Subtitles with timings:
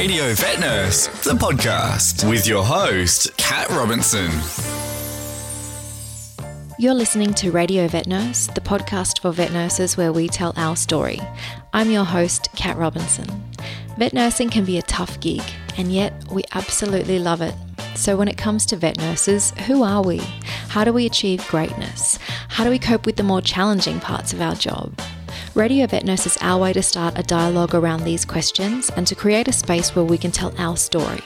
[0.00, 4.30] Radio Vet Nurse, the podcast, with your host, Kat Robinson.
[6.78, 10.74] You're listening to Radio Vet Nurse, the podcast for vet nurses where we tell our
[10.74, 11.20] story.
[11.74, 13.26] I'm your host, Kat Robinson.
[13.98, 15.42] Vet nursing can be a tough gig,
[15.76, 17.54] and yet we absolutely love it.
[17.94, 20.22] So, when it comes to vet nurses, who are we?
[20.70, 22.18] How do we achieve greatness?
[22.48, 24.98] How do we cope with the more challenging parts of our job?
[25.56, 29.16] Radio Vet Nurse is our way to start a dialogue around these questions and to
[29.16, 31.22] create a space where we can tell our story.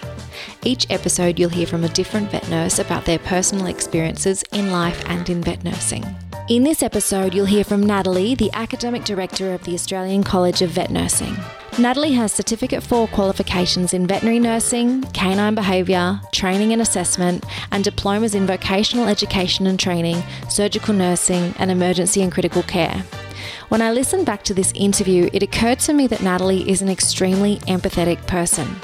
[0.63, 5.05] Each episode, you'll hear from a different vet nurse about their personal experiences in life
[5.09, 6.03] and in vet nursing.
[6.49, 10.71] In this episode, you'll hear from Natalie, the Academic Director of the Australian College of
[10.71, 11.37] Vet Nursing.
[11.79, 18.35] Natalie has Certificate 4 qualifications in veterinary nursing, canine behaviour, training and assessment, and diplomas
[18.35, 23.05] in vocational education and training, surgical nursing, and emergency and critical care.
[23.69, 26.89] When I listened back to this interview, it occurred to me that Natalie is an
[26.89, 28.77] extremely empathetic person.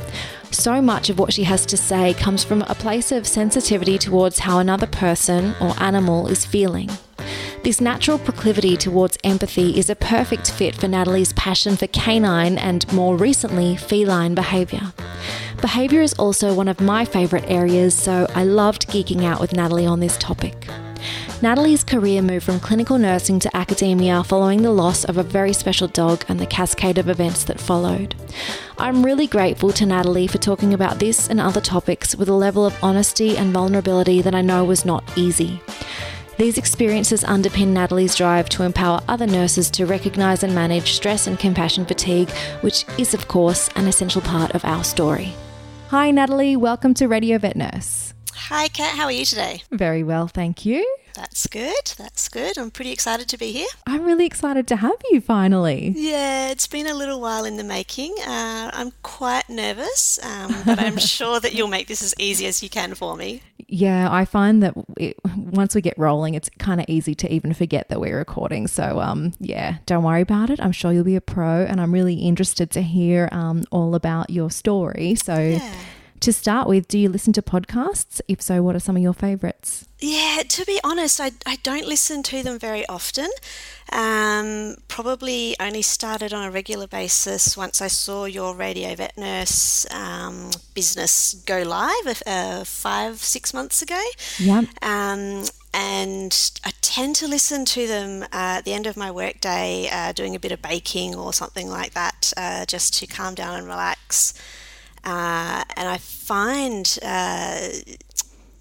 [0.50, 4.40] So much of what she has to say comes from a place of sensitivity towards
[4.40, 6.90] how another person or animal is feeling.
[7.62, 12.90] This natural proclivity towards empathy is a perfect fit for Natalie's passion for canine and,
[12.92, 14.92] more recently, feline behaviour.
[15.60, 19.86] Behaviour is also one of my favourite areas, so I loved geeking out with Natalie
[19.86, 20.66] on this topic.
[21.42, 25.88] Natalie's career moved from clinical nursing to academia following the loss of a very special
[25.88, 28.14] dog and the cascade of events that followed.
[28.76, 32.66] I'm really grateful to Natalie for talking about this and other topics with a level
[32.66, 35.62] of honesty and vulnerability that I know was not easy.
[36.36, 41.38] These experiences underpin Natalie's drive to empower other nurses to recognise and manage stress and
[41.38, 42.28] compassion fatigue,
[42.60, 45.32] which is, of course, an essential part of our story.
[45.88, 46.56] Hi, Natalie.
[46.56, 48.12] Welcome to Radio Vet Nurse.
[48.34, 48.96] Hi, Kat.
[48.96, 49.62] How are you today?
[49.70, 50.86] Very well, thank you.
[51.14, 51.92] That's good.
[51.98, 52.56] That's good.
[52.58, 53.66] I'm pretty excited to be here.
[53.86, 55.92] I'm really excited to have you finally.
[55.96, 58.14] Yeah, it's been a little while in the making.
[58.26, 62.62] Uh, I'm quite nervous, um, but I'm sure that you'll make this as easy as
[62.62, 63.42] you can for me.
[63.72, 67.54] Yeah, I find that it, once we get rolling, it's kind of easy to even
[67.54, 68.66] forget that we're recording.
[68.66, 70.60] So, um, yeah, don't worry about it.
[70.60, 74.30] I'm sure you'll be a pro, and I'm really interested to hear um, all about
[74.30, 75.14] your story.
[75.14, 75.74] So, Yeah.
[76.20, 78.20] To start with, do you listen to podcasts?
[78.28, 79.86] If so, what are some of your favorites?
[79.98, 83.28] Yeah, to be honest, I, I don't listen to them very often.
[83.92, 89.86] Um, probably only started on a regular basis once I saw your Radio Vet Nurse
[89.92, 94.00] um, business go live uh, five, six months ago.
[94.38, 94.64] Yep.
[94.82, 99.88] Um, and I tend to listen to them uh, at the end of my workday,
[99.92, 103.56] uh, doing a bit of baking or something like that, uh, just to calm down
[103.56, 104.34] and relax.
[105.04, 107.68] Uh, and I find uh,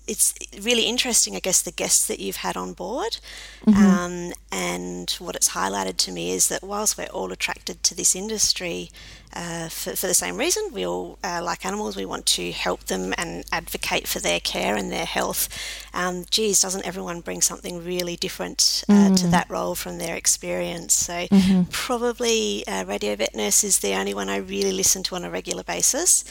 [0.10, 3.20] it's really interesting, I guess, the guests that you've had on board.
[3.68, 8.16] Um, and what it's highlighted to me is that whilst we're all attracted to this
[8.16, 8.90] industry
[9.34, 12.86] uh, for, for the same reason, we all, uh, like animals, we want to help
[12.86, 15.48] them and advocate for their care and their health.
[15.94, 20.96] Um, geez, doesn't everyone bring something really different uh, to that role from their experience?
[20.96, 21.28] So,
[21.70, 25.30] probably uh, Radio Vet Nurse is the only one I really listen to on a
[25.30, 26.24] regular basis.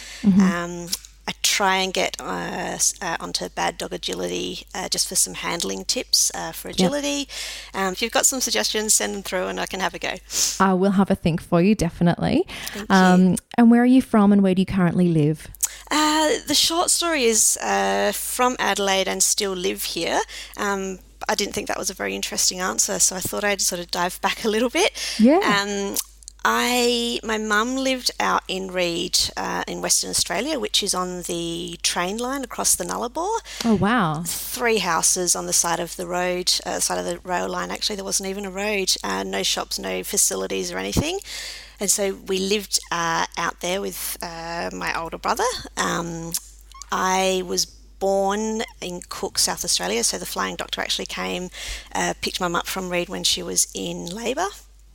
[0.43, 0.89] Um,
[1.29, 5.85] I try and get uh, uh, onto Bad Dog Agility uh, just for some handling
[5.85, 7.29] tips uh, for agility.
[7.75, 10.15] Um, if you've got some suggestions, send them through and I can have a go.
[10.59, 12.47] I will have a think for you, definitely.
[12.69, 12.97] Thank you.
[12.97, 15.49] Um, and where are you from and where do you currently live?
[15.91, 20.21] Uh, the short story is uh, from Adelaide and still live here.
[20.57, 23.81] Um, I didn't think that was a very interesting answer, so I thought I'd sort
[23.83, 24.93] of dive back a little bit.
[25.19, 25.41] Yeah.
[25.45, 25.95] Um,
[26.51, 31.79] I my mum lived out in Reid uh, in Western Australia, which is on the
[31.83, 33.41] train line across the Nullarbor.
[33.67, 34.23] Oh, wow.
[34.25, 37.71] Three houses on the side of the road, uh, side of the rail line.
[37.71, 38.97] Actually, there wasn't even a road.
[39.05, 41.19] Uh, no shops, no facilities or anything.
[41.81, 45.51] And so we lived uh, out there with uh, my older brother.
[45.77, 46.33] Um,
[46.91, 50.03] I was born in Cook, South Australia.
[50.03, 51.51] So the flying doctor actually came,
[51.95, 54.47] uh, picked mum up from Reid when she was in labour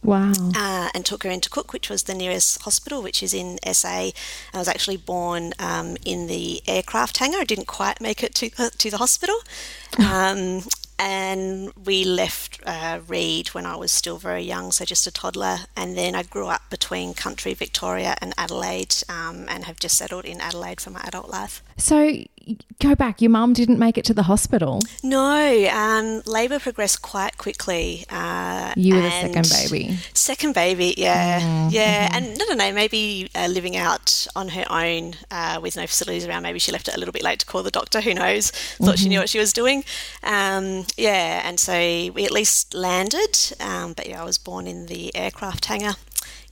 [0.04, 0.34] Wow.
[0.56, 3.88] uh, and took her into Cook, which was the nearest hospital, which is in SA.
[3.88, 4.14] I
[4.54, 7.40] was actually born um, in the aircraft hangar.
[7.40, 9.36] I didn't quite make it to the, to the hospital.
[10.00, 10.64] Um,
[11.00, 15.58] and we left uh, Reid when I was still very young, so just a toddler.
[15.76, 20.26] And then I grew up between country Victoria and Adelaide, um, and have just settled
[20.26, 21.62] in Adelaide for my adult life.
[21.78, 22.24] So
[22.82, 23.22] go back.
[23.22, 24.80] Your mum didn't make it to the hospital.
[25.02, 28.06] No, um, labour progressed quite quickly.
[28.10, 29.98] Uh, You were the second baby.
[30.14, 35.16] Second baby, yeah, yeah, and I don't know, maybe uh, living out on her own
[35.32, 36.44] uh, with no facilities around.
[36.44, 38.02] Maybe she left it a little bit late to call the doctor.
[38.02, 38.52] Who knows?
[38.52, 39.84] Thought she knew what she was doing.
[40.24, 43.38] Um, yeah, and so we at least landed.
[43.60, 45.96] Um, but yeah, I was born in the aircraft hangar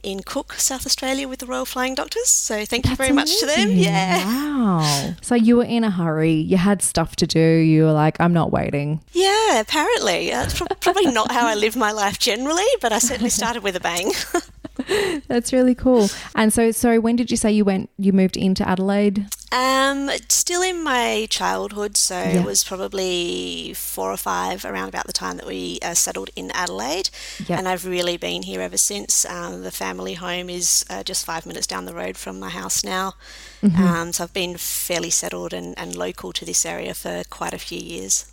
[0.04, 2.28] in Cook, South Australia, with the Royal Flying Doctors.
[2.28, 3.72] So thank you That's very much to them.
[3.72, 4.26] Yeah.
[4.26, 5.16] Wow.
[5.22, 6.34] So you were in a hurry.
[6.34, 7.40] You had stuff to do.
[7.40, 9.02] You were like, I'm not waiting.
[9.14, 10.30] Yeah, apparently.
[10.30, 13.80] That's probably not how I live my life generally, but I certainly started with a
[13.80, 14.12] bang.
[15.28, 16.10] That's really cool.
[16.36, 17.90] And so, so when did you say you went?
[17.98, 19.26] You moved into Adelaide.
[19.54, 22.40] Um, still in my childhood, so Yeah.
[22.40, 26.52] it was probably four or five around about the time that we uh, settled in
[26.52, 27.10] Adelaide,
[27.48, 27.58] Yeah.
[27.58, 29.26] and I've really been here ever since.
[29.26, 32.84] Um, the family home is uh, just five minutes down the road from my house
[32.84, 33.16] now,
[33.62, 33.84] Mm-hmm.
[33.84, 37.60] um, so I've been fairly settled and, and local to this area for quite a
[37.60, 38.26] few years.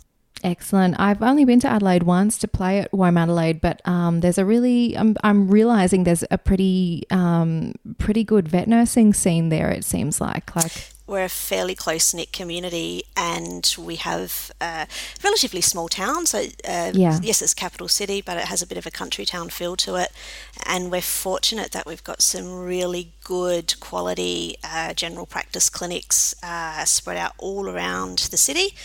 [0.43, 0.95] Excellent.
[0.99, 4.97] I've only been to Adelaide once to play at WOMADelaide, but um, there's a really
[4.97, 9.69] I'm, I'm realizing there's a pretty um, pretty good vet nursing scene there.
[9.69, 10.71] It seems like like
[11.09, 14.87] we're a fairly close knit community and we have a
[15.23, 16.27] relatively small town.
[16.27, 16.37] So,
[16.67, 17.19] uh, Yeah.
[17.23, 19.95] yes, it's capital city, but it has a bit of a country town feel to
[19.95, 20.11] it.
[20.67, 26.83] And we're fortunate that we've got some really good quality uh, general practice clinics uh,
[26.83, 28.75] spread out all around the city.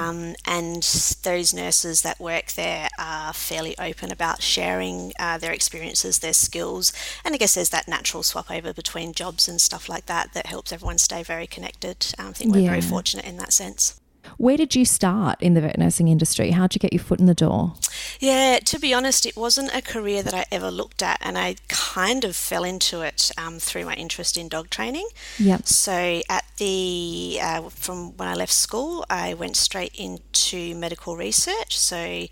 [0.00, 0.84] Um, and
[1.24, 6.92] those nurses that work there are fairly open about sharing uh, their experiences, their skills.
[7.24, 10.46] And I guess there's that natural swap over between jobs and stuff like that that
[10.46, 12.14] helps everyone stay very connected.
[12.16, 14.00] Um, I think we're very fortunate in that sense.
[14.36, 16.50] Where did you start in the vet nursing industry?
[16.50, 17.74] How'd you get your foot in the door?
[18.18, 21.56] Yeah, to be honest, it wasn't a career that I ever looked at, and I
[21.68, 25.08] kind of fell into it um, through my interest in dog training.
[25.38, 25.66] Yep.
[25.66, 31.78] So, at the uh, from when I left school, I went straight into medical research.
[31.78, 32.26] So,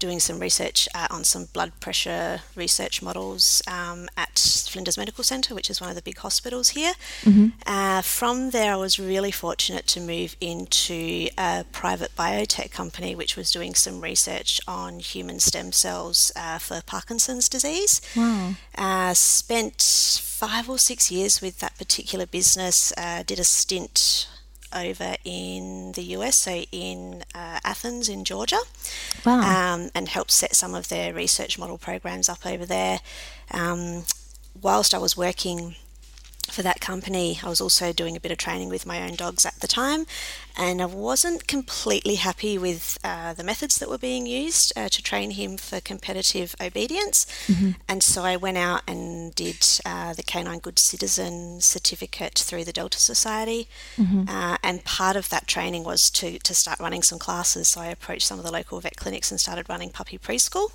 [0.00, 5.54] doing some research uh, on some blood pressure research models um, at Flinders Medical Centre,
[5.54, 6.94] which is one of the big hospitals here.
[7.66, 13.36] Uh, from there, I was really fortunate to move into a private biotech company which
[13.36, 18.00] was doing some research on human stem cells uh, for Parkinson's disease.
[18.16, 18.54] Wow.
[18.76, 19.82] Uh, spent
[20.40, 22.92] five or six years with that particular business.
[22.96, 24.26] Uh, did a stint
[24.74, 28.58] over in the US, so in uh, Athens, in Georgia,
[29.24, 29.40] Wow.
[29.74, 33.00] um, and helped set some of their research model programs up over there.
[33.52, 34.04] Um,
[34.60, 35.76] whilst I was working
[36.52, 39.44] for that company, I was also doing a bit of training with my own dogs
[39.46, 40.06] at the time,
[40.56, 45.02] and I wasn't completely happy with uh, the methods that were being used uh, to
[45.02, 47.26] train him for competitive obedience.
[47.88, 52.72] And so I went out and did uh, the Canine Good Citizen certificate through the
[52.72, 53.68] Delta Society,
[54.28, 57.68] uh, and part of that training was to, to start running some classes.
[57.68, 60.70] So I approached some of the local vet clinics and started running puppy preschool.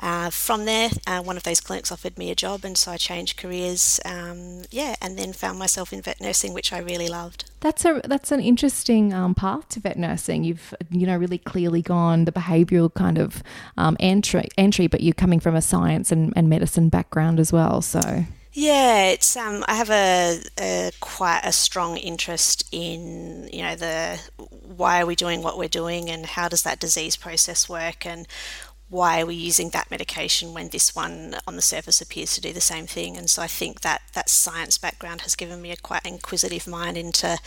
[0.00, 2.96] Uh, from there, uh, one of those clinics offered me a job, and so I
[2.96, 3.98] changed careers.
[4.04, 7.50] Um, yeah, and then found myself in vet nursing, which I really loved.
[7.60, 10.44] That's a that's an interesting um, path to vet nursing.
[10.44, 13.42] You've you know really clearly gone the behavioural kind of
[13.76, 17.82] um, entry entry, but you're coming from a science and, and medicine background as well.
[17.82, 23.74] So Yeah, it's um, I have a, a quite a strong interest in you know
[23.74, 24.20] the
[24.76, 28.26] why are we doing what we're doing and how does that disease process work and
[28.90, 32.52] why are we using that medication when this one on the surface appears to do
[32.52, 35.76] the same thing and so I think that that science background has given me a
[35.76, 37.38] quite inquisitive mind into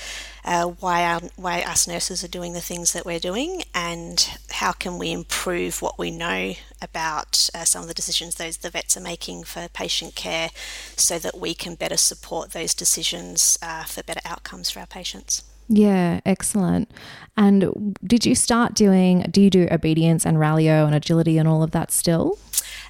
[0.45, 4.71] uh, why our, why us nurses are doing the things that we're doing and how
[4.71, 8.95] can we improve what we know about uh, some of the decisions those the vets
[8.95, 10.49] are making for patient care
[10.95, 15.44] so that we can better support those decisions uh, for better outcomes for our patients.
[15.73, 16.92] Yeah, excellent.
[17.37, 19.21] And did you start doing?
[19.31, 22.37] Do you do obedience and rally-o and agility and all of that still?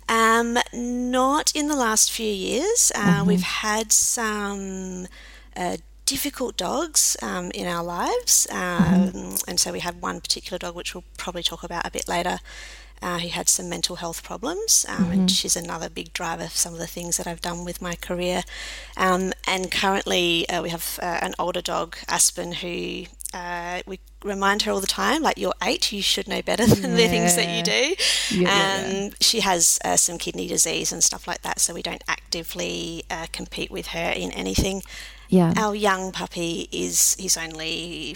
[0.09, 2.91] Um, not in the last few years.
[2.95, 5.05] Uh, We've had some
[5.55, 10.75] uh, difficult dogs um, in our lives, um, and so we had one particular dog,
[10.75, 12.39] which we'll probably talk about a bit later.
[13.03, 16.73] Uh, who had some mental health problems, um, and she's another big driver of some
[16.73, 18.43] of the things that I've done with my career.
[18.95, 24.61] Um, and currently, uh, we have uh, an older dog, Aspen, who uh, we remind
[24.61, 27.49] her all the time, like, you're eight, you should know better than the things that
[27.49, 27.95] you do.
[28.35, 29.05] Yeah, yeah, yeah.
[29.05, 33.03] Um, she has uh, some kidney disease and stuff like that, so we don't actively
[33.09, 34.83] uh, compete with her in anything.
[35.27, 35.53] Yeah.
[35.57, 38.13] Our young puppy is he's only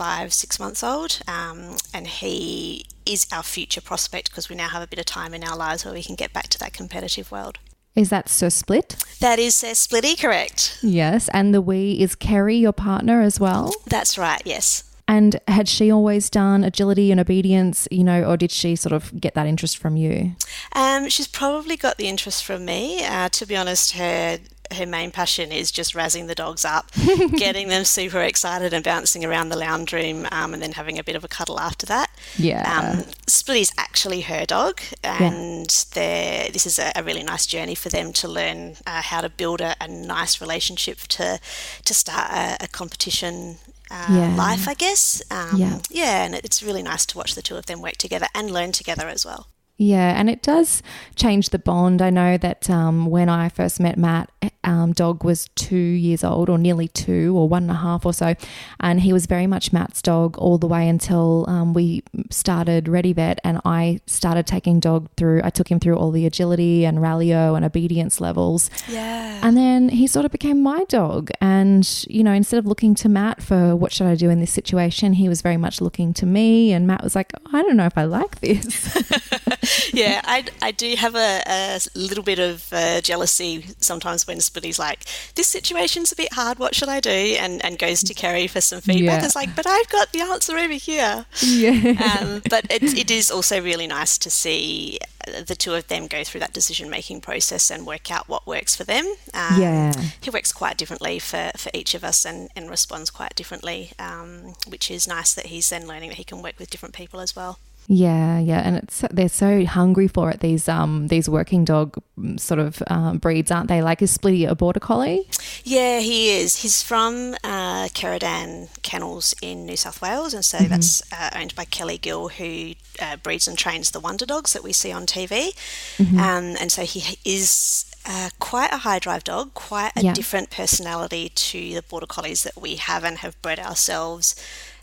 [0.00, 4.82] five six months old, um, and he is our future prospect because we now have
[4.82, 7.30] a bit of time in our lives where we can get back to that competitive
[7.30, 7.58] world.
[7.94, 8.96] Is that Sir Split?
[9.20, 10.78] That is Sir Splitty, correct?
[10.82, 11.28] Yes.
[11.34, 13.74] And the wee is Kerry, your partner as well.
[13.88, 14.40] That's right.
[14.46, 14.84] Yes.
[15.06, 19.20] And had she always done agility and obedience, you know, or did she sort of
[19.20, 20.34] get that interest from you?
[20.72, 23.04] Um, she's probably got the interest from me.
[23.04, 24.38] Uh, to be honest, her
[24.72, 26.90] her main passion is just razzing the dogs up,
[27.36, 31.04] getting them super excited and bouncing around the lounge room, um, and then having a
[31.04, 32.10] bit of a cuddle after that.
[32.36, 32.94] Yeah.
[32.98, 38.12] Um, Splitty's actually her dog, and this is a, a, really nice journey for them
[38.12, 41.40] to learn uh, how to build a, a, nice relationship to
[41.84, 43.56] to start a, a competition
[43.90, 44.34] uh, yeah.
[44.36, 45.22] life, I guess.
[45.30, 45.78] Um, yeah.
[45.90, 48.72] yeah, and it's really nice to watch the two of them work together and learn
[48.72, 49.48] together as well.
[49.76, 50.82] Yeah, and it does
[51.16, 52.02] change the bond.
[52.02, 54.30] I know that um, when I first met Matt,
[54.64, 58.12] um, dog was two years old or nearly two or one and a half or
[58.12, 58.34] so,
[58.78, 63.12] and he was very much Matt's dog all the way until um, we started Ready
[63.12, 65.40] Vet, and I started taking dog through.
[65.44, 68.70] I took him through all the agility and rally-o and obedience levels.
[68.88, 72.94] Yeah, and then he sort of became my dog, and you know, instead of looking
[72.96, 76.12] to Matt for what should I do in this situation, he was very much looking
[76.14, 78.96] to me, and Matt was like, oh, I don't know if I like this.
[79.92, 84.78] yeah, I, I do have a, a little bit of uh, jealousy sometimes when Splitty's
[84.78, 87.10] like, this situation's a bit hard, what should I do?
[87.10, 89.20] And, and goes to Kerry for some feedback.
[89.20, 89.26] Yeah.
[89.26, 91.26] It's like, but I've got the answer over here.
[91.42, 92.18] Yeah.
[92.20, 94.98] Um, but it, it is also really nice to see
[95.46, 98.74] the two of them go through that decision making process and work out what works
[98.74, 99.04] for them.
[99.34, 99.92] Um, yeah.
[100.20, 104.54] He works quite differently for, for each of us and, and responds quite differently, um,
[104.66, 107.36] which is nice that he's then learning that he can work with different people as
[107.36, 107.58] well.
[107.92, 110.38] Yeah, yeah, and it's they're so hungry for it.
[110.38, 113.82] These um these working dog mm, sort of um, breeds, aren't they?
[113.82, 115.26] Like is Splitty a border collie?
[115.64, 116.62] Yeah, he is.
[116.62, 120.68] He's from uh, Keradan Kennels in New South Wales, and so mm-hmm.
[120.68, 124.62] that's uh, owned by Kelly Gill, who uh, breeds and trains the Wonder Dogs that
[124.62, 125.52] we see on TV.
[125.96, 126.16] Mm-hmm.
[126.20, 130.14] Um, and so he is uh, quite a high drive dog, quite a yeah.
[130.14, 134.36] different personality to the border collies that we have and have bred ourselves.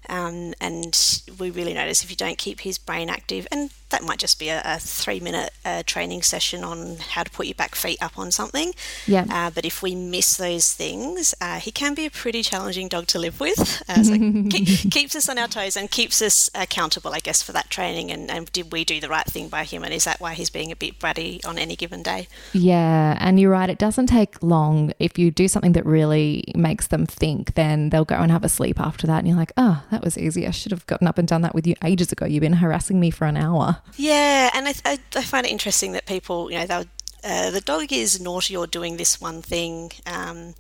[0.10, 4.20] Um, and we really notice if you don't keep his brain active, and that might
[4.20, 7.76] just be a, a three minute uh, training session on how to put your back
[7.76, 8.74] feet up on something.
[9.06, 9.26] Yeah.
[9.30, 13.08] Uh, but if we miss those things, uh, he can be a pretty challenging dog
[13.08, 13.84] to live with.
[13.88, 14.14] Uh, so
[14.50, 18.12] keep, keeps us on our toes and keeps us accountable, I guess, for that training.
[18.12, 19.84] And, and did we do the right thing by him?
[19.84, 22.28] And is that why he's being a bit bratty on any given day?
[22.54, 23.18] Yeah.
[23.20, 23.70] And you're right.
[23.70, 24.92] It doesn't take long.
[25.00, 28.50] If you do something that really makes them think, then they'll go and have a
[28.50, 29.20] sleep after that.
[29.20, 30.46] And you're like, oh, that was easy.
[30.46, 32.26] I should have gotten up and done that with you ages ago.
[32.26, 33.77] You've been harassing me for an hour.
[33.96, 36.86] Yeah, and I, I, I find it interesting that people, you know, they'll
[37.24, 40.54] uh, the dog is naughty or doing this one thing um,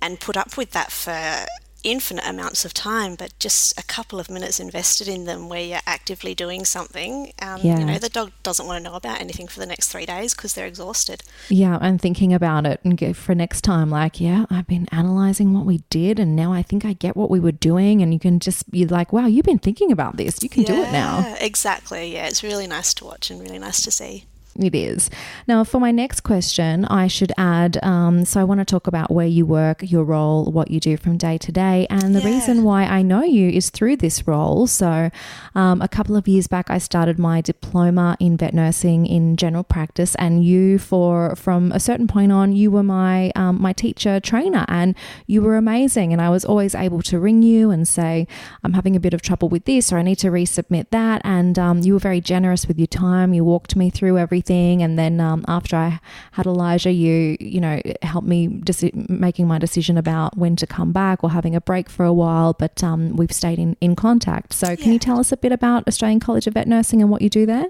[0.00, 1.44] and put up with that for
[1.84, 5.78] infinite amounts of time, but just a couple of minutes invested in them where you're
[5.86, 7.78] actively doing something, um, yeah.
[7.78, 10.34] you know, the dog doesn't want to know about anything for the next three days
[10.34, 11.22] because they're exhausted.
[11.48, 15.54] Yeah, and thinking about it and go for next time, like, yeah, I've been analyzing
[15.54, 18.02] what we did and now I think I get what we were doing.
[18.02, 20.42] And you can just, you're like, wow, you've been thinking about this.
[20.42, 21.36] You can yeah, do it now.
[21.40, 22.12] Exactly.
[22.14, 24.26] Yeah, it's really nice to watch and really nice to see.
[24.58, 25.08] It is.
[25.46, 29.08] Now, for my next question, I should add um, so I want to talk about
[29.08, 31.86] where you work, your role, what you do from day to day.
[31.90, 32.26] And the yeah.
[32.26, 34.66] reason why I know you is through this role.
[34.66, 35.10] So,
[35.54, 39.62] um, a couple of years back, I started my diploma in vet nursing in general
[39.62, 40.16] practice.
[40.16, 44.64] And you, for from a certain point on, you were my, um, my teacher trainer
[44.66, 44.96] and
[45.28, 46.12] you were amazing.
[46.12, 48.26] And I was always able to ring you and say,
[48.64, 51.22] I'm having a bit of trouble with this or I need to resubmit that.
[51.24, 53.32] And um, you were very generous with your time.
[53.32, 54.82] You walked me through everything everything.
[54.82, 56.00] And then um, after I
[56.32, 60.92] had Elijah, you you know helped me deci- making my decision about when to come
[60.92, 62.52] back or having a break for a while.
[62.52, 64.52] But um, we've stayed in in contact.
[64.52, 64.92] So can yeah.
[64.92, 67.46] you tell us a bit about Australian College of Vet Nursing and what you do
[67.46, 67.66] there?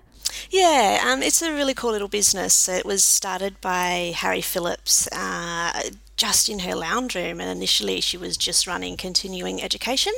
[0.51, 2.69] Yeah, um, it's a really cool little business.
[2.69, 5.09] It was started by Harry Phillips.
[5.09, 10.13] Uh, just in her lounge room, and initially she was just running continuing education.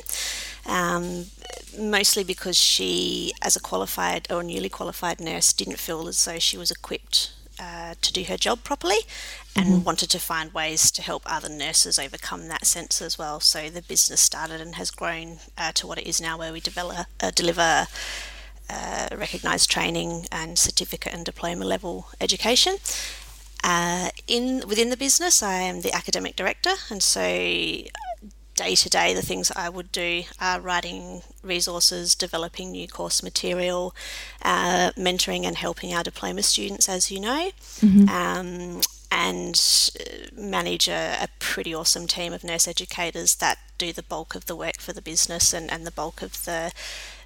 [0.70, 1.26] Um,
[1.78, 6.56] mostly because she, as a qualified or newly qualified nurse, didn't feel as though she
[6.56, 9.00] was equipped uh, to do her job properly
[9.56, 9.84] and mm-hmm.
[9.84, 13.40] wanted to find ways to help other nurses overcome that sense as well.
[13.40, 16.60] So the business started and has grown uh, to what it is now, where we
[16.60, 17.86] develop, uh, deliver
[18.70, 22.76] uh, recognised training and certificate and diploma level education.
[23.62, 27.20] Uh, in within the business, I am the academic director, and so
[28.60, 33.94] day to day, the things I would do are writing resources, developing new course material,
[34.42, 37.50] uh, mentoring and helping our diploma students, as you know.
[37.80, 38.08] Mm-hmm.
[38.08, 38.80] Um,
[39.12, 39.60] and
[39.98, 44.46] uh, manage a, a, pretty awesome team of nurse educators that do the bulk of
[44.46, 46.70] the work for the business and, and the bulk of the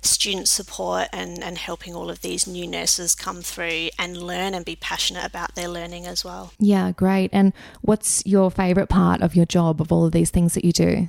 [0.01, 4.65] student support and, and helping all of these new nurses come through and learn and
[4.65, 6.53] be passionate about their learning as well.
[6.59, 7.29] Yeah, great.
[7.35, 10.73] And what's your favourite part of your job of all of these things that you
[10.73, 11.09] do?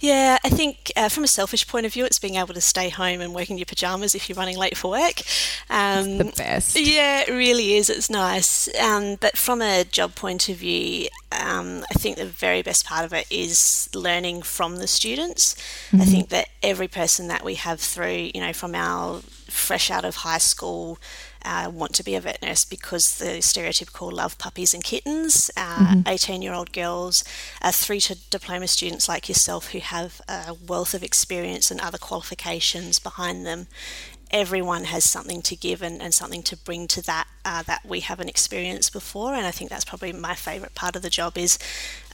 [0.00, 2.88] Yeah, I think uh, from a selfish point of view, it's being able to stay
[2.88, 5.20] home and work in your pajamas if you're running late for work.
[5.68, 6.78] Um, the best.
[6.78, 7.90] Yeah, it really is.
[7.90, 8.68] It's nice.
[8.80, 13.04] Um, but from a job point of view, um, I think the very best part
[13.04, 15.54] of it is learning from the students.
[15.90, 16.00] Mm-hmm.
[16.00, 20.04] I think that every person that we have through, you know, from our fresh out
[20.04, 20.98] of high school
[21.44, 25.62] uh, want to be a vet nurse because the stereotypical love puppies and kittens, 18
[25.64, 26.42] uh, mm-hmm.
[26.42, 27.24] year old girls,
[27.62, 31.98] uh, through to diploma students like yourself who have a wealth of experience and other
[31.98, 33.66] qualifications behind them.
[34.30, 38.00] Everyone has something to give and, and something to bring to that uh, that we
[38.00, 41.58] haven't experienced before, and I think that's probably my favourite part of the job is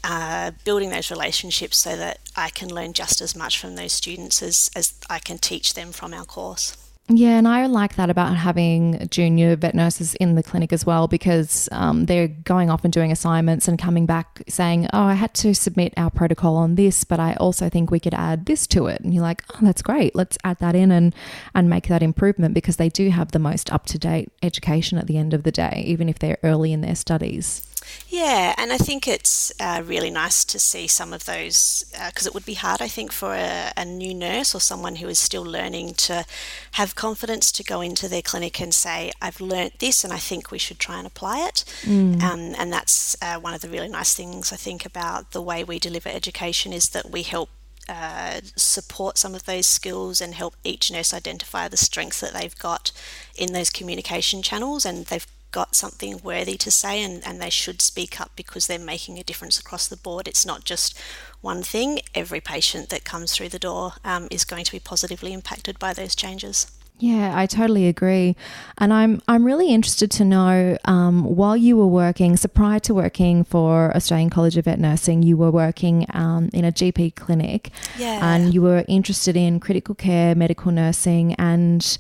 [0.03, 4.43] uh, building those relationships so that I can learn just as much from those students
[4.43, 6.86] as, as I can teach them from our course.
[7.09, 11.07] Yeah, and I like that about having junior vet nurses in the clinic as well
[11.07, 15.33] because um, they're going off and doing assignments and coming back saying, Oh, I had
[15.35, 18.87] to submit our protocol on this, but I also think we could add this to
[18.87, 19.03] it.
[19.03, 20.17] And you're like, Oh, that's great.
[20.17, 21.15] Let's add that in and,
[21.55, 25.07] and make that improvement because they do have the most up to date education at
[25.07, 27.76] the end of the day, even if they're early in their studies.
[28.09, 32.31] Yeah, and I think it's uh, really nice to see some of those because uh,
[32.31, 35.19] it would be hard, I think, for a, a, new nurse or someone who is
[35.19, 36.25] still learning to
[36.73, 40.51] have confidence to go into their clinic and say, I've learnt this and I think
[40.51, 41.65] we should try and apply it.
[41.83, 42.23] Mm.
[42.23, 45.65] Um, and that's uh, one of the really nice things I think about the way
[45.65, 47.51] we deliver education is that we help
[47.89, 52.59] uh, support some of those skills and help each nurse identify the strengths that they've
[52.59, 52.91] got
[53.39, 57.81] in those communication channels and they've got something worthy to say and, and they should
[57.81, 60.29] speak up because they're making a difference across the board.
[60.29, 60.95] It's not just
[61.41, 65.33] one thing, every patient that comes through the door um, is going to be positively
[65.33, 66.67] impacted by those changes.
[66.99, 68.37] Yeah, I totally agree,
[68.79, 72.95] and I'm I'm really interested to know um, while you were working, so prior to
[72.95, 77.71] working for Australian College of Vet Nursing, you were working um, in a GP clinic,
[77.99, 78.21] yeah.
[78.23, 81.99] and you were interested in critical care, medical nursing, and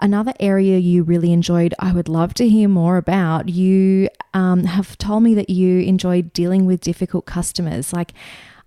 [0.00, 3.50] Another area you really enjoyed, I would love to hear more about.
[3.50, 7.92] You um, have told me that you enjoyed dealing with difficult customers.
[7.92, 8.14] Like,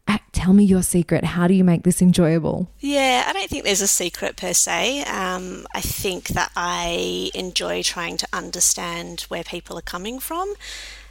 [0.08, 1.24] uh, tell me your secret.
[1.24, 2.70] How do you make this enjoyable?
[2.80, 5.04] Yeah, I don't think there's a secret per se.
[5.06, 10.54] Um, I think that I enjoy trying to understand where people are coming from.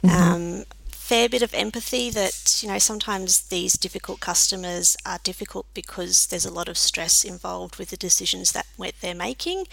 [0.03, 0.09] Mm-hmm.
[0.09, 6.27] Um, fair bit of empathy that you know sometimes these difficult customers are difficult because
[6.27, 8.65] there's a lot of stress involved with the decisions that
[9.01, 9.65] they're making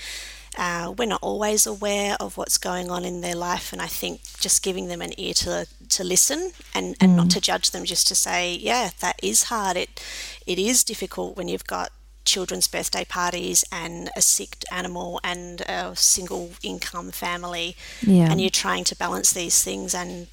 [0.58, 4.20] uh, we're not always aware of what's going on in their life, and I think
[4.38, 7.16] just giving them an ear to to listen and, and mm.
[7.16, 9.76] not to judge them, just to say, yeah, that is hard.
[9.76, 10.02] It
[10.46, 11.92] it is difficult when you've got
[12.24, 18.30] children's birthday parties and a sick animal and a single income family, yeah.
[18.30, 20.26] and you're trying to balance these things and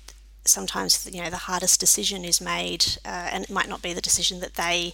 [0.45, 4.01] sometimes you know the hardest decision is made uh, and it might not be the
[4.01, 4.93] decision that they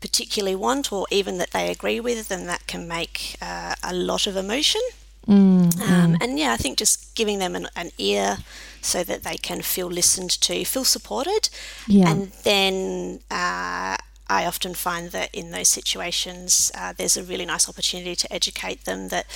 [0.00, 4.26] particularly want or even that they agree with, then that can make uh, a lot
[4.26, 4.80] of emotion.
[5.26, 6.22] Mm, um, mm.
[6.22, 8.38] and yeah, I think just giving them an, an, ear
[8.80, 11.48] so that they can feel listened to, feel supported.
[11.88, 12.10] Yeah.
[12.10, 13.96] And then uh,
[14.28, 18.84] I often find that in those situations, uh, there's a really nice opportunity to educate
[18.84, 19.26] them that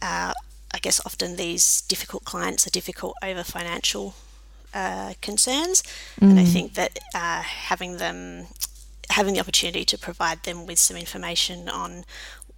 [0.00, 0.32] uh,
[0.72, 4.14] I guess often these difficult clients are difficult over financial
[4.72, 5.82] uh, concerns.
[6.20, 6.30] Mm.
[6.30, 6.52] And I mm.
[6.52, 8.46] think that uh, having them
[9.10, 12.04] having the opportunity to provide them with some information on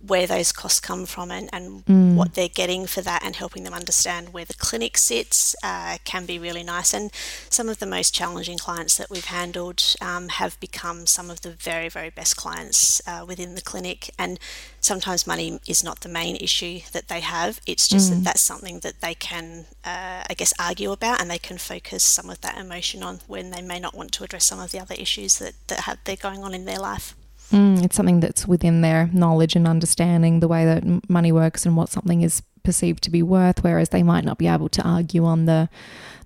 [0.04, 2.14] where those costs come from and, and mm.
[2.14, 6.26] what they're getting for that and helping them understand where the clinic sits uh, can
[6.26, 6.92] be really nice.
[6.92, 7.10] And
[7.48, 11.50] some of the most challenging clients that we've handled um, have become some of the
[11.50, 14.10] very, very best clients uh, within the clinic.
[14.18, 14.38] And
[14.80, 18.16] sometimes money is not the main issue that they have, it's just mm.
[18.16, 22.02] that that's something that they can, uh, I guess, argue about and they can focus
[22.02, 24.78] some of that emotion on when they may not want to address some of the
[24.78, 27.14] other issues that, that have, they're going on in their life.
[27.50, 31.76] Mm, it's something that's within their knowledge and understanding the way that money works and
[31.76, 35.24] what something is perceived to be worth, whereas they might not be able to argue
[35.24, 35.68] on the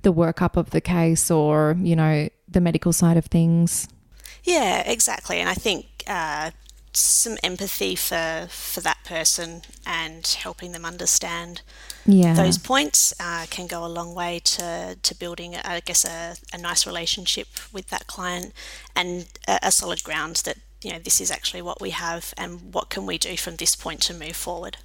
[0.03, 3.87] the workup of the case or you know the medical side of things.
[4.45, 6.53] Yeah, exactly, and I think uh,
[6.93, 11.63] some empathy for for that person and helping them understand
[12.07, 12.35] yeah.
[12.35, 16.59] those points uh, can go a long way to, to building, I guess, a, a
[16.59, 18.53] nice relationship with that client
[18.97, 22.73] and a, a solid ground that you know, this is actually what we have and
[22.75, 24.79] what can we do from this point to move forward.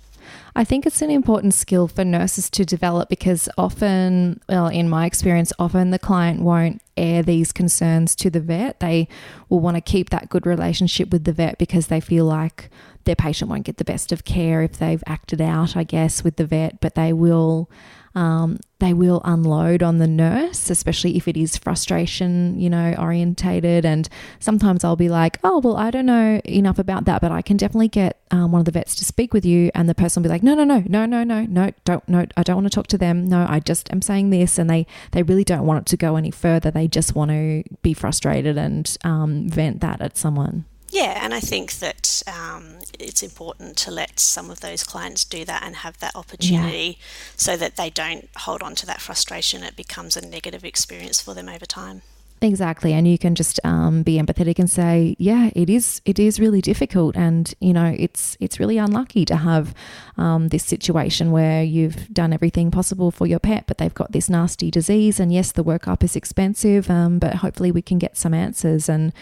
[0.55, 5.05] I think it's an important skill for nurses to develop because often, well, in my
[5.05, 8.79] experience, often the client won't air these concerns to the vet.
[8.79, 9.08] They
[9.49, 12.69] will want to keep that good relationship with the vet because they feel like
[13.03, 16.38] their patient won't get the best of care if they've acted out, I guess, with
[16.38, 17.69] the vet, but they will
[18.15, 23.86] um, they will unload on the nurse, especially if it is frustration, you know, orientated.
[23.86, 24.08] And
[24.39, 27.58] sometimes I'll be like, oh, well, I don't know enough about that, but I can
[27.58, 29.69] definitely get um, one of the vets to speak with you.
[29.75, 32.25] And the person will be like, no, no, no, no, no, no, no, don't, no,
[32.38, 33.25] I don't want to talk to them.
[33.25, 34.58] No, I just am saying this.
[34.58, 36.71] And they, they really don't want it to go any further.
[36.71, 40.65] They just want to be frustrated and um, vent that at someone.
[40.89, 45.43] Yeah, and I think that um, it's important to let some of those clients do
[45.45, 47.06] that and have that opportunity yeah.
[47.36, 49.63] so that they don't hold on to that frustration.
[49.63, 52.04] It becomes a negative experience for them over time.
[52.41, 56.02] Exactly, and you can just um, be empathetic and say, "Yeah, it is.
[56.04, 59.74] It is really difficult, and you know, it's it's really unlucky to have
[60.17, 64.30] um, this situation where you've done everything possible for your pet, but they've got this
[64.30, 65.19] nasty disease.
[65.19, 69.13] And yes, the workup is expensive, um, but hopefully we can get some answers and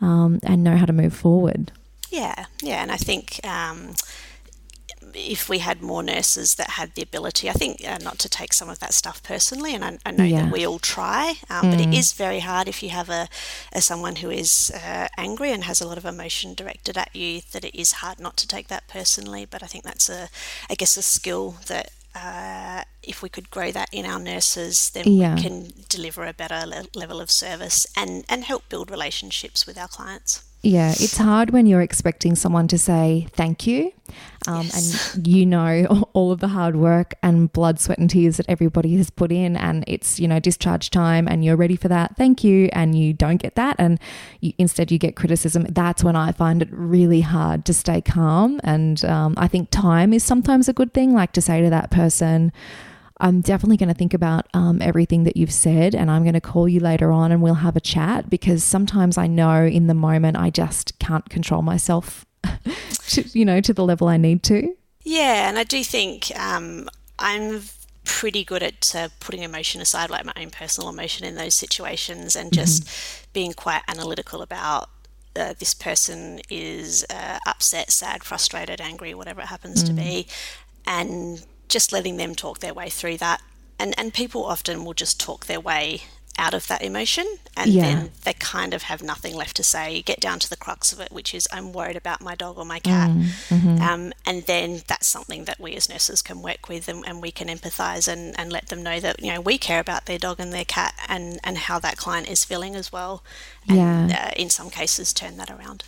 [0.00, 1.72] um, and know how to move forward."
[2.10, 3.94] Yeah, yeah, and I think um,
[5.14, 8.52] if we had more nurses that had the ability, I think uh, not to take
[8.52, 10.42] some of that stuff personally, and I, I know yeah.
[10.42, 11.70] that we all try, um, mm.
[11.70, 12.14] but it mm.
[12.14, 13.28] very hard if you have a,
[13.72, 17.42] a someone who is uh, angry and has a lot of emotion directed at you.
[17.52, 20.28] That it is hard not to take that personally, but I think that's a,
[20.68, 25.04] I guess, a skill that uh, if we could grow that in our nurses, then
[25.06, 25.34] yeah.
[25.34, 29.78] we can deliver a better le- level of service and, and help build relationships with
[29.78, 30.44] our clients.
[30.64, 33.92] Yeah, it's hard when you're expecting someone to say thank you.
[34.46, 35.14] Um, yes.
[35.16, 38.96] And you know all of the hard work and blood, sweat, and tears that everybody
[38.96, 42.16] has put in, and it's you know discharge time, and you're ready for that.
[42.16, 43.98] Thank you, and you don't get that, and
[44.40, 45.64] you, instead you get criticism.
[45.64, 50.12] That's when I find it really hard to stay calm, and um, I think time
[50.12, 52.52] is sometimes a good thing, like to say to that person
[53.22, 56.40] I'm definitely going to think about um, everything that you've said and I'm going to
[56.40, 59.94] call you later on and we'll have a chat because sometimes I know in the
[59.94, 62.26] moment I just can't control myself,
[63.08, 64.74] to, you know, to the level I need to.
[65.04, 67.62] Yeah, and I do think um, I'm
[68.04, 72.34] pretty good at uh, putting emotion aside, like my own personal emotion in those situations,
[72.34, 73.30] and just mm-hmm.
[73.32, 74.90] being quite analytical about
[75.36, 79.86] uh, this person is uh, upset, sad, frustrated, angry, whatever it happens mm.
[79.88, 80.26] to be,
[80.86, 83.42] and just letting them talk their way through that.
[83.78, 86.02] And, and people often will just talk their way
[86.38, 87.82] out of that emotion and yeah.
[87.82, 90.90] then they kind of have nothing left to say you get down to the crux
[90.90, 93.82] of it which is i'm worried about my dog or my cat mm, mm-hmm.
[93.82, 97.30] um, and then that's something that we as nurses can work with and, and we
[97.30, 100.40] can empathize and, and let them know that you know we care about their dog
[100.40, 103.22] and their cat and and how that client is feeling as well
[103.68, 104.28] and yeah.
[104.28, 105.84] uh, in some cases turn that around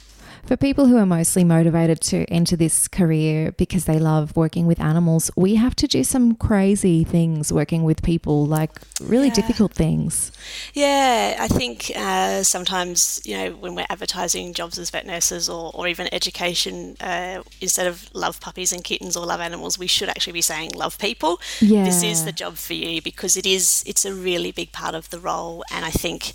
[0.47, 4.81] for people who are mostly motivated to enter this career because they love working with
[4.81, 9.35] animals, we have to do some crazy things working with people, like really yeah.
[9.35, 10.33] difficult things.
[10.75, 15.71] Yeah, I think uh, sometimes, you know, when we're advertising jobs as vet nurses or,
[15.75, 20.09] or even education, uh, instead of love puppies and kittens or love animals, we should
[20.09, 21.41] actually be saying love people.
[21.61, 21.85] Yeah.
[21.85, 25.11] This is the job for you because it is, it's a really big part of
[25.11, 25.65] the role.
[25.71, 26.35] And I think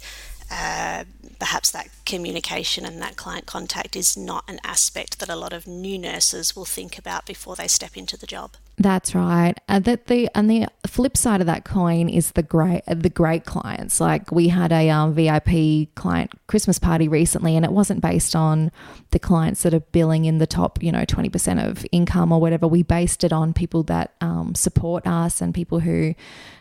[0.52, 1.04] uh,
[1.39, 5.65] perhaps that communication and that client contact is not an aspect that a lot of
[5.65, 8.56] new nurses will think about before they step into the job.
[8.78, 9.56] That's right.
[9.67, 13.43] Uh, that the and the flip side of that coin is the great the great
[13.43, 13.99] clients.
[13.99, 18.71] Like we had a um, VIP client Christmas party recently, and it wasn't based on
[19.12, 22.39] the clients that are billing in the top, you know, twenty percent of income or
[22.39, 22.69] whatever.
[22.69, 26.15] We based it on people that um, support us and people who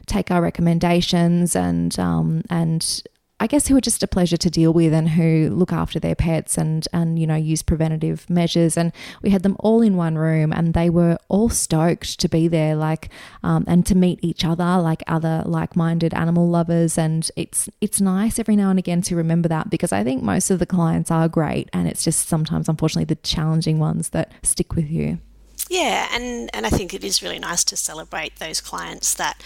[0.06, 3.04] take our recommendations and um, and
[3.40, 6.14] I guess who are just a pleasure to deal with and who look after their
[6.14, 10.18] pets and and you know use preventative measures and we had them all in one
[10.18, 13.10] room and they were all stoked to be there like
[13.44, 18.38] um, and to meet each other like other like-minded animal lovers and it's it's nice
[18.38, 21.28] every now and again to remember that because I think most of the clients are
[21.28, 25.18] great and it's just sometimes unfortunately the challenging ones that stick with you.
[25.70, 29.42] Yeah, and, and I think it is really nice to celebrate those clients that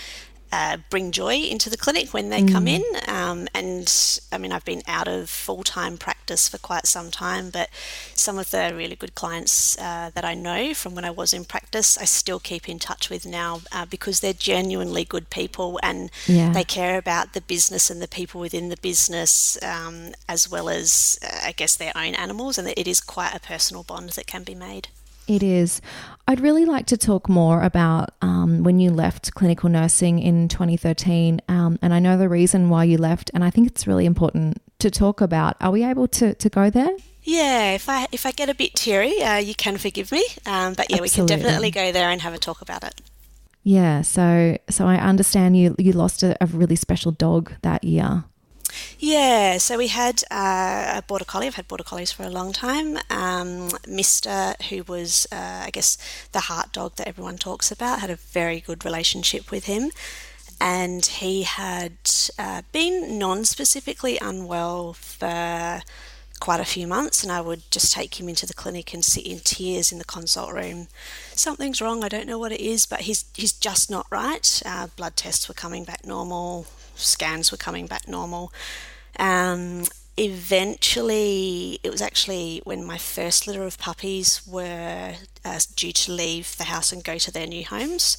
[0.53, 2.53] uh, bring joy into the clinic when they mm.
[2.53, 2.85] come in.
[3.09, 7.49] Um, and I mean, I've been out of full time practice for quite some time,
[7.51, 7.71] but
[8.15, 11.47] some of the really good clients uh, that I know from when I was in
[11.47, 16.11] practice, I still keep in touch with now uh, because they're genuinely good people and
[16.27, 16.53] yeah.
[16.53, 21.19] they care about the business and the people within the business um, as well as,
[21.23, 22.59] uh, I guess, their own animals.
[22.59, 24.89] And it is quite a personal bond that can be made.
[25.29, 25.81] It is.
[26.29, 31.41] I'd really like to talk more about um, when you left clinical nursing in 2013.
[31.49, 34.63] Um, and I know the reason why you left, and I think it's really important
[34.79, 35.57] to talk about.
[35.61, 36.91] Are we able to, to go there?
[37.25, 40.25] Yeah, if I if I get a bit teary, uh, you can forgive me.
[40.45, 41.01] Um, but yeah, Absolutely.
[41.01, 43.01] we can definitely go there and have a talk about it.
[43.63, 48.25] Yeah, so so I understand you you lost a, a really special dog that year.
[48.99, 51.47] Yeah, so we had uh, a border collie.
[51.47, 52.99] I've had border collies for a long time.
[53.11, 55.99] Um, Mister, who was, uh, I guess,
[56.33, 59.91] the heart dog that everyone talks about, had a very good relationship with him,
[60.61, 61.99] and he had
[62.39, 65.83] uh, been non-specifically unwell for
[66.41, 69.27] quite a few months, and I would just take him into the clinic and sit
[69.27, 70.89] in tears in the consult room.
[71.35, 72.03] Something's wrong.
[72.03, 74.63] I don't know what it is, but he's he's just not right.
[74.97, 76.67] Blood tests were coming back normal.
[77.05, 78.53] Scans were coming back normal.
[79.19, 79.85] Um,
[80.17, 86.57] eventually, it was actually when my first litter of puppies were uh, due to leave
[86.57, 88.19] the house and go to their new homes.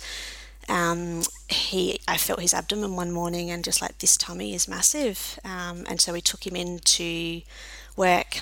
[0.70, 5.40] Um, he, I felt his abdomen one morning and just like this tummy is massive,
[5.44, 7.42] um, and so we took him into
[7.98, 8.42] work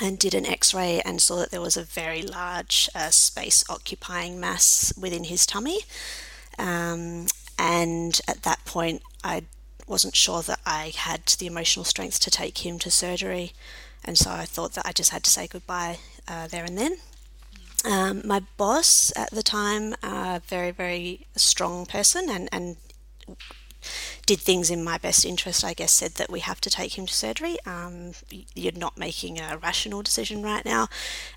[0.00, 3.64] and did an x ray and saw that there was a very large uh, space
[3.68, 5.80] occupying mass within his tummy.
[6.58, 7.26] Um,
[7.58, 9.44] and at that point, I
[9.86, 13.52] wasn't sure that I had the emotional strength to take him to surgery.
[14.04, 16.96] And so I thought that I just had to say goodbye uh, there and then.
[17.84, 22.76] Um, my boss at the time, a uh, very, very strong person and, and
[24.26, 27.06] did things in my best interest, I guess, said that we have to take him
[27.06, 27.56] to surgery.
[27.66, 28.12] Um,
[28.54, 30.84] you're not making a rational decision right now.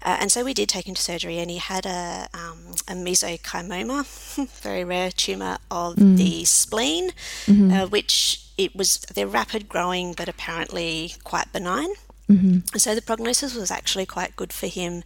[0.01, 2.93] Uh, and so we did take him to surgery, and he had a, um, a
[2.93, 4.05] mesenchymoma,
[4.62, 6.17] very rare tumour of mm.
[6.17, 7.12] the spleen,
[7.45, 7.71] mm-hmm.
[7.71, 11.89] uh, which it was, they're rapid growing, but apparently quite benign.
[12.29, 12.77] Mm-hmm.
[12.77, 15.03] So the prognosis was actually quite good for him.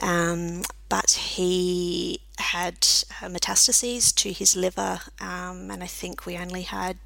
[0.00, 2.74] Um, but he had
[3.20, 6.96] uh, metastases to his liver, um, and I think we only had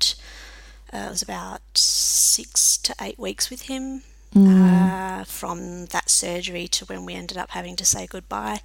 [0.92, 4.03] uh, it was about six to eight weeks with him
[4.35, 5.21] mm.
[5.21, 8.61] uh, from that surgery to when we ended up having to say goodbye.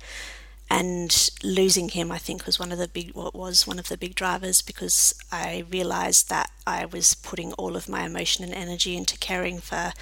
[0.69, 3.95] And losing him, I think, was one of the big what was one of the
[3.95, 8.97] big drivers because I realised that I was putting all of my emotion and energy
[8.97, 9.93] into caring for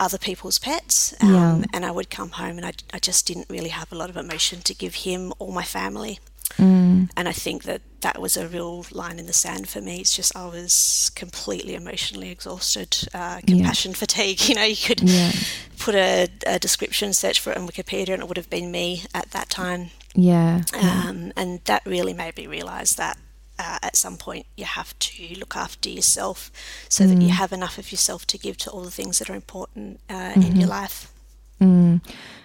[0.00, 1.14] other people's pets.
[1.22, 1.64] Um, yeah.
[1.72, 4.16] And I would come home and I, I just didn't really have a lot of
[4.16, 6.18] emotion to give him or my family.
[6.56, 7.10] Mm.
[7.16, 10.00] And I think that that was a real line in the sand for me.
[10.00, 13.96] It's just I was completely emotionally exhausted, uh, compassion yeah.
[13.96, 14.40] fatigue.
[14.48, 15.32] You know, you could yeah.
[15.78, 19.04] put a, a, description search for it on Wikipedia, and it would have been me
[19.14, 19.90] at that time.
[20.14, 20.62] Yeah.
[20.72, 23.18] Um, and that really made me realise that
[23.58, 26.50] uh, at some point you have to look after yourself
[26.88, 27.08] so mm.
[27.08, 27.32] that you mm.
[27.32, 30.42] have enough of yourself to give to all the things that are important uh, mm-hmm.
[30.42, 30.70] in your mm-hmm.
[30.70, 31.12] life.
[31.60, 32.00] Mm.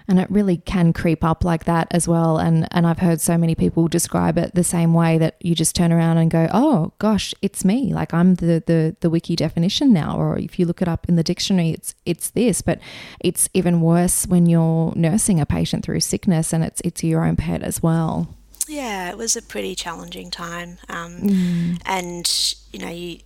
[0.07, 2.37] And it really can creep up like that as well.
[2.37, 5.75] And and I've heard so many people describe it the same way that you just
[5.75, 7.93] turn around and go, "Oh gosh, it's me!
[7.93, 11.15] Like I'm the the the wiki definition now." Or if you look it up in
[11.15, 12.61] the dictionary, it's it's this.
[12.61, 12.79] But
[13.19, 17.35] it's even worse when you're nursing a patient through sickness and it's it's your own
[17.35, 18.35] pet as well.
[18.73, 21.81] Yeah, it was a pretty challenging time, um, mm.
[21.85, 23.19] and you know, you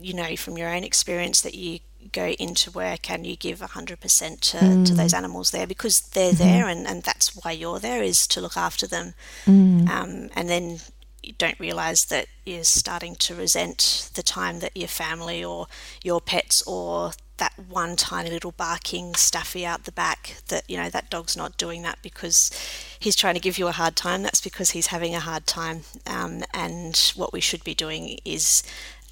[0.00, 1.78] you know from your own experience that you
[2.12, 4.86] go into work and you give 100% to, mm.
[4.86, 6.42] to those animals there because they're mm-hmm.
[6.42, 9.12] there and, and that's why you're there is to look after them
[9.44, 9.86] mm.
[9.90, 10.78] um, and then
[11.22, 15.66] you don't realize that you're starting to resent the time that your family or
[16.02, 20.88] your pets or that one tiny little barking stuffy out the back that you know
[20.90, 22.50] that dog's not doing that because
[22.98, 25.82] he's trying to give you a hard time that's because he's having a hard time
[26.06, 28.62] um, and what we should be doing is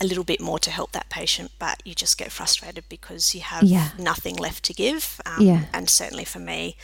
[0.01, 3.41] a little bit more to help that patient but you just get frustrated because you
[3.41, 3.91] have yeah.
[3.99, 5.65] nothing left to give um, yeah.
[5.73, 6.77] and certainly for me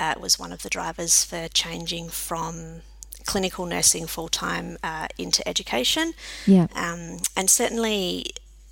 [0.00, 2.80] uh, it was one of the drivers for changing from
[3.26, 6.12] clinical nursing full time uh, into education
[6.46, 6.66] yeah.
[6.74, 8.26] Um, and certainly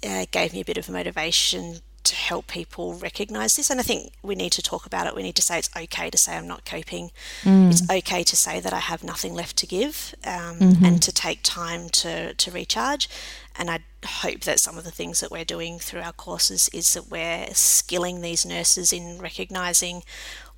[0.06, 3.70] uh, gave me a bit of motivation to help people recognize this.
[3.70, 5.14] And I think we need to talk about it.
[5.14, 7.10] We need to say it's okay to say I'm not coping.
[7.42, 7.70] Mm.
[7.70, 10.84] It's okay to say that I have nothing left to give um, mm-hmm.
[10.84, 13.08] and to take time to, to recharge.
[13.56, 16.92] And I hope that some of the things that we're doing through our courses is
[16.94, 20.02] that we're skilling these nurses in recognizing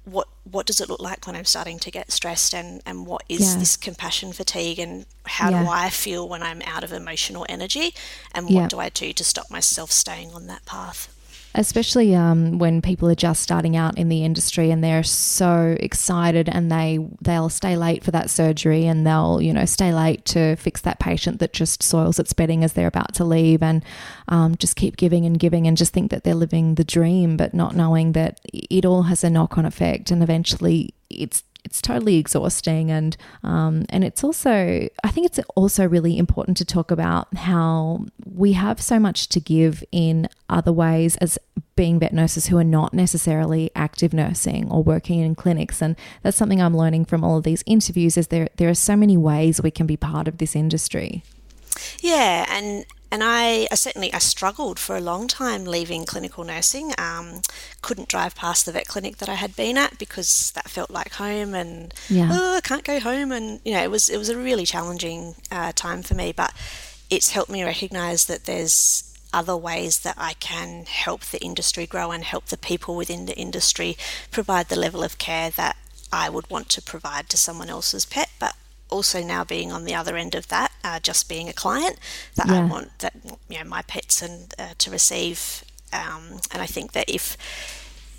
[0.04, 3.24] what what does it look like when I'm starting to get stressed and, and what
[3.28, 3.58] is yeah.
[3.58, 5.62] this compassion fatigue and how yeah.
[5.62, 7.94] do I feel when I'm out of emotional energy
[8.32, 8.68] and what yeah.
[8.68, 11.13] do I do to stop myself staying on that path?
[11.54, 16.48] Especially um, when people are just starting out in the industry and they're so excited
[16.48, 20.56] and they they'll stay late for that surgery and they'll you know stay late to
[20.56, 23.84] fix that patient that just soils its bedding as they're about to leave and
[24.28, 27.54] um, just keep giving and giving and just think that they're living the dream but
[27.54, 32.90] not knowing that it all has a knock-on effect and eventually it's it's totally exhausting
[32.90, 38.06] and um, and it's also I think it's also really important to talk about how
[38.24, 41.38] we have so much to give in other ways as
[41.76, 46.36] being vet nurses who are not necessarily active nursing or working in clinics and that's
[46.36, 49.62] something I'm learning from all of these interviews is there there are so many ways
[49.62, 51.22] we can be part of this industry.
[52.00, 56.92] Yeah, and and I, I, certainly I struggled for a long time leaving clinical nursing.
[56.98, 57.42] Um,
[57.80, 61.12] couldn't drive past the vet clinic that I had been at because that felt like
[61.12, 62.28] home, and yeah.
[62.32, 63.30] oh, I can't go home.
[63.30, 66.32] And you know, it was it was a really challenging uh, time for me.
[66.32, 66.52] But
[67.08, 72.10] it's helped me recognise that there's other ways that I can help the industry grow
[72.10, 73.96] and help the people within the industry
[74.32, 75.76] provide the level of care that
[76.12, 78.56] I would want to provide to someone else's pet, but
[78.90, 81.98] also now being on the other end of that, uh, just being a client
[82.36, 82.60] that yeah.
[82.60, 83.14] I want that
[83.48, 85.64] you know my pets and uh, to receive.
[85.92, 87.36] Um, and I think that if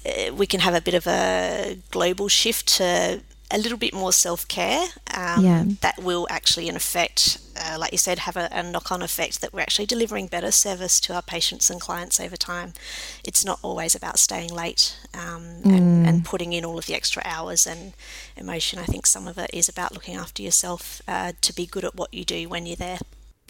[0.06, 4.12] uh, we can have a bit of a global shift to a little bit more
[4.12, 5.63] self care, um, yeah.
[5.81, 9.41] that will actually, in effect, uh, like you said, have a, a knock on effect
[9.41, 12.73] that we're actually delivering better service to our patients and clients over time.
[13.23, 15.77] It's not always about staying late um, mm.
[15.77, 17.93] and, and, putting in all of the extra hours and
[18.36, 18.79] emotion.
[18.79, 21.95] I think some of it is about looking after yourself uh, to be good at
[21.95, 22.99] what you do when you're there.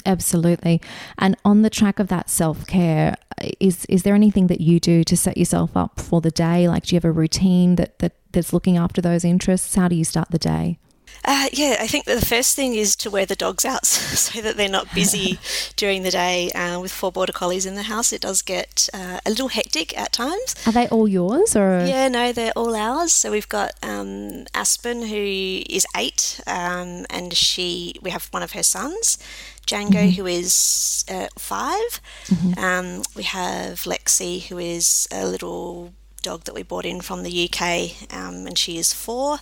[0.06, 0.82] Absolutely.
[1.18, 3.16] And on the track of that self care,
[3.60, 6.68] is is there anything that you do to set yourself up for the day?
[6.68, 9.76] Like, do you have a routine that, that that's looking after those interests?
[9.76, 10.78] How do you start the day?
[11.24, 14.58] Uh, yeah, I think the first thing is to wear the dogs out so that
[14.58, 15.40] they're not busy
[15.76, 16.52] during the day.
[16.52, 19.98] Uh, with four border collies in the house, it does get uh, a little hectic
[19.98, 20.56] at times.
[20.68, 23.12] Are they all yours, or yeah, no, they're all ours.
[23.12, 28.52] So we've got um, Aspen, who is eight, um, and she we have one of
[28.52, 29.18] her sons.
[29.66, 30.10] Django, mm-hmm.
[30.10, 32.64] who is uh, 5 mm-hmm.
[32.64, 35.92] um, we have Lexi, who is a little
[36.26, 39.38] dog that we brought in from the UK, um, and she is four,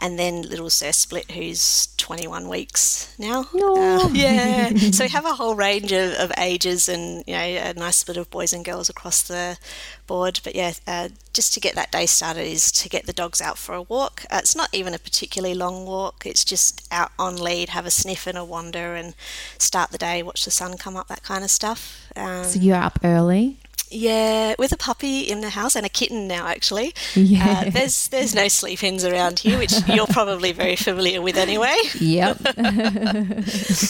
[0.00, 3.46] and then little Sir Split, who's 21 weeks now.
[3.84, 7.74] Uh, yeah, so we have a whole range of, of, ages, and you know a
[7.74, 9.58] nice split of boys and girls across the
[10.06, 10.40] board.
[10.44, 13.58] But yeah, uh, just to get that day started is to get the dogs out
[13.58, 14.24] for a walk.
[14.30, 17.90] Uh, it's not even a particularly long walk; it's just out on lead, have a
[17.90, 19.14] sniff and a wander, and
[19.58, 22.10] start the day, watch the sun come up, that kind of stuff.
[22.16, 23.58] Um, so you're up early.
[23.90, 26.94] Yeah, with a puppy in the house and a kitten now, actually.
[27.14, 27.64] Yeah.
[27.66, 31.76] Uh, there's there's no sleep ins around here, which you're probably very familiar with anyway.
[31.98, 32.38] Yep.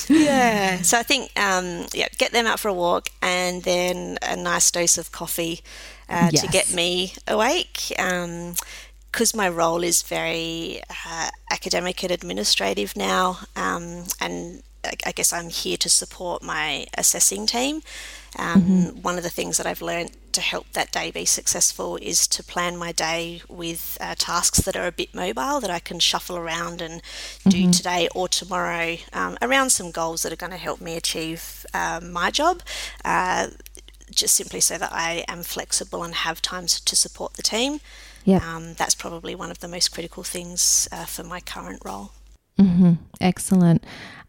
[0.09, 0.83] yeah.
[0.83, 4.71] So I think um, yeah, get them out for a walk and then a nice
[4.71, 5.63] dose of coffee
[6.09, 6.43] uh, yes.
[6.43, 7.81] to get me awake.
[7.89, 14.63] because um, my role is very uh, academic and administrative now, um, and
[15.07, 17.83] I guess I'm here to support my assessing team.
[18.39, 19.03] Um, mm-hmm.
[19.03, 22.43] One of the things that I've learned to help that day be successful is to
[22.43, 26.37] plan my day with uh, tasks that are a bit mobile that I can shuffle
[26.37, 27.01] around and
[27.49, 27.71] do mm-hmm.
[27.71, 32.13] today or tomorrow um, around some goals that are going to help me achieve um,
[32.13, 32.63] my job.
[33.05, 33.49] Uh,
[34.11, 37.81] just simply so that I am flexible and have times to support the team.
[38.25, 42.13] Yeah, um, that's probably one of the most critical things uh, for my current role.
[42.59, 42.93] Mm-hmm.
[43.21, 43.85] Excellent,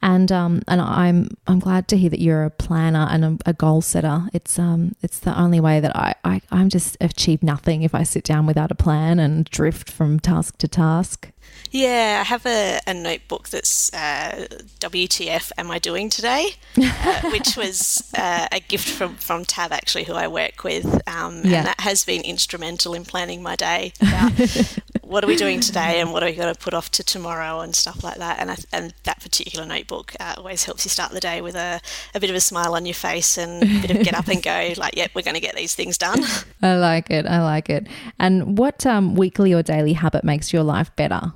[0.05, 3.53] and um, and I'm I'm glad to hear that you're a planner and a, a,
[3.53, 4.29] goal setter.
[4.33, 8.03] It's um it's the only way that I, I I'm just achieve nothing if I
[8.03, 11.31] sit down without a plan and drift from task to task.
[11.71, 14.47] Yeah, I have a, a notebook that's uh,
[14.79, 20.05] WTF am I doing today, uh, which was uh, a gift from, from Tab, actually,
[20.05, 20.85] who I work with.
[21.07, 21.57] Um, yeah.
[21.57, 24.31] And that has been instrumental in planning my day about
[25.01, 27.59] what are we doing today and what are we going to put off to tomorrow
[27.59, 28.39] and stuff like that.
[28.39, 31.79] And, I, and that particular notebook uh, always helps you start the day with a,
[32.13, 34.41] a bit of a smile on your face and a bit of get up and
[34.41, 36.23] go, like, yep, we're going to get these things done.
[36.61, 37.25] I like it.
[37.25, 37.87] I like it.
[38.19, 41.33] And what um, weekly or daily habit makes your life better?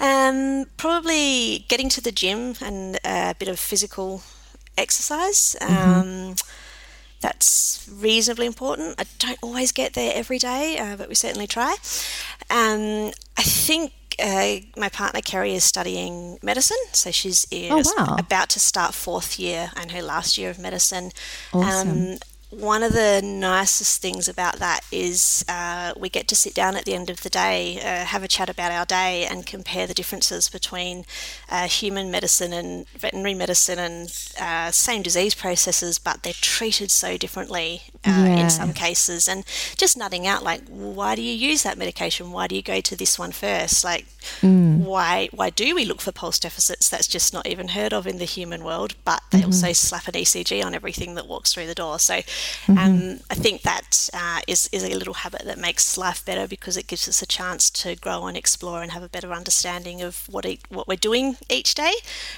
[0.00, 4.22] Um, probably getting to the gym and a bit of physical
[4.76, 5.56] exercise.
[5.60, 6.00] Mm-hmm.
[6.00, 6.34] Um,
[7.20, 8.96] that's reasonably important.
[9.00, 11.74] I don't always get there every day, uh, but we certainly try.
[12.50, 18.16] Um, I think uh, my partner Kerry is studying medicine, so she's oh, wow.
[18.18, 21.10] about to start fourth year and her last year of medicine.
[21.52, 21.88] Awesome.
[21.88, 22.18] Um,
[22.50, 26.84] one of the nicest things about that is uh, we get to sit down at
[26.84, 29.94] the end of the day, uh, have a chat about our day, and compare the
[29.94, 31.04] differences between
[31.50, 37.16] uh, human medicine and veterinary medicine and uh, same disease processes, but they're treated so
[37.16, 38.36] differently uh, yeah.
[38.36, 39.28] in some cases.
[39.28, 39.44] And
[39.76, 42.30] just nutting out, like, why do you use that medication?
[42.30, 43.84] Why do you go to this one first?
[43.84, 44.06] Like,
[44.40, 44.78] mm.
[44.78, 46.88] why why do we look for pulse deficits?
[46.88, 48.94] That's just not even heard of in the human world.
[49.04, 49.46] But they mm-hmm.
[49.46, 51.98] also slap an ECG on everything that walks through the door.
[51.98, 52.20] So
[52.66, 52.78] Mm-hmm.
[52.78, 56.76] Um, I think that uh, is is a little habit that makes life better because
[56.76, 60.26] it gives us a chance to grow and explore and have a better understanding of
[60.30, 61.92] what it, what we're doing each day,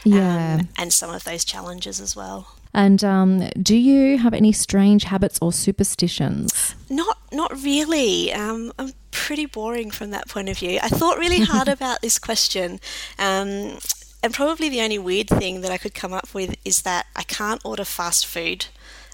[0.04, 0.58] yeah.
[0.60, 2.48] um, and some of those challenges as well.
[2.76, 6.74] And um, do you have any strange habits or superstitions?
[6.90, 8.30] Not, not really.
[8.34, 10.78] Um, I'm pretty boring from that point of view.
[10.82, 12.78] I thought really hard about this question.
[13.18, 13.78] Um,
[14.22, 17.22] and probably the only weird thing that I could come up with is that I
[17.22, 18.66] can't order fast food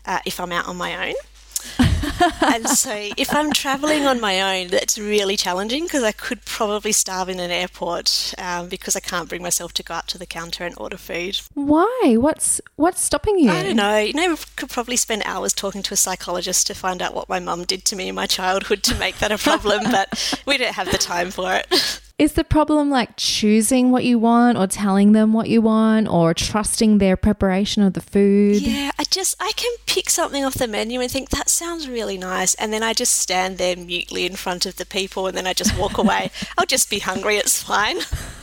[0.04, 1.14] uh, if I'm out on my own.
[2.42, 6.92] And so if I'm traveling on my own, that's really challenging because I could probably
[6.92, 10.26] starve in an airport um, because I can't bring myself to go up to the
[10.26, 11.40] counter and order food.
[11.54, 12.16] Why?
[12.18, 13.50] What's what's stopping you?
[13.50, 13.98] I don't know.
[13.98, 17.28] You know, I could probably spend hours talking to a psychologist to find out what
[17.28, 20.58] my mum did to me in my childhood to make that a problem, but we
[20.58, 22.00] don't have the time for it.
[22.22, 26.32] Is the problem like choosing what you want or telling them what you want or
[26.32, 28.62] trusting their preparation of the food?
[28.62, 32.16] Yeah, I just I can pick something off the menu and think that sounds really
[32.16, 35.48] nice and then I just stand there mutely in front of the people and then
[35.48, 36.30] I just walk away.
[36.56, 37.98] I'll just be hungry, it's fine.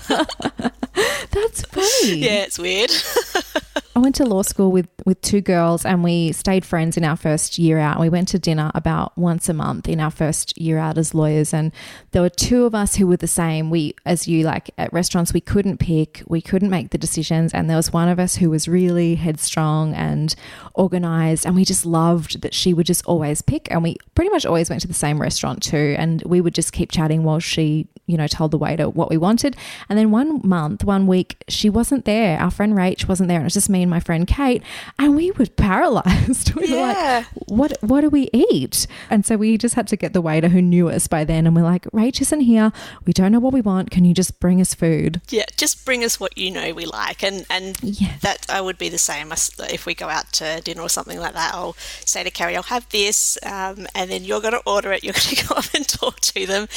[1.32, 2.16] That's funny.
[2.20, 2.92] Yeah, it's weird.
[4.00, 7.18] I went to law school with, with two girls and we stayed friends in our
[7.18, 8.00] first year out.
[8.00, 11.54] We went to dinner about once a month in our first year out as lawyers.
[11.54, 11.74] And
[12.12, 13.70] there were two of us who were the same.
[13.70, 17.54] We, as you like at restaurants, we couldn't pick, we couldn't make the decisions.
[17.54, 20.34] And there was one of us who was really headstrong and
[20.76, 21.46] organized.
[21.46, 23.70] And we just loved that she would just always pick.
[23.70, 25.98] And we pretty much always went to the same restaurant too.
[26.00, 29.18] And we would just keep chatting while she, you know, told the waiter what we
[29.18, 29.58] wanted.
[29.90, 32.40] And then one month, one week, she wasn't there.
[32.40, 33.38] Our friend Rach wasn't there.
[33.38, 34.64] And it was just me and my friend Kate,
[34.98, 36.54] and we were paralyzed.
[36.60, 37.78] we were like, "What?
[37.82, 40.90] What do we eat?" And so we just had to get the waiter who knew
[40.90, 42.72] us by then, and we're like, "Rach isn't here.
[43.06, 43.92] We don't know what we want.
[43.92, 47.24] Can you just bring us food?" Yeah, just bring us what you know we like,
[47.24, 48.16] and and Yeah.
[48.22, 51.34] that I would be the same if we go out to dinner or something like
[51.34, 51.54] that.
[51.54, 51.76] I'll
[52.06, 55.04] say to Carrie, "I'll have this," um, and then you're going to order it.
[55.04, 56.68] You're going to go up and talk to them.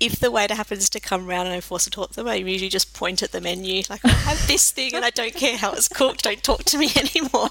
[0.00, 2.36] If the waiter happens to come round and I force to talk to them, I
[2.36, 5.56] usually just point at the menu, like, "I have this thing, and I don't care
[5.56, 6.24] how it's cooked.
[6.24, 7.50] Don't talk to me anymore."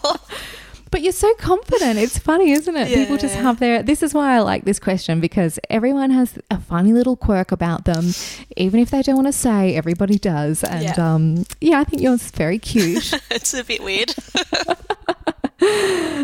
[0.91, 1.97] But you're so confident.
[1.99, 2.89] It's funny, isn't it?
[2.89, 3.82] People just have their.
[3.82, 7.86] This is why I like this question because everyone has a funny little quirk about
[7.86, 8.12] them.
[8.57, 10.66] Even if they don't want to say, everybody does.
[10.66, 11.14] And Yeah.
[11.14, 13.14] um, yeah, I think yours is very cute.
[13.32, 14.14] it's a bit weird.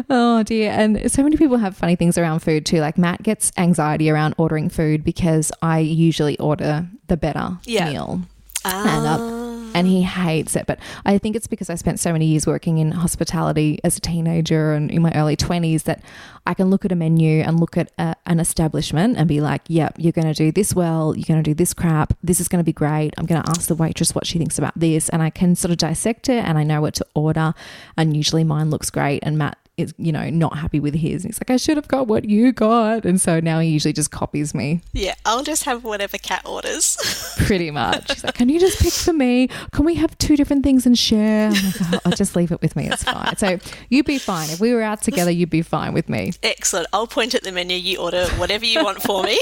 [0.09, 0.71] Oh dear.
[0.71, 2.79] And so many people have funny things around food too.
[2.79, 7.91] Like Matt gets anxiety around ordering food because I usually order the better Yeah.
[7.91, 8.21] meal.
[8.65, 10.65] And, uh, and he hates it.
[10.65, 14.01] But I think it's because I spent so many years working in hospitality as a
[14.01, 16.03] teenager and in my early 20s that
[16.45, 19.61] I can look at a menu and look at a, an establishment and be like,
[19.67, 21.15] yep, you're going to do this well.
[21.15, 22.13] You're going to do this crap.
[22.23, 23.13] This is going to be great.
[23.17, 25.09] I'm going to ask the waitress what she thinks about this.
[25.09, 27.53] And I can sort of dissect it and I know what to order.
[27.97, 29.19] And usually mine looks great.
[29.23, 31.23] And Matt is, you know, not happy with his.
[31.23, 33.05] And he's like, I should have got what you got.
[33.05, 36.97] And so now he usually just copies me yeah, I'll just have whatever Kat orders.
[37.45, 38.11] pretty much.
[38.11, 39.47] He's like, Can you just pick for me?
[39.71, 41.47] Can we have two different things and share?
[41.47, 42.89] I'm like, oh, I'll just leave it with me.
[42.89, 43.37] It's fine.
[43.37, 43.59] So
[43.89, 44.49] you'd be fine.
[44.49, 46.33] If we were out together, you'd be fine with me.
[46.43, 46.87] Excellent.
[46.93, 47.77] I'll point at the menu.
[47.77, 49.39] You order whatever you want for me.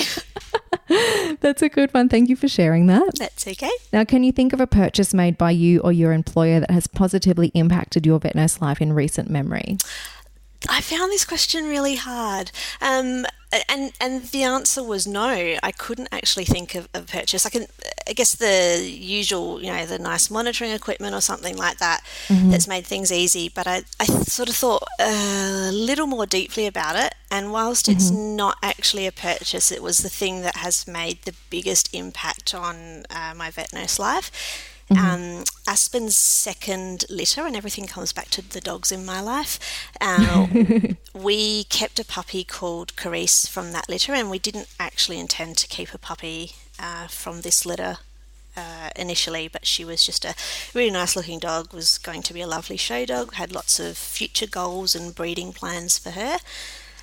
[1.40, 2.10] That's a good one.
[2.10, 3.18] Thank you for sharing that.
[3.18, 3.72] That's okay.
[3.92, 6.88] Now, can you think of a purchase made by you or your employer that has
[6.88, 9.78] positively impacted your vet nurse life in recent memory?
[10.70, 12.52] I found this question really hard.
[12.82, 13.26] Um,
[13.70, 15.56] and and the answer was no.
[15.64, 17.46] I couldn't actually think of a purchase.
[17.46, 17.68] I can,
[18.08, 22.04] I guess the usual, you know, the nice monitoring equipment or something like that
[22.50, 23.50] that's made things easy.
[23.50, 27.16] But I, I sort of thought a little more deeply about it.
[27.32, 31.34] And whilst it's not actually a purchase, it was the thing that has made the
[31.50, 34.32] biggest impact on uh, my vet nurse life.
[34.92, 39.60] Um, Aspen's second litter, and everything comes back to the dogs in my life.
[40.00, 40.48] Uh,
[41.14, 45.68] we kept a puppy called Carice from that litter, and we didn't actually intend to
[45.68, 47.98] keep a puppy uh, from this litter
[48.56, 50.36] uh, initially, but she was just a
[50.74, 53.98] really nice looking dog, was going to be a lovely show dog, had lots of
[53.98, 56.38] future goals and breeding plans for her.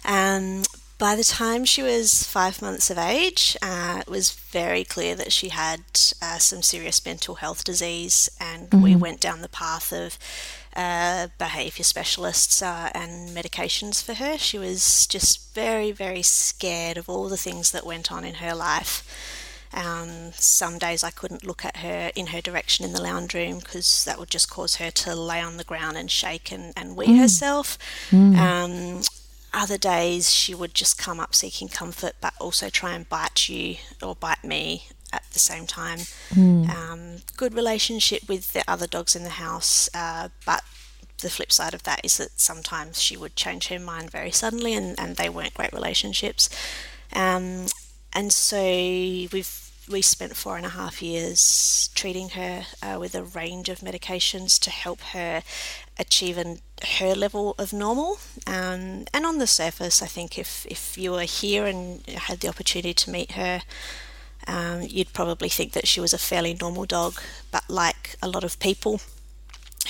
[0.04, 0.62] Um,
[1.02, 5.32] by the time she was five months of age, uh, it was very clear that
[5.32, 5.80] she had
[6.22, 10.16] uh, some serious mental health disease, and we went down the path of
[10.76, 14.38] uh, behaviour specialists uh, and medications for her.
[14.38, 18.54] She was just very, very scared of all the things that went on in her
[18.54, 19.02] life.
[19.74, 23.58] Um, some days I couldn't look at her in her direction in the lounge room
[23.58, 26.94] because that would just cause her to lay on the ground and shake and, and
[26.94, 27.76] wee herself.
[28.36, 29.02] Um,
[29.54, 33.76] other days she would just come up seeking comfort but also try and bite you
[34.02, 36.00] or bite me at the same time.
[36.70, 40.62] Um, good relationship with the other dogs in the house, uh, but
[41.18, 44.74] the flip side of that is that sometimes she would change her mind very suddenly
[44.74, 46.48] and, and they weren't great relationships.
[47.14, 47.66] Um,
[48.12, 49.61] and so we've
[49.92, 54.58] we spent four and a half years treating her uh, with a range of medications
[54.60, 55.42] to help her
[55.98, 56.60] achieve an,
[56.98, 58.18] her level of normal.
[58.46, 62.48] Um, and on the surface, I think if, if you were here and had the
[62.48, 63.62] opportunity to meet her,
[64.46, 67.20] um, you'd probably think that she was a fairly normal dog.
[67.50, 69.00] But like a lot of people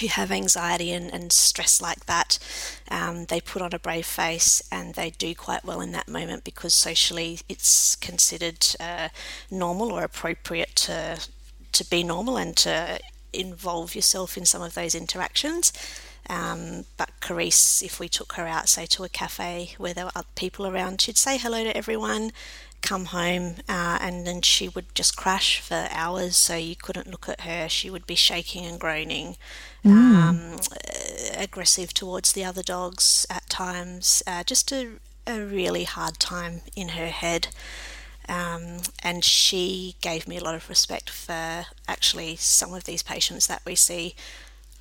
[0.02, 2.38] who have anxiety and, and stress like that,
[2.90, 6.44] um, they put on a brave face and they do quite well in that moment
[6.44, 9.08] because socially it's considered uh,
[9.50, 11.20] normal or appropriate to
[11.72, 13.00] to be normal and to
[13.32, 15.72] involve yourself in some of those interactions.
[16.28, 20.12] Um, but Carice, if we took her out, say to a cafe where there were
[20.14, 22.32] other people around, she'd say hello to everyone,
[22.82, 26.36] come home, uh, and then she would just crash for hours.
[26.36, 27.68] So you couldn't look at her.
[27.68, 29.36] She would be shaking and groaning,
[29.84, 29.90] mm.
[29.90, 34.22] um, uh, aggressive towards the other dogs at times.
[34.26, 34.92] Uh, just a,
[35.26, 37.48] a really hard time in her head.
[38.28, 43.46] Um, and she gave me a lot of respect for actually some of these patients
[43.46, 44.14] that we see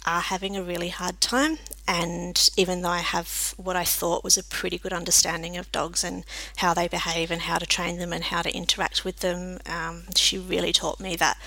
[0.05, 1.57] are having a really hard time.
[1.87, 6.03] And even though I have what I thought was a pretty good understanding of dogs
[6.03, 6.23] and
[6.57, 10.03] how they behave and how to train them and how to interact with them, um,
[10.15, 11.37] she really taught me that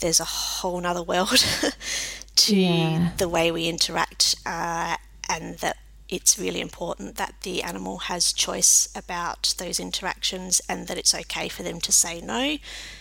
[0.00, 1.44] there's a whole nother world
[2.36, 3.12] to yeah.
[3.16, 4.96] the way we interact uh,
[5.28, 5.76] and that
[6.08, 11.48] it's really important that the animal has choice about those interactions and that it's okay
[11.48, 12.58] for them to say no.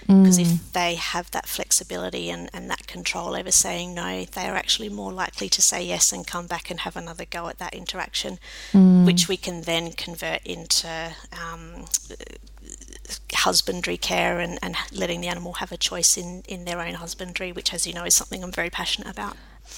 [0.08, 0.44] Because mm.
[0.44, 4.90] if they have that flexibility and, and that control over saying no, they are actually
[4.90, 8.40] more likely to say yes and come back and have another go at that interaction,
[8.72, 9.06] mm.
[9.06, 11.86] which we can then convert into um,
[13.34, 17.52] husbandry care and, and letting the animal have a choice in, in their own husbandry,
[17.52, 19.36] which, as you know, is something I'm very passionate about.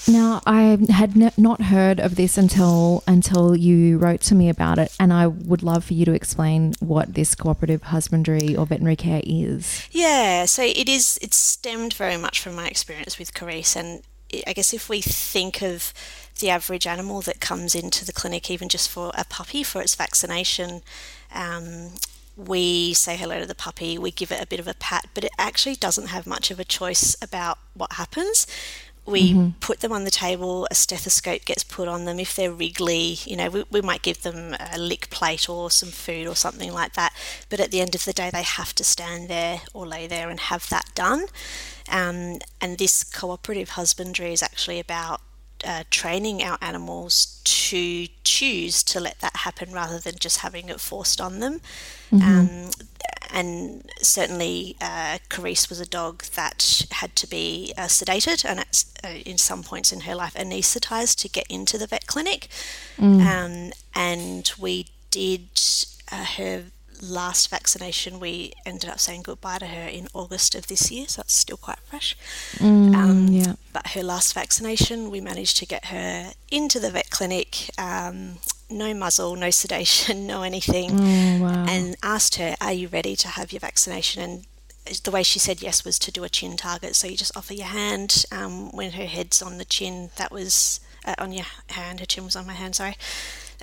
[0.07, 4.77] Now, I had ne- not heard of this until until you wrote to me about
[4.77, 8.95] it, and I would love for you to explain what this cooperative husbandry or veterinary
[8.95, 9.87] care is.
[9.91, 11.17] Yeah, so it is.
[11.21, 14.03] It's stemmed very much from my experience with Carice, and
[14.45, 15.93] I guess if we think of
[16.39, 19.95] the average animal that comes into the clinic, even just for a puppy for its
[19.95, 20.81] vaccination,
[21.33, 21.91] um,
[22.37, 25.23] we say hello to the puppy, we give it a bit of a pat, but
[25.23, 28.45] it actually doesn't have much of a choice about what happens
[29.05, 29.49] we mm-hmm.
[29.59, 32.19] put them on the table, a stethoscope gets put on them.
[32.19, 35.89] If they're wriggly, you know, we, we might give them a lick plate or some
[35.89, 37.13] food or something like that.
[37.49, 40.29] But at the end of the day, they have to stand there or lay there
[40.29, 41.27] and have that done.
[41.89, 45.21] Um, and this cooperative husbandry is actually about
[45.63, 50.79] uh, training our animals to choose to let that happen rather than just having it
[50.79, 51.61] forced on them.
[52.11, 52.21] Mm-hmm.
[52.21, 52.71] Um,
[53.33, 58.85] and certainly uh, Carice was a dog that had to be uh, sedated and at,
[59.03, 62.47] uh, in some points in her life anaesthetized to get into the vet clinic.
[62.97, 63.25] Mm.
[63.25, 65.47] Um, and we did
[66.11, 66.65] uh, her
[67.01, 71.21] last vaccination, we ended up saying goodbye to her in August of this year, so
[71.21, 72.15] it's still quite fresh.
[72.55, 73.53] Mm, um, yeah.
[73.73, 78.35] But her last vaccination, we managed to get her into the vet clinic um,
[78.69, 81.65] no muzzle, no sedation, no anything, oh, wow.
[81.67, 84.21] and asked her, Are you ready to have your vaccination?
[84.21, 84.45] And
[85.03, 86.95] the way she said yes was to do a chin target.
[86.95, 90.11] So you just offer your hand um, when her head's on the chin.
[90.17, 91.99] That was uh, on your hand.
[91.99, 92.75] Her chin was on my hand.
[92.75, 92.95] Sorry.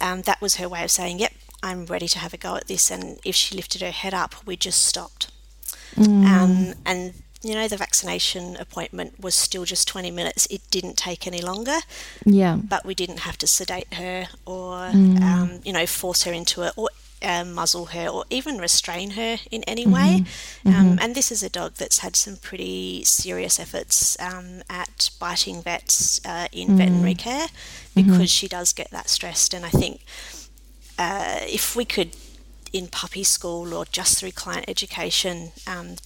[0.01, 1.33] Um, that was her way of saying, "Yep,
[1.63, 4.35] I'm ready to have a go at this." And if she lifted her head up,
[4.47, 5.31] we just stopped.
[5.95, 6.25] Mm.
[6.25, 10.47] Um, and you know, the vaccination appointment was still just 20 minutes.
[10.47, 11.79] It didn't take any longer.
[12.25, 12.57] Yeah.
[12.57, 15.21] But we didn't have to sedate her or, mm.
[15.21, 16.89] um, you know, force her into it or
[17.23, 19.93] uh, muzzle her or even restrain her in any mm-hmm.
[19.93, 20.25] way.
[20.65, 20.99] Um, mm-hmm.
[21.01, 26.25] And this is a dog that's had some pretty serious efforts um, at biting vets
[26.25, 26.77] uh, in mm.
[26.77, 28.11] veterinary care mm-hmm.
[28.13, 29.55] because she does get that stressed.
[29.55, 30.05] And I think
[30.99, 32.17] uh, if we could,
[32.73, 35.97] in puppy school or just through client education, um,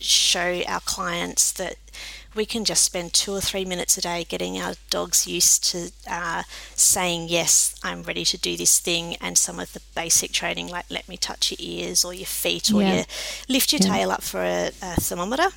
[0.00, 1.76] show our clients that
[2.34, 5.90] we can just spend two or three minutes a day getting our dogs used to
[6.10, 6.42] uh,
[6.74, 10.86] saying, Yes, I'm ready to do this thing, and some of the basic training, like
[10.90, 13.04] let me touch your ears or your feet or yeah.
[13.48, 13.92] lift your yeah.
[13.92, 15.50] tail up for a, a thermometer.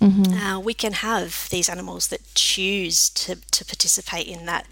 [0.00, 0.32] Mm-hmm.
[0.34, 4.66] Uh, we can have these animals that choose to, to participate in that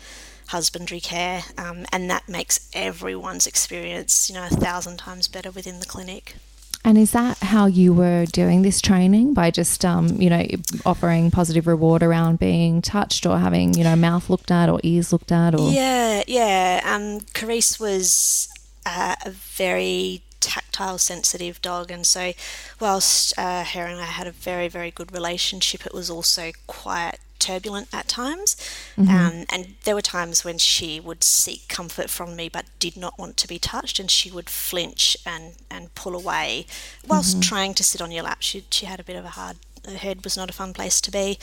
[0.49, 5.81] husbandry care, um, and that makes everyone's experience, you know, a thousand times better within
[5.81, 6.37] the clinic.
[6.85, 10.45] And is that how you were doing this training by just, um, you know,
[10.85, 15.13] offering positive reward around being touched or having, you know, mouth looked at or ears
[15.13, 15.55] looked at?
[15.55, 16.81] Or yeah, yeah.
[16.85, 18.49] Um, Carice was
[18.85, 22.33] uh, a very tactile, sensitive dog, and so
[22.81, 27.19] whilst uh, her and I had a very, very good relationship, it was also quite
[27.43, 28.57] turbulent at times.
[28.97, 29.11] Mm-hmm.
[29.11, 33.19] Um, and there were times when she would seek comfort from me but did not
[33.19, 36.67] want to be touched, and she would flinch and, and pull away
[37.07, 37.41] whilst mm-hmm.
[37.41, 38.39] trying to sit on your lap.
[38.41, 41.01] She, she had a bit of a hard her head was not a fun place
[41.01, 41.39] to be.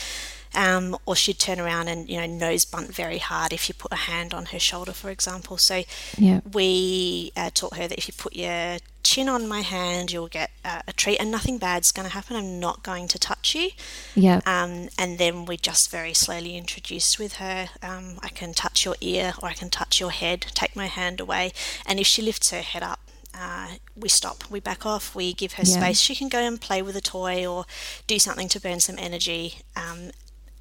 [0.56, 3.91] Um, or she'd turn around and you know nose bunt very hard if you put
[3.93, 5.58] a hand on her shoulder, for example.
[5.58, 5.84] So
[6.18, 6.41] Yeah.
[6.52, 10.50] we uh, taught her that if you put your chin on my hand, you'll get
[10.66, 12.36] uh, a treat, and nothing bad's going to happen.
[12.36, 13.70] I'm not going to touch you.
[14.16, 14.41] Yeah.
[14.45, 18.95] Um, and then we just very slowly introduced with her um, I can touch your
[19.02, 21.54] ear or I can touch your head, take my hand away.
[21.86, 23.00] And if she lifts her head up,
[23.34, 25.78] uh, we stop, we back off, we give her Yeah.
[25.80, 26.00] space.
[26.02, 27.66] She can go and play with a toy or
[28.08, 29.60] do something to burn some energy.
[29.76, 30.10] Um,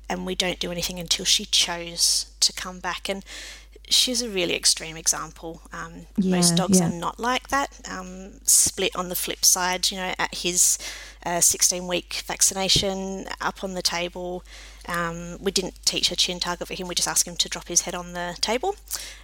[0.08, 3.08] and we don't do anything until she chose to come back.
[3.08, 3.24] And
[3.90, 5.62] she's a really extreme example.
[5.72, 6.88] Um, most dogs yeah.
[6.88, 7.80] are not like that.
[7.90, 10.78] Um, split on the flip side, you know, at his
[11.24, 14.44] uh, 16 week vaccination up on the table.
[14.88, 16.88] Um, we didn't teach a chin target for him.
[16.88, 18.74] We just asked him to drop his head on the table.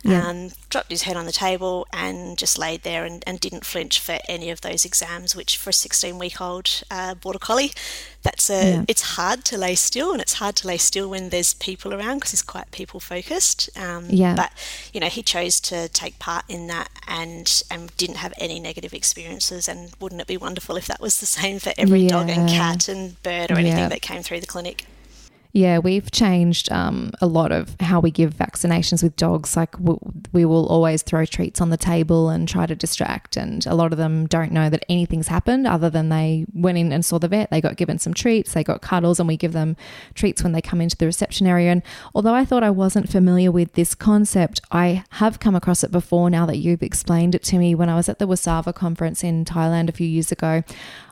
[0.03, 0.27] Yeah.
[0.29, 3.99] Um, dropped his head on the table and just laid there and, and didn't flinch
[3.99, 5.35] for any of those exams.
[5.35, 7.73] Which for a 16 week old uh, border collie,
[8.23, 8.85] that's a Yeah.
[8.89, 12.19] it's hard to lay still, and it's hard to lay still when there's people around
[12.19, 13.71] because he's quite people focused.
[13.77, 14.35] Um, Yeah.
[14.35, 14.53] But
[14.93, 18.93] you know, he chose to take part in that and and didn't have any negative
[18.93, 19.69] experiences.
[19.69, 22.89] And wouldn't it be wonderful if that was the same for every dog and cat
[22.89, 23.89] and bird or anything Yeah.
[23.89, 24.85] that came through the clinic?
[25.57, 29.57] Yeah, we've changed um, a lot of how we give vaccinations with dogs.
[29.57, 29.95] Like we,
[30.33, 33.93] we will always throw treats on the table and try to distract, and a lot
[33.93, 37.29] of them don't know that anything's happened other than they went in and saw the
[37.29, 37.51] vet.
[37.53, 39.77] They got given some treats, they got cuddles, and we give them
[40.15, 41.71] treats when they come into the reception area.
[41.71, 41.85] And
[42.17, 46.31] although I thought I wasn't familiar with this concept, I have come across it before.
[46.31, 49.45] Now that you've explained it to me, when I was at the WSAVA conference in
[49.45, 50.65] Thailand a few years ago,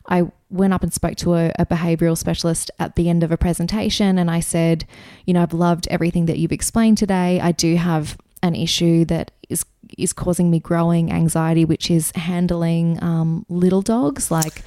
[0.09, 3.36] I went up and spoke to a, a behavioral specialist at the end of a
[3.36, 4.84] presentation and I said,
[5.26, 7.40] you know, I've loved everything that you've explained today.
[7.40, 9.64] I do have an issue that is
[9.98, 14.62] is causing me growing anxiety, which is handling um, little dogs like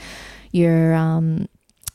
[0.51, 1.47] your um,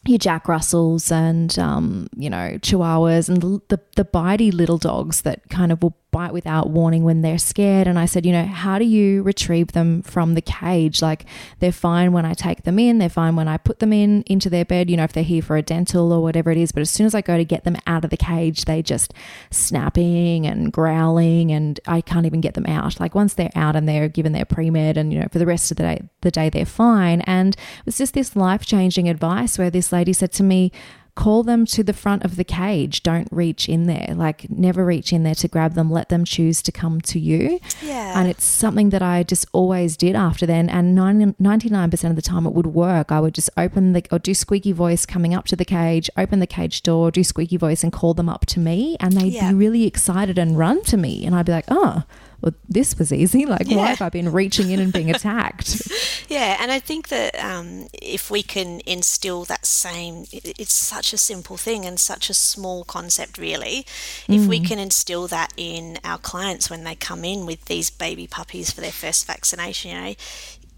[0.07, 5.22] your Jack Russells and um, you know Chihuahuas and the, the the bitey little dogs
[5.22, 7.87] that kind of will bite without warning when they're scared.
[7.87, 11.03] And I said, you know, how do you retrieve them from the cage?
[11.03, 11.25] Like
[11.59, 14.51] they're fine when I take them in, they're fine when I put them in into
[14.51, 14.91] their bed.
[14.91, 16.73] You know, if they're here for a dental or whatever it is.
[16.73, 19.15] But as soon as I go to get them out of the cage, they just
[19.51, 23.01] snapping and growling, and I can't even get them out.
[23.01, 25.47] Like once they're out and they're given their pre med, and you know, for the
[25.47, 27.21] rest of the day, the day they're fine.
[27.23, 30.73] And it was just this life changing advice where this lady said to me,
[31.15, 33.03] call them to the front of the cage.
[33.03, 34.13] Don't reach in there.
[34.15, 35.91] Like, never reach in there to grab them.
[35.91, 37.61] Let them choose to come to you.
[37.83, 38.19] Yeah.
[38.19, 40.69] And it's something that I just always did after then.
[40.69, 43.11] And 90, 99% of the time it would work.
[43.13, 46.41] I would just open the, or do squeaky voice coming up to the cage, open
[46.41, 48.97] the cage door, do squeaky voice and call them up to me.
[49.01, 49.51] And they'd Yeah.
[49.51, 51.27] be really excited and run to me.
[51.27, 52.05] And I'd be like, oh,
[52.43, 53.47] well, this was easy.
[53.51, 55.80] Like, why have I been reaching in and being attacked?
[56.28, 61.12] Yeah, and I think that um, if we can instill that same, it- it's such
[61.12, 63.84] a simple thing and such a small concept, really.
[64.28, 68.28] If we can instill that in our clients when they come in with these baby
[68.28, 69.91] puppies for their first vaccination,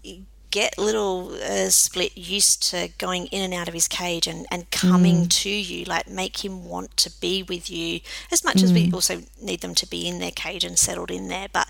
[0.03, 0.17] you know,
[0.59, 4.69] get little uh, split used to going in and out of his cage and, and
[4.69, 7.99] coming to you like make him want to be with you
[8.31, 11.27] as much as we also need them to be in their cage and settled in
[11.27, 11.67] there but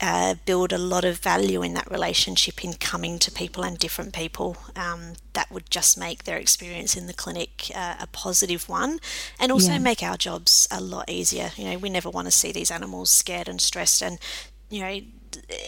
[0.00, 4.12] uh, build a lot of value in that relationship in coming to people and different
[4.12, 8.98] people um, that would just make their experience in the clinic uh, a positive one
[9.38, 9.78] and also Yeah.
[9.90, 11.50] make our jobs a lot easier.
[11.56, 14.18] You know we never want to see these animals scared and stressed and
[14.70, 15.00] you know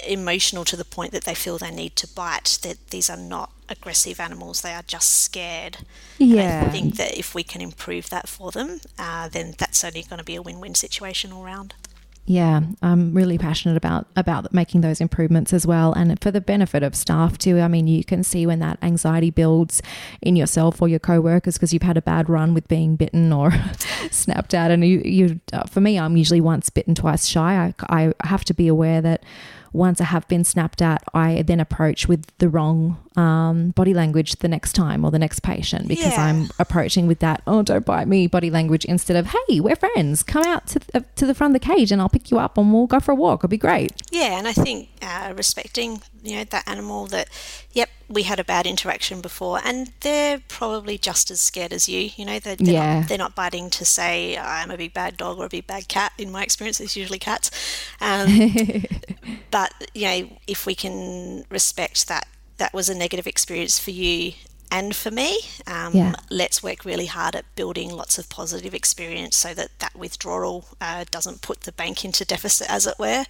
[0.06, 3.50] emotional to the point that they feel they need to bite that these are not
[3.68, 4.60] aggressive animals.
[4.62, 5.78] They are just scared.
[6.18, 6.64] And Yeah.
[6.66, 10.18] i think that if we can improve that for them uh, then that's only going
[10.18, 11.74] to be a win-win situation all round
[12.28, 16.82] Yeah, I'm really passionate about about making those improvements as well, and for the benefit
[16.82, 17.60] of staff too.
[17.60, 19.80] I mean, you can see when that anxiety builds
[20.20, 23.52] in yourself or your coworkers because you've had a bad run with being bitten or
[24.10, 25.40] snapped at, and you, you.
[25.52, 27.72] Uh, for me, I'm usually once bitten, twice shy.
[27.88, 29.22] I, I have to be aware that
[29.72, 34.36] once I have been snapped at, I then approach with the wrong um, body language
[34.36, 36.24] the next time or the next patient because Yeah.
[36.26, 40.22] I'm approaching with that oh don't bite me body language instead of hey we're friends
[40.22, 42.58] come out to the, to the front of the cage and I'll pick you up
[42.58, 46.02] and we'll go for a walk it'll be great Yeah, and I think uh, respecting
[46.22, 47.28] you know that animal that
[47.72, 52.10] yep we had a bad interaction before, and they're probably just as scared as you.
[52.16, 52.98] You know they're, they're Yeah.
[53.00, 55.88] not, they're not biting to say I'm a big bad dog or a big bad
[55.88, 56.12] cat.
[56.16, 57.50] In my experience, it's usually cats.
[58.00, 58.28] Um,
[59.50, 62.26] but you know if we can respect that
[62.58, 64.32] that was a negative experience for you
[64.70, 65.38] and for me.
[65.66, 66.14] Um, Yeah.
[66.30, 71.04] Let's work really hard at building lots of positive experience so that that withdrawal uh,
[71.10, 73.24] doesn't put the bank into deficit, as it were.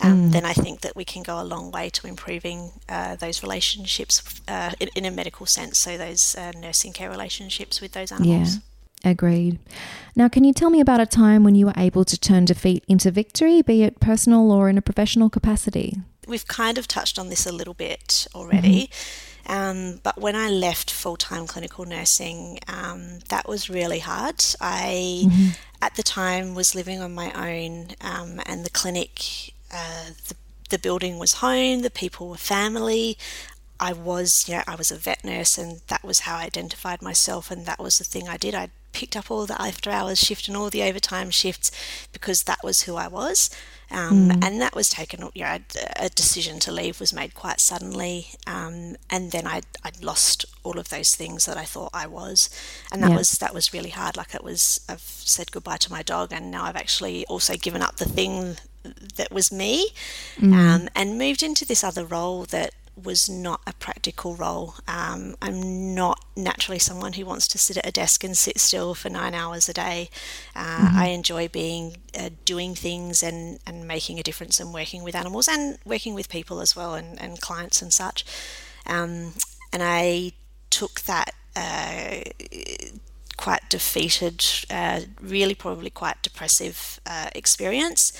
[0.00, 3.42] Um, Then I think that we can go a long way to improving uh, those
[3.42, 5.78] relationships uh, in, in a medical sense.
[5.78, 8.28] So those uh, nursing care relationships with those animals.
[8.28, 8.36] Yeah.
[8.36, 8.60] animals.
[9.04, 9.58] Agreed.
[10.14, 12.84] Now, can you tell me about a time when you were able to turn defeat
[12.86, 15.96] into victory, be it personal or in a professional capacity?
[16.26, 18.90] We've kind of touched on this a little bit already.
[19.46, 24.42] Um, but when I left full time clinical nursing, um, that was really hard.
[24.60, 25.24] I,
[25.80, 30.36] at the time, was living on my own, um, and the clinic, uh, the,
[30.70, 33.18] the building was home, the people were family.
[33.80, 37.02] I was, you know, I was a vet nurse, and that was how I identified
[37.02, 38.54] myself, and that was the thing I did.
[38.54, 41.70] I picked up all the after hours shift and all the overtime shifts
[42.12, 43.50] because that was who I was.
[43.92, 45.58] Um, And that was taken, you know,
[45.96, 48.28] a decision to leave was made quite suddenly.
[48.46, 52.48] Um, and then I, I'd lost all of those things that I thought I was.
[52.90, 53.16] And that Yeah.
[53.18, 54.16] was that was really hard.
[54.16, 57.82] Like it was, I've said goodbye to my dog, and now I've actually also given
[57.82, 58.56] up the thing
[59.16, 59.90] that was me
[60.42, 64.74] um, and moved into this other role that was not a practical role.
[64.86, 68.94] Um, I'm not naturally someone who wants to sit at a desk and sit still
[68.94, 70.10] for nine hours a day.
[70.54, 75.14] Uh, I enjoy being uh, doing things and, and making a difference and working with
[75.14, 78.24] animals and working with people as well and, and clients and such.
[78.86, 79.34] Um,
[79.72, 80.32] and I
[80.70, 82.20] took that uh,
[83.36, 88.12] quite defeated, uh, really probably quite depressive uh, experience,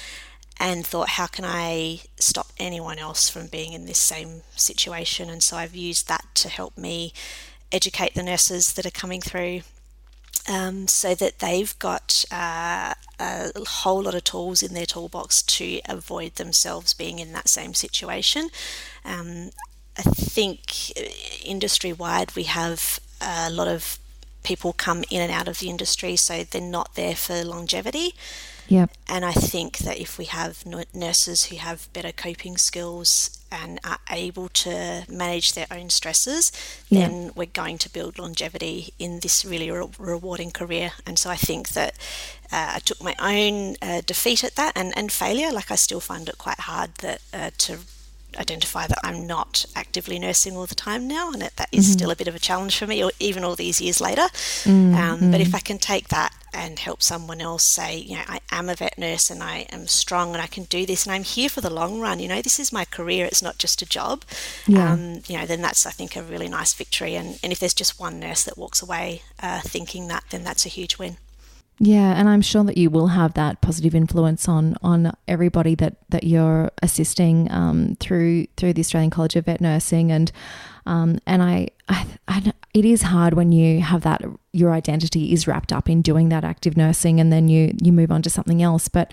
[0.63, 5.29] and thought, how can I stop anyone else from being in this same situation?
[5.29, 7.13] And so I've used that to help me
[7.73, 9.63] educate the nurses that are coming through.
[10.49, 15.81] Um, so that they've got uh, a whole lot of tools in their toolbox to
[15.89, 18.49] avoid themselves being in that same situation.
[19.05, 19.51] Um,
[19.97, 20.97] I think
[21.47, 24.01] industry wide we have a lot of
[24.43, 28.15] people come in and out of the industry, so they're not there for longevity.
[28.73, 28.91] Yep.
[29.07, 30.65] And I think that if we have
[30.95, 36.51] nurses who have better coping skills and are able to manage their own stresses,
[36.89, 37.01] Yeah.
[37.01, 40.93] then we're going to build longevity in this really re- rewarding career.
[41.07, 41.93] And so I think that
[42.51, 45.53] uh, I took my own uh, defeat at that and, and failure.
[45.53, 47.79] Like I still find it quite hard that uh, to
[48.39, 52.11] identify that I'm not actively nursing all the time now, and that, that is still
[52.11, 54.29] a bit of a challenge for me, or even all these years later.
[54.95, 58.41] Um, but if I can take that and help someone else say, you know, I
[58.51, 61.25] am a vet nurse and I am strong and I can do this and I'm
[61.25, 62.21] here for the long run.
[62.21, 63.25] You know, this is my career.
[63.25, 64.25] It's not just a job.
[64.67, 64.93] Yeah.
[64.93, 67.15] Um, you know, then that's I think a really nice victory.
[67.15, 70.67] And, and if there's just one nurse that walks away uh, thinking that, then that's
[70.67, 71.17] a huge win.
[71.85, 75.97] Yeah, and I'm sure that you will have that positive influence on on everybody that
[76.11, 80.31] that you're assisting um, through through the Australian College of Vet Nursing, and
[80.87, 84.23] um, and I, I, I it is hard when you have that
[84.53, 88.13] your identity is wrapped up in doing that active nursing, and then you you move
[88.13, 89.13] on to something else, but.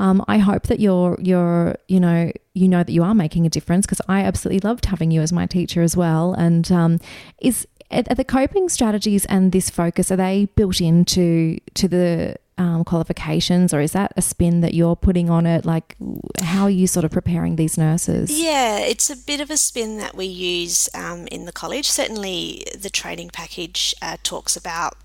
[0.00, 3.48] Um, I hope that you're you're you know you know that you are making a
[3.48, 6.32] difference because I absolutely loved having you as my teacher as well.
[6.34, 6.98] And um,
[7.40, 7.64] is
[7.94, 13.74] are the coping strategies and this focus are they built into to the um, qualifications
[13.74, 15.64] or is that a spin that you're putting on it?
[15.64, 15.96] Like
[16.42, 18.30] how are you sort of preparing these nurses?
[18.30, 21.88] Yeah, it's a bit of a spin that we use um, in the college.
[21.88, 24.96] Certainly, the training package uh, talks about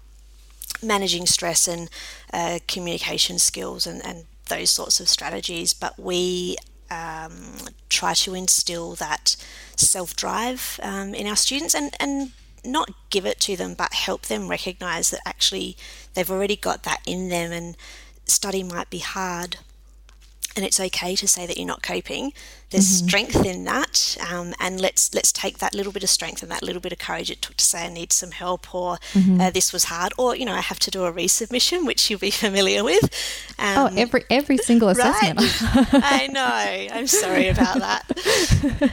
[0.82, 1.90] managing stress and
[2.34, 6.58] uh, communication skills and, and those sorts of strategies, but we
[6.92, 9.36] um, try to instill that
[9.76, 12.32] self drive um, in our students and, and
[12.66, 15.78] not give it to them, but help them recognize that actually
[16.14, 17.78] they've already got that in them and
[18.26, 19.58] study might be hard
[20.56, 22.34] and it's okay to say that you're not coping.
[22.72, 26.52] There's strength in that, um, and let's let's take that little bit of strength and
[26.52, 28.98] that little bit of courage it took to say I need some help, or
[29.40, 32.20] uh, this was hard, or you know I have to do a resubmission, which you'll
[32.20, 33.04] be familiar with.
[33.58, 35.40] Um, Oh, every every single assessment.
[35.40, 35.88] Right.
[36.04, 36.96] I know.
[36.96, 38.04] I'm sorry about that.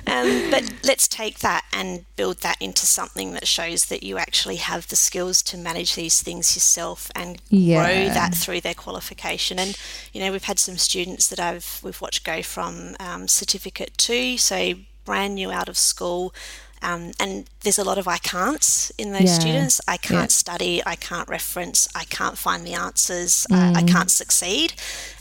[0.06, 4.56] Um, but let's take that and build that into something that shows that you actually
[4.56, 7.82] have the skills to manage these things yourself and Yeah.
[7.84, 9.58] grow that through their qualification.
[9.58, 9.76] And
[10.12, 13.28] you know, we've had some students that I've we've watched go from um,
[13.66, 16.32] certificate two, so brand new out of school.
[16.82, 19.38] Um, and there's a lot of I can'ts in those Yeah.
[19.40, 19.80] students.
[19.88, 20.36] I can't Yeah.
[20.36, 24.74] study, I can't reference, I can't find the answers, I, I can't succeed.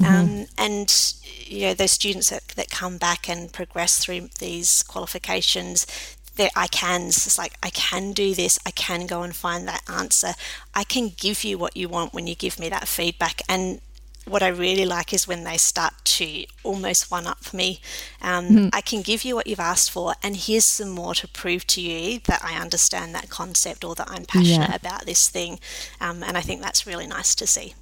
[0.04, 1.14] Um, and
[1.48, 5.88] you know, those students that, that come back and progress through these qualifications,
[6.36, 7.26] they're I cans.
[7.26, 8.60] It's like I can do this.
[8.66, 10.34] I can go and find that answer.
[10.74, 13.42] I can give you what you want when you give me that feedback.
[13.48, 13.80] And
[14.26, 17.80] what I really like is when they start to almost one up me.
[18.22, 18.70] Um, mm.
[18.74, 21.82] I can give you what you've asked for, and here's some more to prove to
[21.82, 24.76] you that I understand that concept or that I'm passionate yeah.
[24.76, 25.60] about this thing.
[26.02, 27.74] Um, and I think that's really nice to see.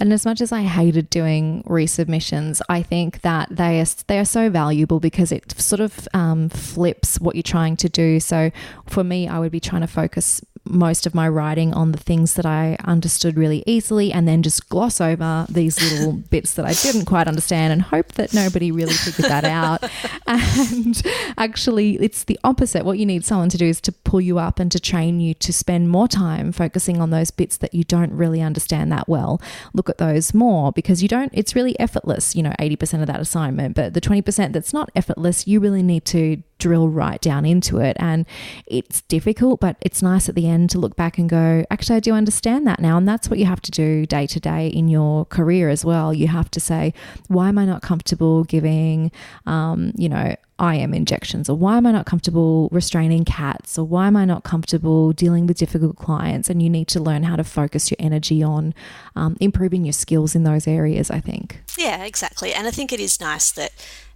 [0.00, 4.24] And as much as I hated doing resubmissions, I think that they are they are
[4.24, 8.18] so valuable because it sort of um, flips what you're trying to do.
[8.18, 8.50] So
[8.86, 12.34] for me, I would be trying to focus most of my writing on the things
[12.34, 16.72] that I understood really easily and then just gloss over these little bits that I
[16.72, 19.82] didn't quite understand and hope that nobody really figured that out.
[20.26, 21.02] and
[21.36, 22.84] actually, it's the opposite.
[22.84, 25.34] What you need someone to do is to pull you up and to train you
[25.34, 29.40] to spend more time focusing on those bits that you don't really understand that well.
[29.74, 33.20] Look at those more because you don't, it's really effortless, you know, 80% of that
[33.20, 33.74] assignment.
[33.74, 37.96] But the 20% that's not effortless, you really need to drill right down into it.
[37.98, 38.24] And
[38.66, 42.00] it's difficult, but it's nice at the end to look back and go, actually, I
[42.00, 42.96] do understand that now.
[42.96, 46.14] And that's what you have to do day to day in your career as well.
[46.14, 46.94] You have to say,
[47.26, 49.10] why am I not comfortable giving,
[49.44, 51.50] um, you know, IM injections?
[51.50, 53.76] Or why am I not comfortable restraining cats?
[53.76, 56.48] Or why am I not comfortable dealing with difficult clients?
[56.48, 58.72] And you need to learn how to focus your energy on
[59.16, 61.60] um, improving your skills in those areas, I think.
[61.76, 62.54] Yeah, exactly.
[62.54, 63.72] And I think it is nice that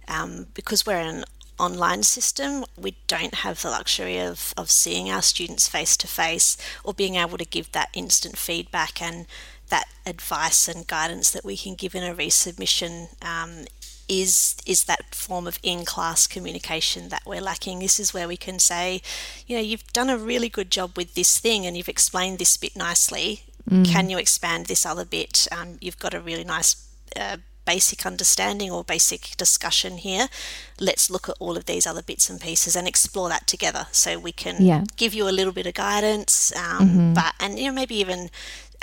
[0.07, 1.25] um, because we're an
[1.59, 6.57] online system, we don't have the luxury of, of seeing our students face to face
[6.83, 9.25] or being able to give that instant feedback and
[9.69, 13.65] that advice and guidance that we can give in a resubmission um,
[14.07, 17.79] is is that form of in-class communication that we're lacking.
[17.79, 19.01] This is where we can say,
[19.45, 22.55] you know, you've done a really good job with this thing and you've explained this
[22.55, 23.41] bit nicely.
[23.69, 23.85] Mm.
[23.85, 25.47] Can you expand this other bit?
[25.51, 26.87] Um, you've got a really nice
[27.17, 27.37] uh,
[27.67, 30.27] basic understanding or basic discussion here.
[30.79, 34.17] Let's look at all of these other bits and pieces and explore that together, so
[34.17, 34.85] we can yeah.
[34.95, 37.13] give you a little bit of guidance, um, mm-hmm.
[37.13, 38.29] but and you know maybe even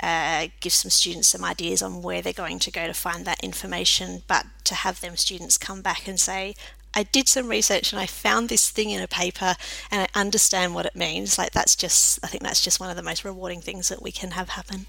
[0.01, 3.43] uh, give some students some ideas on where they're going to go to find that
[3.43, 4.21] information.
[4.27, 6.53] But to have them students come back and say,
[6.93, 9.55] I did some research and I found this thing in a paper
[9.91, 11.37] and I understand what it means.
[11.37, 14.11] Like that's just, I think that's just one of the most rewarding things that we
[14.11, 14.85] can have happen.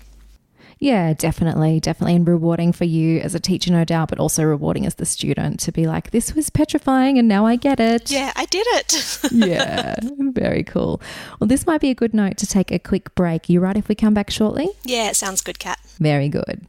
[0.79, 4.85] Yeah, definitely, definitely, and rewarding for you as a teacher, no doubt, but also rewarding
[4.85, 8.11] as the student to be like, this was petrifying and now I get it.
[8.11, 9.21] Yeah, I did it.
[9.33, 9.95] yeah,
[10.33, 11.01] very cool.
[11.41, 13.49] Well, this might be a good note to take a quick break.
[13.49, 14.69] You right if we come back shortly?
[14.85, 15.79] Yeah, it sounds good, Kat.
[15.99, 16.67] Very good.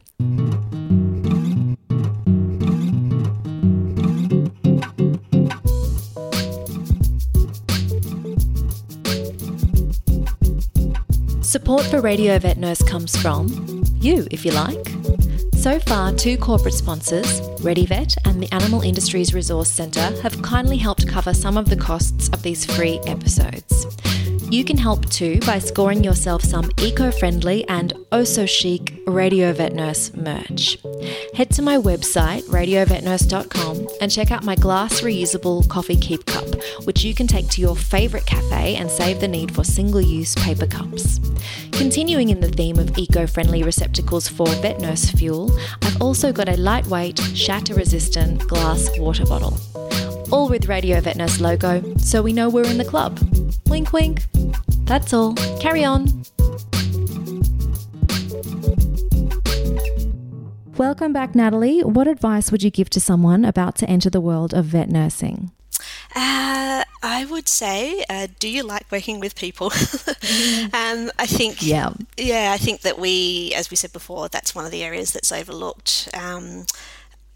[11.42, 14.88] Support for Radio Vet Nurse comes from you, if you like.
[15.56, 21.08] So far, two corporate sponsors, ReadyVet and the Animal Industries Resource Centre, have kindly helped
[21.08, 23.86] cover some of the costs of these free episodes.
[24.50, 29.52] You can help too by scoring yourself some eco friendly and oh so chic Radio
[29.52, 30.78] Vet Nurse merch.
[31.34, 36.46] Head to my website, radiovetnurse.com, and check out my glass reusable coffee keep cup,
[36.86, 40.36] which you can take to your favourite cafe and save the need for single use
[40.36, 41.20] paper cups.
[41.72, 46.50] Continuing in the theme of eco friendly receptacles for vet nurse fuel, I've also got
[46.50, 49.58] a lightweight, shatter resistant glass water bottle
[50.32, 53.20] all with Radio Vet Nurse logo, so we know we're in the club.
[53.68, 54.24] Wink, wink.
[54.86, 55.36] That's all.
[55.60, 56.24] Carry on.
[60.78, 61.84] Welcome back, Natalie.
[61.84, 65.50] What advice would you give to someone about to enter the world of vet nursing?
[66.16, 69.68] Uh, I would say, uh, do you like working with people?
[69.72, 74.66] um, I think, yeah, yeah, I think that we, as we said before, that's one
[74.66, 76.10] of the areas that's overlooked.
[76.14, 76.68] Um,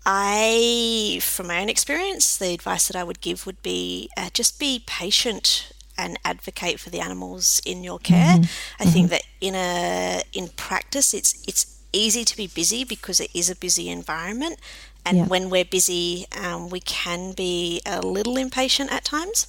[0.05, 4.59] I, from my own experience, the advice that I would give would be uh, just
[4.59, 8.37] be patient and advocate for the animals in your care.
[8.37, 8.83] Mm-hmm.
[8.83, 9.13] I think mm-hmm.
[9.13, 13.55] that in a in practice, it's it's easy to be busy because it is a
[13.55, 14.59] busy environment,
[15.05, 15.25] and yeah.
[15.25, 19.47] when we're busy, um, we can be a little impatient at times.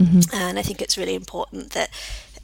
[0.00, 0.34] Mm-hmm.
[0.34, 1.90] And I think it's really important that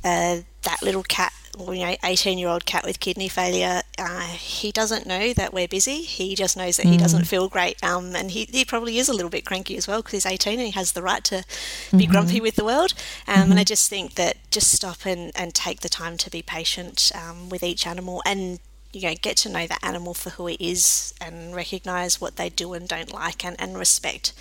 [0.05, 4.71] uh, that little cat you know, 18 year old cat with kidney failure, uh, he
[4.71, 6.03] doesn't know that we're busy.
[6.03, 6.93] He just knows that mm.
[6.93, 7.83] he doesn't feel great.
[7.83, 10.59] Um, and he, he probably is a little bit cranky as well because he's 18
[10.59, 11.45] and he has the right to
[11.91, 12.13] be mm-hmm.
[12.13, 12.95] grumpy with the world.
[13.27, 13.43] Um, mm-hmm.
[13.43, 13.65] And I mm-hmm.
[13.65, 17.63] just think that just stop and, and take the time to be patient um, with
[17.63, 18.61] each animal and
[18.93, 22.49] you know, get to know that animal for who it is and recognize what they
[22.49, 24.33] do and don't like and, and respect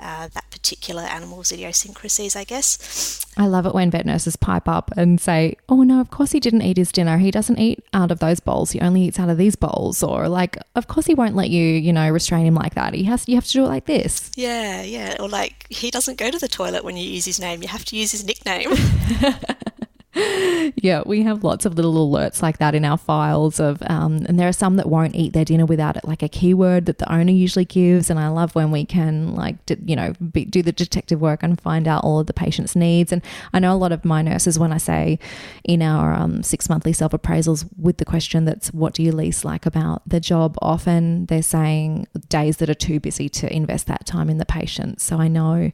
[0.00, 3.24] uh, that particular animal's idiosyncrasies, I guess.
[3.36, 6.40] I love it when vet nurses pipe up and say, Oh, no, of course he
[6.40, 7.18] didn't eat his dinner.
[7.18, 8.70] He doesn't eat out of those bowls.
[8.70, 10.02] He only eats out of these bowls.
[10.02, 12.94] Or, like, of course he won't let you, you know, restrain him like that.
[12.94, 14.30] He has, you have to do it like this.
[14.36, 15.16] Yeah, yeah.
[15.20, 17.62] Or, like, he doesn't go to the toilet when you use his name.
[17.62, 18.70] You have to use his nickname.
[20.76, 24.40] yeah, we have lots of little alerts like that in our files of, um, and
[24.40, 27.12] there are some that won't eat their dinner without it, like a keyword that the
[27.12, 28.10] owner usually gives.
[28.10, 31.60] And I love when we can, like, you know, be, do the detective work and
[31.60, 33.12] find out all of the patient's needs.
[33.12, 35.20] And I know a lot of my nurses, when I say
[35.62, 39.44] in our um, six monthly self appraisals with the question that's what do you least
[39.44, 44.06] like about the job, often they're saying days that are too busy to invest that
[44.06, 45.00] time in the patient.
[45.00, 45.70] So I know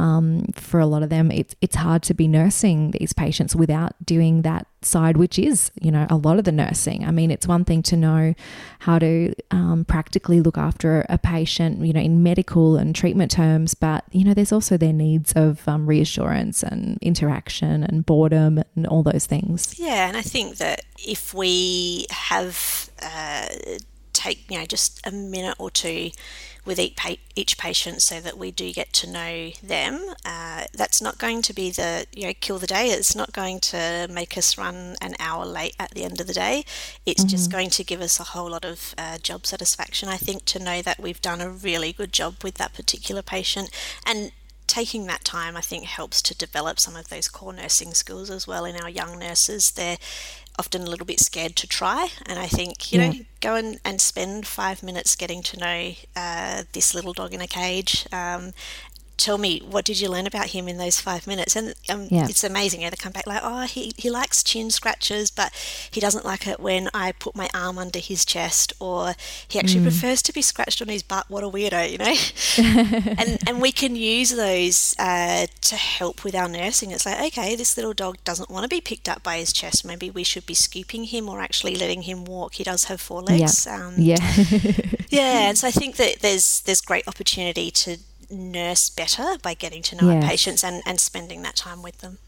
[0.00, 3.79] um, for a lot of them, it's it's hard to be nursing these patients without
[4.04, 7.04] doing that side, which is you know a lot of the nursing.
[7.04, 8.34] I mean, it's one thing to know
[8.80, 13.74] how to um, practically look after a patient, you know, in medical and treatment terms,
[13.74, 18.86] but you know, there's also their needs of um, reassurance and interaction and boredom and
[18.86, 19.78] all those things.
[19.78, 23.46] Yeah, and I think that if we have uh,
[24.12, 26.10] take you know just a minute or two
[26.70, 26.78] with
[27.34, 30.14] each patient so that we do get to know them.
[30.24, 32.86] Uh, that's not going to be the, you know, kill the day.
[32.90, 36.32] It's not going to make us run an hour late at the end of the
[36.32, 36.64] day.
[37.04, 37.28] It's mm-hmm.
[37.28, 40.60] just going to give us a whole lot of uh, job satisfaction, I think, to
[40.60, 43.70] know that we've done a really good job with that particular patient.
[44.06, 44.30] And
[44.68, 48.46] taking that time, I think, helps to develop some of those core nursing skills as
[48.46, 49.72] well in our young nurses.
[49.72, 49.98] They're
[50.60, 52.08] often a little bit scared to try.
[52.26, 53.08] And I think, you yeah.
[53.08, 57.40] know, go and, and spend five minutes getting to know uh, this little dog in
[57.40, 58.52] a cage um,
[59.20, 61.56] tell me what did you learn about him in those five minutes?
[61.56, 62.26] And um, yeah.
[62.28, 65.52] it's amazing yeah they come back like oh he, he likes chin scratches but
[65.90, 69.14] he doesn't like it when i put my arm under his chest or
[69.48, 69.90] he actually mm.
[69.90, 71.26] prefers to be scratched on his butt.
[71.28, 72.14] What a weirdo you know?
[73.20, 76.90] And and we can use those uh, to help with our nursing.
[76.90, 79.84] It's like okay this little dog doesn't want to be picked up by his chest.
[79.84, 82.54] Maybe we should be scooping him or actually letting him walk.
[82.54, 84.16] He does have four legs yeah um, yeah.
[85.10, 87.98] yeah and so i think that there's there's great opportunity to
[88.30, 90.22] nurse better by getting to know yes.
[90.22, 92.18] our patients and, and spending that time with them.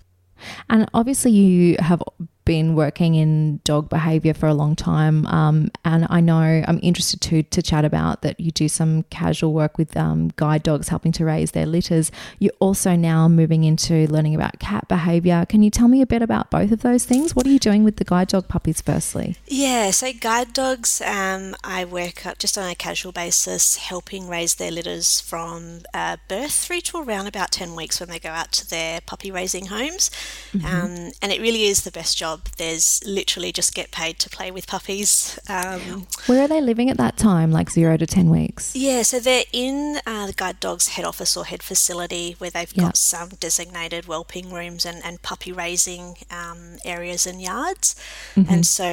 [0.68, 2.02] And obviously, you have
[2.44, 5.26] been working in dog behavior for a long time.
[5.26, 9.52] Um, and I know I'm interested to, to chat about that you do some casual
[9.52, 12.10] work with um, guide dogs helping to raise their litters.
[12.38, 15.46] You're also now moving into learning about cat behavior.
[15.48, 17.36] Can you tell me a bit about both of those things?
[17.36, 19.36] What are you doing with the guide dog puppies, firstly?
[19.46, 24.70] Yeah, so guide dogs, um, I work just on a casual basis helping raise their
[24.70, 28.68] litters from uh, birth through to around about 10 weeks when they go out to
[28.68, 30.10] their puppy raising homes.
[30.52, 30.66] Mm-hmm.
[30.66, 32.48] Um, and it really is the best job job.
[32.56, 35.38] There's literally just get paid to play with puppies.
[35.48, 38.74] Um, Where are they living at that time, like zero to 10 weeks?
[38.74, 42.74] Yeah, so they're in uh, the guide dog's head office or head facility where they've
[42.74, 47.94] got some designated whelping rooms and, and puppy raising um, areas and yards.
[48.34, 48.52] Mm-hmm.
[48.52, 48.84] And so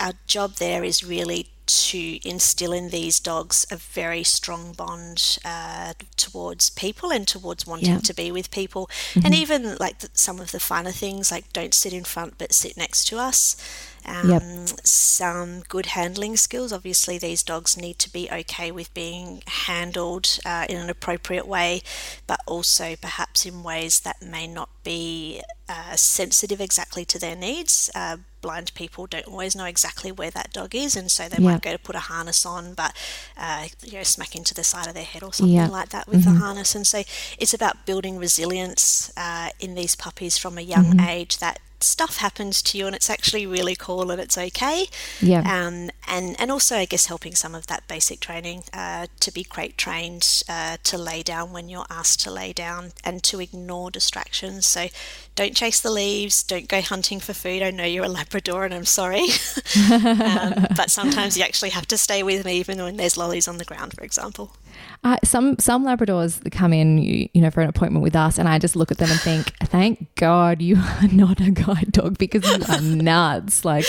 [0.00, 5.92] our job there is really to instill in these dogs a very strong bond uh,
[6.16, 7.98] towards people and towards wanting yeah.
[7.98, 8.86] to be with people.
[9.12, 9.26] Mm-hmm.
[9.26, 12.52] And even like the, some of the finer things, like don't sit in front but
[12.52, 13.56] sit next to us.
[14.08, 14.42] Um, yep.
[14.84, 16.72] Some good handling skills.
[16.72, 21.82] Obviously, these dogs need to be okay with being handled uh, in an appropriate way,
[22.26, 27.90] but also perhaps in ways that may not be uh, sensitive exactly to their needs.
[27.94, 31.52] Uh, blind people don't always know exactly where that dog is, and so they yep.
[31.52, 32.96] might go to put a harness on, but
[33.36, 35.70] uh, you know, smack into the side of their head or something yep.
[35.70, 36.34] like that with mm-hmm.
[36.34, 36.74] the harness.
[36.74, 37.02] And so
[37.38, 41.08] it's about building resilience uh, in these puppies from a young mm-hmm.
[41.08, 44.86] age that stuff happens to you and it's actually really cool and it's okay.
[45.20, 45.40] Yeah.
[45.40, 49.44] Um, and, and also, I guess, helping some of that basic training uh, to be
[49.44, 53.90] crate trained uh, to lay down when you're asked to lay down and to ignore
[53.90, 54.66] distractions.
[54.66, 54.86] So
[55.34, 57.62] don't chase the leaves, don't go hunting for food.
[57.62, 59.26] I know you're a Labrador and I'm sorry.
[59.92, 63.58] um, but sometimes you actually have to stay with me even when there's lollies on
[63.58, 64.52] the ground, for example.
[65.04, 68.48] Uh, some some Labradors come in, you, you, know, for an appointment with us, and
[68.48, 72.18] I just look at them and think, "Thank God you are not a guide dog
[72.18, 73.86] because you are nuts." Like,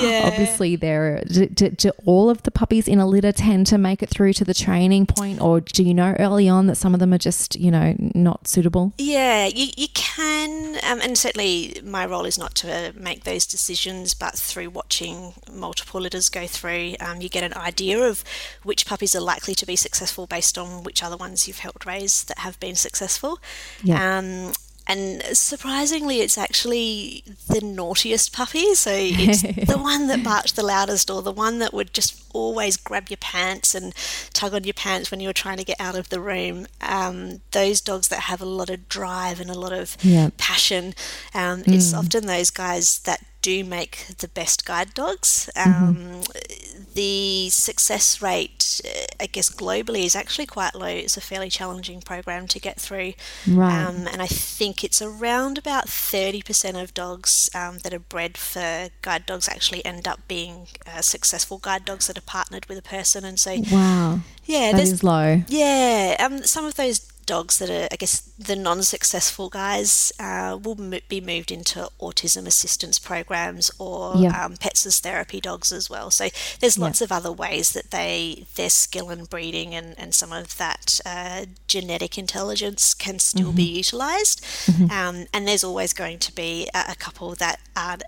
[0.00, 0.22] yeah.
[0.24, 4.02] obviously, there do, do, do, all of the puppies in a litter tend to make
[4.02, 7.00] it through to the training point, or do you know early on that some of
[7.00, 8.92] them are just, you know, not suitable?
[8.98, 14.14] Yeah, you you can, um, and certainly my role is not to make those decisions,
[14.14, 18.22] but through watching multiple litters go through, um, you get an idea of
[18.62, 22.24] which puppies are likely to be successful based on which other ones you've helped raise
[22.24, 23.38] that have been successful.
[23.84, 24.18] Yeah.
[24.18, 24.54] Um,
[24.86, 28.74] and surprisingly, it's actually the naughtiest puppy.
[28.74, 32.78] So it's the one that barked the loudest, or the one that would just always
[32.78, 33.94] grab your pants and
[34.32, 36.66] tug on your pants when you were trying to get out of the room.
[36.80, 40.30] Um, those dogs that have a lot of drive and a lot of yeah.
[40.38, 40.94] passion,
[41.34, 41.74] um, mm.
[41.74, 45.50] it's often those guys that do make the best guide dogs.
[45.56, 46.82] Um, mm-hmm.
[46.94, 50.86] The success rate, uh, I guess, globally is actually quite low.
[50.86, 53.14] It's a fairly challenging program to get through.
[53.46, 53.84] Right.
[53.84, 58.88] Um, and I think it's around about 30% of dogs um, that are bred for
[59.02, 62.82] guide dogs actually end up being uh, successful guide dogs that are partnered with a
[62.82, 63.24] person.
[63.24, 64.20] And so, wow.
[64.44, 65.42] Yeah, that is low.
[65.48, 70.58] Yeah, um, some of those dogs that are, I guess, the non successful guys uh,
[70.62, 75.88] will mo- be moved into autism assistance programs or um, pets as therapy dogs as
[75.88, 76.10] well.
[76.10, 76.28] So
[76.60, 80.56] there's lots of other ways that they their skill in breeding and, and some of
[80.58, 83.56] that uh, genetic intelligence can still mm-hmm.
[83.56, 84.42] be utilized.
[84.42, 84.90] Mm-hmm.
[84.90, 87.98] Um, and there's always going to be a, a couple that are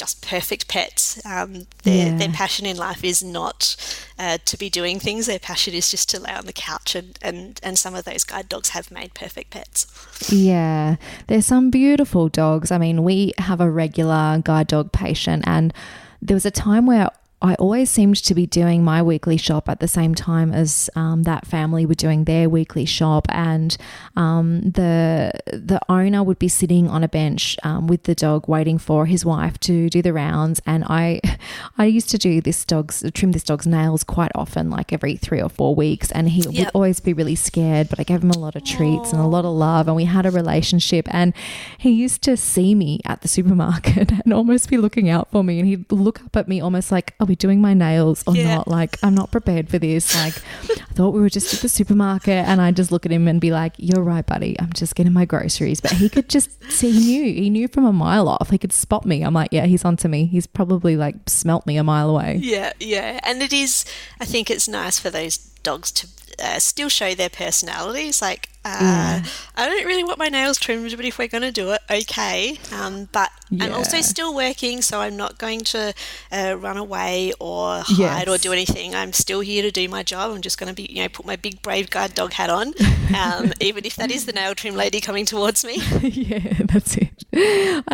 [0.00, 1.24] just perfect pets.
[1.26, 2.16] Um, their, yeah.
[2.16, 3.76] their passion in life is not
[4.18, 5.26] uh, to be doing things.
[5.26, 8.24] Their passion is just to lay on the couch, and, and, and some of those
[8.24, 9.86] guide dogs have made perfect pets.
[10.32, 10.96] Yeah,
[11.26, 12.70] there's some beautiful dogs.
[12.70, 15.74] I mean, we have a regular guide dog patient, and
[16.22, 17.10] there was a time where
[17.42, 21.22] I always seemed to be doing my weekly shop at the same time as um,
[21.22, 23.76] that family were doing their weekly shop, and
[24.14, 28.76] um, the the owner would be sitting on a bench um, with the dog, waiting
[28.76, 30.60] for his wife to do the rounds.
[30.66, 31.20] And I,
[31.78, 35.40] I used to do this dog's trim this dog's nails quite often, like every three
[35.40, 36.66] or four weeks, and he yep.
[36.66, 37.88] would always be really scared.
[37.88, 39.12] But I gave him a lot of treats Aww.
[39.12, 41.06] and a lot of love, and we had a relationship.
[41.10, 41.32] And
[41.78, 45.58] he used to see me at the supermarket and almost be looking out for me,
[45.58, 47.14] and he'd look up at me almost like.
[47.18, 48.56] Oh, we doing my nails or yeah.
[48.56, 48.68] not?
[48.68, 50.14] Like, I'm not prepared for this.
[50.14, 50.34] Like,
[50.68, 52.46] I thought we were just at the supermarket.
[52.46, 54.60] And I just look at him and be like, You're right, buddy.
[54.60, 55.80] I'm just getting my groceries.
[55.80, 57.32] But he could just see, he knew.
[57.32, 58.50] He knew from a mile off.
[58.50, 59.22] He could spot me.
[59.22, 60.26] I'm like, Yeah, he's onto me.
[60.26, 62.38] He's probably like smelt me a mile away.
[62.42, 63.20] Yeah, yeah.
[63.22, 63.86] And it is,
[64.20, 66.08] I think it's nice for those dogs to
[66.38, 68.20] uh, still show their personalities.
[68.20, 69.22] Like, uh,
[69.56, 72.58] I don't really want my nails trimmed, but if we're going to do it, okay.
[72.74, 73.64] Um, but yeah.
[73.64, 75.94] I'm also still working, so I'm not going to
[76.30, 78.28] uh, run away or hide yes.
[78.28, 78.94] or do anything.
[78.94, 80.30] I'm still here to do my job.
[80.30, 82.74] I'm just going to be, you know, put my big brave guard dog hat on,
[83.16, 85.76] um, even if that is the nail trim lady coming towards me.
[86.02, 87.24] yeah, that's it.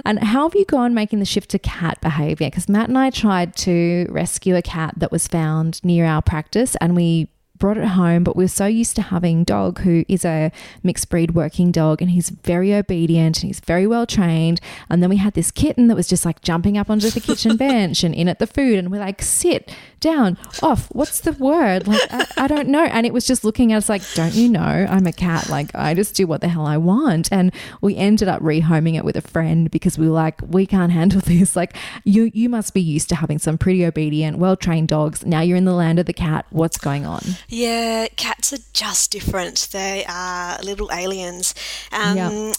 [0.04, 2.48] And how have you gone making the shift to cat behaviour?
[2.48, 6.74] Because Matt and I tried to rescue a cat that was found near our practice,
[6.80, 7.28] and we
[7.58, 10.50] brought it home, but we're so used to having dog who is a
[10.82, 14.60] mixed breed working dog and he's very obedient and he's very well trained.
[14.88, 17.56] And then we had this kitten that was just like jumping up onto the kitchen
[17.58, 20.88] bench and in at the food and we're like, sit down, off.
[20.92, 21.86] What's the word?
[21.86, 22.84] Like, I, I don't know.
[22.84, 25.48] And it was just looking at us like, don't you know I'm a cat?
[25.48, 27.32] Like, I just do what the hell I want.
[27.32, 30.92] And we ended up rehoming it with a friend because we were like, we can't
[30.92, 31.56] handle this.
[31.56, 35.24] Like, you you must be used to having some pretty obedient, well trained dogs.
[35.24, 36.46] Now you're in the land of the cat.
[36.50, 37.22] What's going on?
[37.48, 39.68] Yeah, cats are just different.
[39.72, 41.54] They are little aliens.
[41.92, 42.52] Um, yeah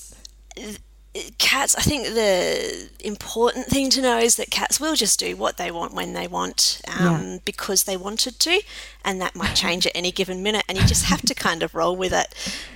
[1.38, 5.57] cats, I think the important thing to know is that cats will just do what
[5.57, 7.38] they want when they want um, yeah.
[7.45, 8.61] because they wanted to,
[9.03, 11.73] and that might change at any given minute, and you just have to kind of
[11.75, 12.33] roll with it.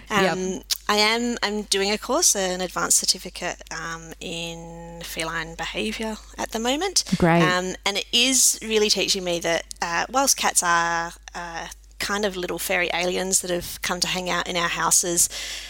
[0.09, 0.63] Um, yep.
[0.89, 6.59] I am I'm doing a course, an advanced certificate um, in feline behaviour at the
[6.59, 7.03] moment.
[7.17, 7.43] Great.
[7.43, 11.67] Um, and it is really teaching me that uh, whilst cats are uh,
[12.01, 15.29] kind of little fairy aliens that have come to hang out in our houses.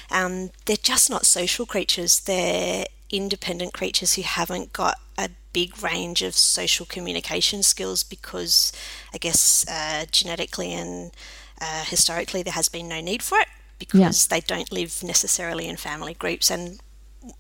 [0.10, 2.22] Um, they're just not social creatures.
[2.22, 8.72] They're independent creatures who haven't got a big range of social communication skills because,
[9.14, 11.12] I guess, uh, genetically and
[11.60, 14.36] uh, historically, there has been no need for it because yeah.
[14.36, 16.50] they don't live necessarily in family groups.
[16.50, 16.80] And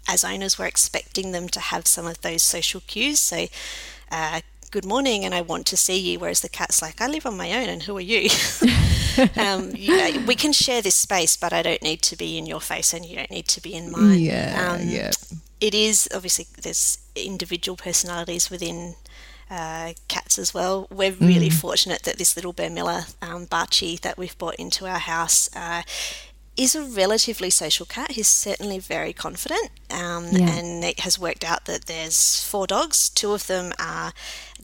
[0.07, 3.19] as owners, we're expecting them to have some of those social cues.
[3.19, 3.47] So,
[4.11, 4.41] uh,
[4.72, 6.17] good morning and I want to see you.
[6.17, 8.30] Whereas the cat's like, I live on my own and who are you?
[9.38, 12.45] um, you know, we can share this space, but I don't need to be in
[12.45, 14.19] your face and you don't need to be in mine.
[14.19, 15.11] Yeah, um, yeah.
[15.59, 18.95] It is obviously there's individual personalities within
[19.49, 20.88] uh, cats as well.
[20.89, 21.53] We're really mm.
[21.53, 25.82] fortunate that this little Burmilla um, Barchi that we've brought into our house uh,
[26.57, 28.11] is a relatively social cat.
[28.11, 30.49] He's certainly very confident, um, yeah.
[30.49, 33.09] and it has worked out that there's four dogs.
[33.09, 34.13] Two of them are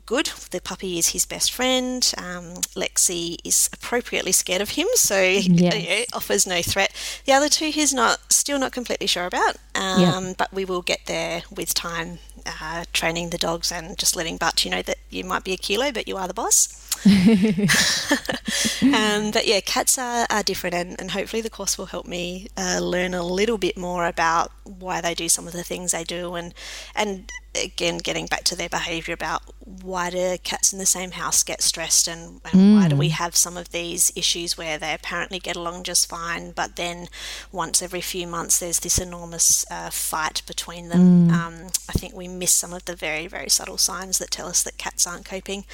[0.05, 0.31] good.
[0.51, 2.11] The puppy is his best friend.
[2.17, 5.47] Um, Lexi is appropriately scared of him, so yes.
[5.47, 6.91] you know, offers no threat.
[7.25, 10.33] The other two, he's not still not completely sure about, um, yeah.
[10.37, 12.19] but we will get there with time.
[12.47, 15.57] Uh, training the dogs and just letting Butch you know that you might be a
[15.57, 16.73] kilo, but you are the boss.
[18.83, 22.47] um, but yeah, cats are, are different, and, and hopefully the course will help me
[22.57, 26.03] uh, learn a little bit more about why they do some of the things they
[26.03, 26.53] do, and
[26.95, 29.41] and again, getting back to their behaviour about
[29.81, 32.75] why do cats in the same house get stressed and, and mm.
[32.75, 36.51] why do we have some of these issues where they apparently get along just fine,
[36.51, 37.07] but then
[37.51, 41.29] once every few months there's this enormous uh, fight between them.
[41.29, 41.31] Mm.
[41.31, 44.63] Um, I think we miss some of the very, very subtle signs that tell us
[44.63, 45.65] that cats aren't coping.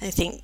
[0.00, 0.42] I think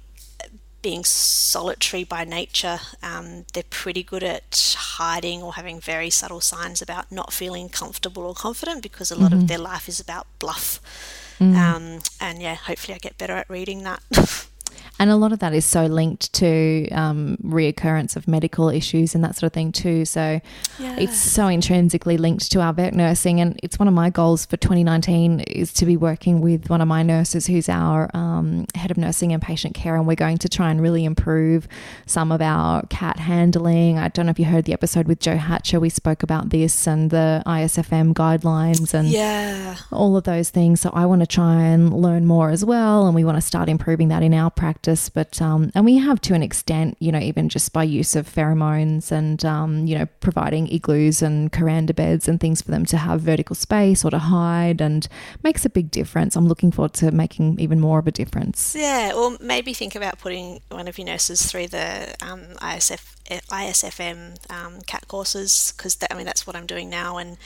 [0.82, 6.80] being solitary by nature, um, they're pretty good at hiding or having very subtle signs
[6.80, 9.42] about not feeling comfortable or confident because a lot mm-hmm.
[9.42, 10.80] of their life is about bluff.
[11.38, 11.56] Mm.
[11.56, 14.02] Um, and yeah, hopefully I get better at reading that.
[15.00, 19.24] And a lot of that is so linked to um, reoccurrence of medical issues and
[19.24, 20.04] that sort of thing too.
[20.04, 20.42] So
[20.78, 20.96] yeah.
[20.98, 23.40] it's so intrinsically linked to our vet nursing.
[23.40, 26.86] And it's one of my goals for 2019 is to be working with one of
[26.86, 29.96] my nurses who's our um, head of nursing and patient care.
[29.96, 31.66] And we're going to try and really improve
[32.04, 33.98] some of our cat handling.
[33.98, 35.80] I don't know if you heard the episode with Joe Hatcher.
[35.80, 39.76] We spoke about this and the ISFM guidelines and yeah.
[39.90, 40.82] all of those things.
[40.82, 43.06] So I want to try and learn more as well.
[43.06, 46.20] And we want to start improving that in our practice but um, and we have
[46.22, 50.06] to an extent, you know, even just by use of pheromones and um, you know,
[50.20, 54.18] providing igloos and kuranda beds and things for them to have vertical space or to
[54.18, 55.08] hide, and
[55.42, 56.36] makes a big difference.
[56.36, 58.74] I'm looking forward to making even more of a difference.
[58.76, 64.36] Yeah, or maybe think about putting one of your nurses through the um, ISF ISFM
[64.50, 67.36] um, cat courses because I mean that's what I'm doing now, and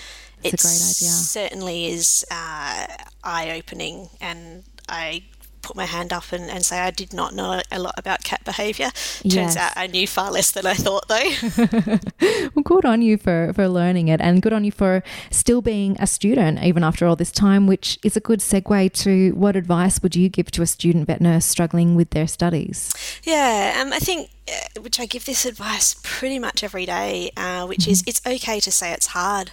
[0.43, 2.87] it certainly is uh,
[3.23, 5.25] eye opening, and I
[5.65, 8.43] put my hand up and, and say I did not know a lot about cat
[8.45, 8.91] behaviour.
[9.23, 9.57] Turns yes.
[9.57, 12.49] out I knew far less than I thought, though.
[12.55, 15.97] well, good on you for, for learning it, and good on you for still being
[15.99, 20.03] a student even after all this time, which is a good segue to what advice
[20.03, 22.93] would you give to a student vet nurse struggling with their studies?
[23.23, 27.67] Yeah, um, I think uh, which I give this advice pretty much every day, uh,
[27.67, 27.93] which mm-hmm.
[27.93, 29.53] is it's okay to say it's hard.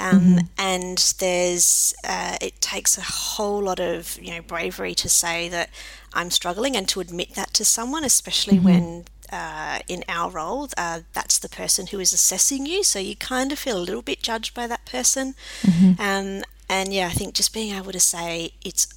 [0.00, 0.38] Um, mm-hmm.
[0.58, 5.70] And there's uh, it takes a whole lot of you know bravery to say that
[6.14, 8.64] I'm struggling and to admit that to someone, especially mm-hmm.
[8.64, 12.82] when uh, in our role, uh, that's the person who is assessing you.
[12.82, 15.34] So you kind of feel a little bit judged by that person.
[15.62, 16.00] Mm-hmm.
[16.00, 18.88] Um, and yeah, I think just being able to say it's,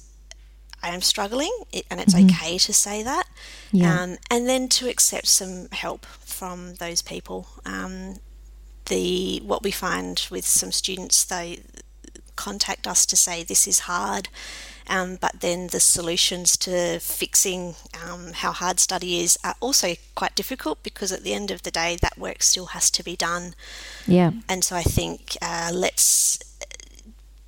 [0.82, 1.52] I am struggling,
[1.90, 2.30] and it's mm-hmm.
[2.30, 3.24] okay to say that.
[3.72, 4.02] Yeah.
[4.02, 7.48] Um, and then to accept some help from those people.
[7.64, 8.16] Um,
[8.86, 11.60] the what we find with some students, they
[12.36, 14.28] contact us to say this is hard.
[14.86, 17.74] Um, but then the solutions to fixing
[18.06, 21.70] um, how hard study is are also quite difficult because at the end of the
[21.70, 23.54] day, that work still has to be done.
[24.06, 24.32] Yeah.
[24.46, 26.38] And so I think uh, let's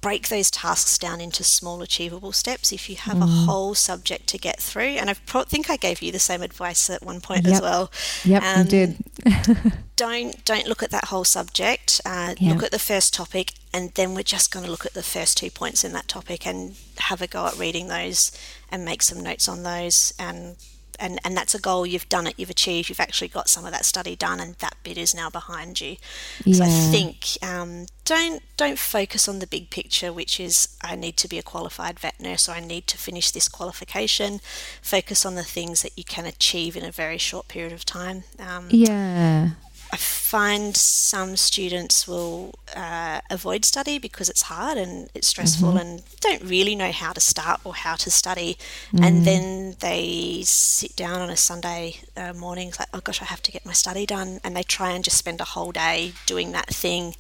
[0.06, 3.24] break those tasks down into small achievable steps if you have mm.
[3.24, 6.42] a whole subject to get through and i pro- think i gave you the same
[6.42, 7.54] advice at one point yep.
[7.54, 7.90] as well
[8.24, 8.96] yep um, you did
[9.96, 12.54] don't don't look at that whole subject uh, yep.
[12.54, 15.36] look at the first topic and then we're just going to look at the first
[15.36, 18.30] two points in that topic and have a go at reading those
[18.70, 20.54] and make some notes on those and
[20.98, 23.72] and, and that's a goal you've done it you've achieved you've actually got some of
[23.72, 25.96] that study done and that bit is now behind you.
[26.44, 26.54] Yeah.
[26.54, 31.16] so i think um, don't don't focus on the big picture which is i need
[31.16, 34.40] to be a qualified vet nurse or i need to finish this qualification.
[34.82, 38.24] Focus on the things that you can achieve in a very short period of time.
[38.38, 39.50] Um, yeah
[39.92, 45.78] I find some students will uh, avoid study because it's hard and it's stressful mm-hmm.
[45.78, 48.58] and don't really know how to start or how to study.
[48.92, 49.06] Mm.
[49.06, 53.42] And then they sit down on a Sunday uh, morning, like, oh gosh, I have
[53.42, 54.40] to get my study done.
[54.42, 57.14] And they try and just spend a whole day doing that thing.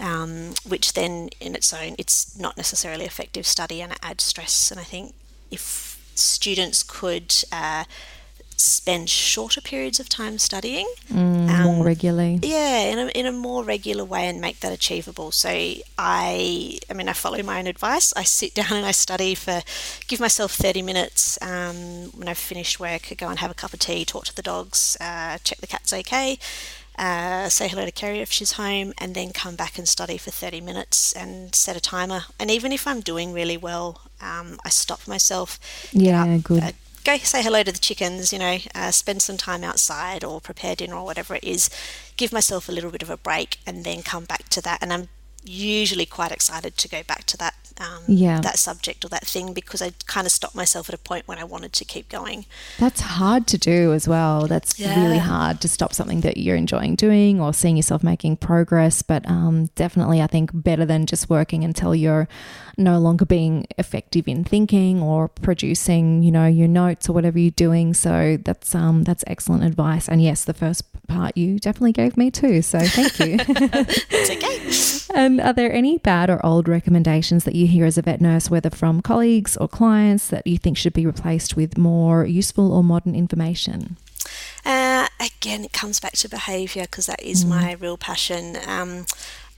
[0.00, 4.70] Um, which then, in its own, it's not necessarily effective study and it adds stress.
[4.70, 5.14] And I think
[5.50, 7.84] if students could uh,
[8.62, 10.86] spend shorter periods of time studying.
[11.10, 12.38] Mm, um, more regularly.
[12.42, 15.30] Yeah, in a, in a more regular way and make that achievable.
[15.30, 18.12] So I, I mean, I follow my own advice.
[18.16, 19.62] I sit down and I study for,
[20.06, 21.38] give myself 30 minutes.
[21.42, 24.36] Um, when I've finished work, I go and have a cup of tea, talk to
[24.36, 26.38] the dogs, uh, check the cat's okay.
[26.98, 30.30] Uh, say hello to Kerry if she's home, and then come back and study for
[30.30, 32.24] 30 minutes and set a timer.
[32.38, 35.58] And even if I'm doing really well, um, I stop myself.
[35.92, 36.62] Yeah, up, good.
[36.62, 36.72] Uh,
[37.04, 40.76] go say hello to the chickens, you know, uh, spend some time outside or prepare
[40.76, 41.68] dinner or whatever it is,
[42.16, 44.78] give myself a little bit of a break and then come back to that.
[44.80, 45.08] And I'm
[45.44, 48.40] usually quite excited to go back to that um, yeah.
[48.40, 51.38] that subject or that thing because I kind of stopped myself at a point when
[51.38, 52.46] I wanted to keep going.
[52.78, 54.46] That's hard to do as well.
[54.46, 55.02] That's yeah.
[55.02, 59.02] really hard to stop something that you're enjoying doing or seeing yourself making progress.
[59.02, 62.28] But um, definitely, I think better than just working until you're
[62.78, 67.50] no longer being effective in thinking or producing, you know, your notes or whatever you're
[67.50, 67.94] doing.
[67.94, 70.08] So that's um, that's excellent advice.
[70.08, 72.62] And yes, the first part you definitely gave me too.
[72.62, 73.36] So thank you.
[74.10, 74.98] it's okay.
[75.14, 78.50] and are there any bad or old recommendations that you hear as a vet nurse,
[78.50, 82.82] whether from colleagues or clients, that you think should be replaced with more useful or
[82.82, 83.96] modern information?
[84.64, 87.50] Uh, again, it comes back to behaviour because that is mm.
[87.50, 88.56] my real passion.
[88.66, 89.06] Um,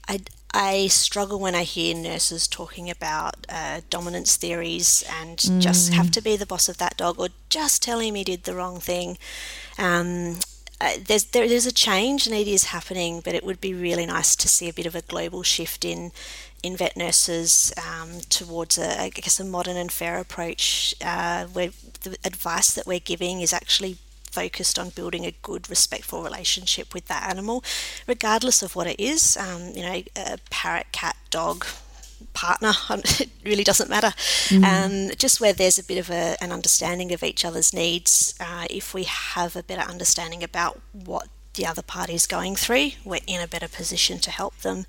[0.07, 0.21] I,
[0.53, 5.61] I struggle when I hear nurses talking about uh, dominance theories and mm.
[5.61, 8.43] just have to be the boss of that dog or just tell him he did
[8.43, 9.17] the wrong thing.
[9.77, 10.39] Um,
[10.81, 14.05] uh, there's there is a change and it is happening, but it would be really
[14.05, 16.11] nice to see a bit of a global shift in
[16.63, 21.71] in vet nurses um, towards a I guess a modern and fair approach uh, where
[22.03, 23.97] the advice that we're giving is actually
[24.35, 27.63] focused on building a good, respectful relationship with that animal,
[28.05, 29.37] regardless of what it is.
[29.37, 31.65] Um, you know, a parrot, cat, dog,
[32.35, 34.13] partner, it really doesn't matter.
[34.49, 34.63] Mm.
[34.63, 38.65] Um, just where there's a bit of a, an understanding of each other's needs, uh,
[38.69, 43.21] if we have a better understanding about what the other party is going through, we're
[43.25, 44.85] in a better position to help them.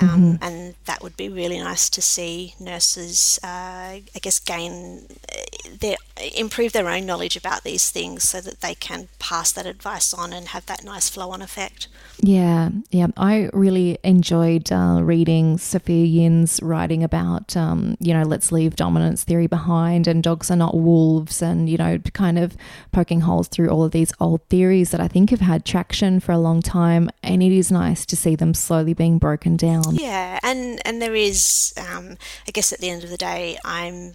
[0.00, 0.44] Um, mm-hmm.
[0.44, 5.36] And that would be really nice to see nurses, uh, I guess, gain uh,
[5.78, 5.96] their
[6.36, 10.32] improve their own knowledge about these things so that they can pass that advice on
[10.32, 11.86] and have that nice flow on effect.
[12.22, 13.08] Yeah, yeah.
[13.16, 19.24] I really enjoyed uh, reading Sophia Yin's writing about, um, you know, let's leave dominance
[19.24, 22.56] theory behind and dogs are not wolves and, you know, kind of
[22.92, 26.32] poking holes through all of these old theories that I think have had traction for
[26.32, 27.10] a long time.
[27.22, 29.94] And it is nice to see them slowly being broken down.
[29.94, 32.16] Yeah, and, and there is, um,
[32.46, 34.14] I guess at the end of the day, I'm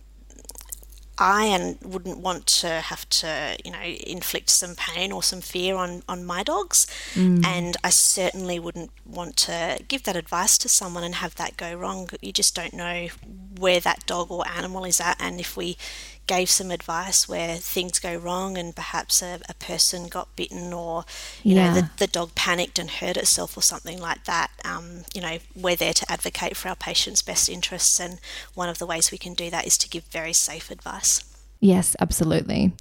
[1.19, 5.75] I and wouldn't want to have to, you know, inflict some pain or some fear
[5.75, 6.87] on, on my dogs.
[7.13, 7.45] Mm.
[7.45, 11.73] And I certainly wouldn't want to give that advice to someone and have that go
[11.73, 12.09] wrong.
[12.21, 13.09] You just don't know
[13.57, 15.17] where that dog or animal is at.
[15.19, 15.77] And if we
[16.29, 21.03] gave some advice where things go wrong and perhaps a, a person got bitten or
[21.41, 21.73] you yeah.
[21.73, 25.39] know the, the dog panicked and hurt itself or something like that um, you know
[25.55, 28.19] we're there to advocate for our patients best interests and
[28.53, 31.23] one of the ways we can do that is to give very safe advice
[31.61, 32.73] yes absolutely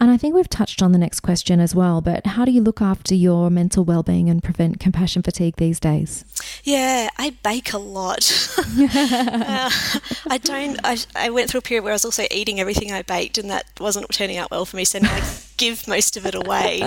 [0.00, 2.62] and I think we've touched on the next question as well, but how do you
[2.62, 6.24] look after your mental well-being and prevent compassion fatigue these days?
[6.64, 8.32] Yeah, I bake a lot.
[8.58, 9.70] uh,
[10.28, 10.80] I don't.
[10.82, 13.50] I, I went through a period where I was also eating everything I baked, and
[13.50, 14.84] that wasn't turning out well for me.
[14.84, 15.22] So now I
[15.58, 16.82] give most of it away.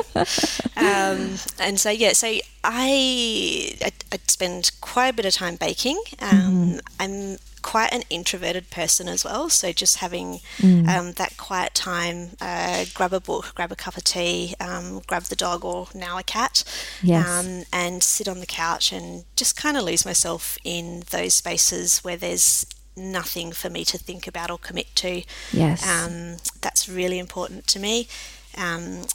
[0.76, 6.02] Um, and so yeah, so I, I I spend quite a bit of time baking.
[6.20, 6.80] Um, mm.
[7.00, 9.50] I'm quite an introverted person as well.
[9.50, 10.88] So just having mm.
[10.88, 15.24] um, that quiet time, uh, grab a book, grab a cup of tea, um, grab
[15.24, 16.64] the dog or now a cat,
[17.02, 17.28] yes.
[17.28, 22.00] um, and sit on the couch and just kind of lose myself in those spaces
[22.04, 25.24] where there's nothing for me to think about or commit to.
[25.52, 25.88] Yes.
[25.88, 28.08] Um, that's really important to me.
[28.56, 29.06] Um,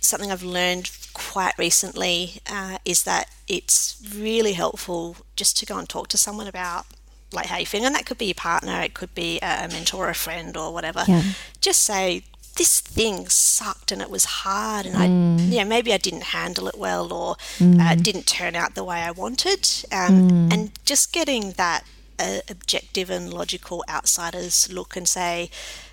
[0.00, 5.88] something I've learned quite recently uh, is that it's really helpful just to go and
[5.88, 6.86] talk to someone about
[7.32, 10.06] like how you feeling, and that could be your partner, it could be a mentor
[10.06, 11.04] or a friend or whatever.
[11.06, 11.22] Yeah.
[11.60, 12.24] Just say
[12.56, 15.40] this thing sucked and it was hard, and mm.
[15.40, 17.80] I, yeah, maybe I didn't handle it well or mm.
[17.80, 20.52] uh, didn't turn out the way I wanted, um, mm.
[20.52, 21.84] and just getting that
[22.18, 25.50] uh, objective and logical outsiders look and say.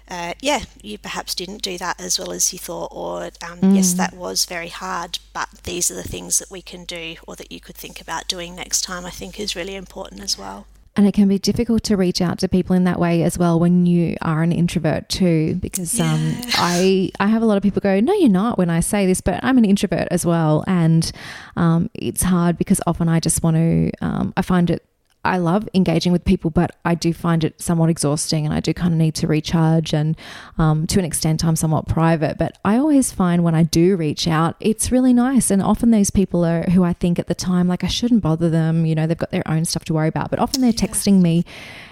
[0.10, 3.76] Uh, yeah, you perhaps didn't do that as well as you thought, or um, mm.
[3.76, 7.36] yes, that was very hard, but these are the things that we can do or
[7.36, 10.66] that you could think about doing next time, I think is really important as well.
[10.98, 13.60] And it can be difficult to reach out to people in that way as well
[13.60, 16.40] when you are an introvert too, because um, yeah.
[16.40, 19.06] um, I I have a lot of people go, no, you're not when I say
[19.06, 21.12] this, but I'm an introvert as well, and
[21.56, 23.92] um, it's hard because often I just want to.
[24.02, 24.84] Um, I find it
[25.28, 28.74] I love engaging with people, but I do find it somewhat exhausting and I do
[28.74, 29.94] kind of need to recharge.
[29.94, 30.16] And
[30.58, 32.38] um, to an extent, I'm somewhat private.
[32.38, 35.52] But I always find when I do reach out, it's really nice.
[35.52, 38.50] And often those people are who I think at the time, like I shouldn't bother
[38.50, 38.86] them.
[38.86, 40.30] You know, they've got their own stuff to worry about.
[40.30, 41.44] But often they're texting me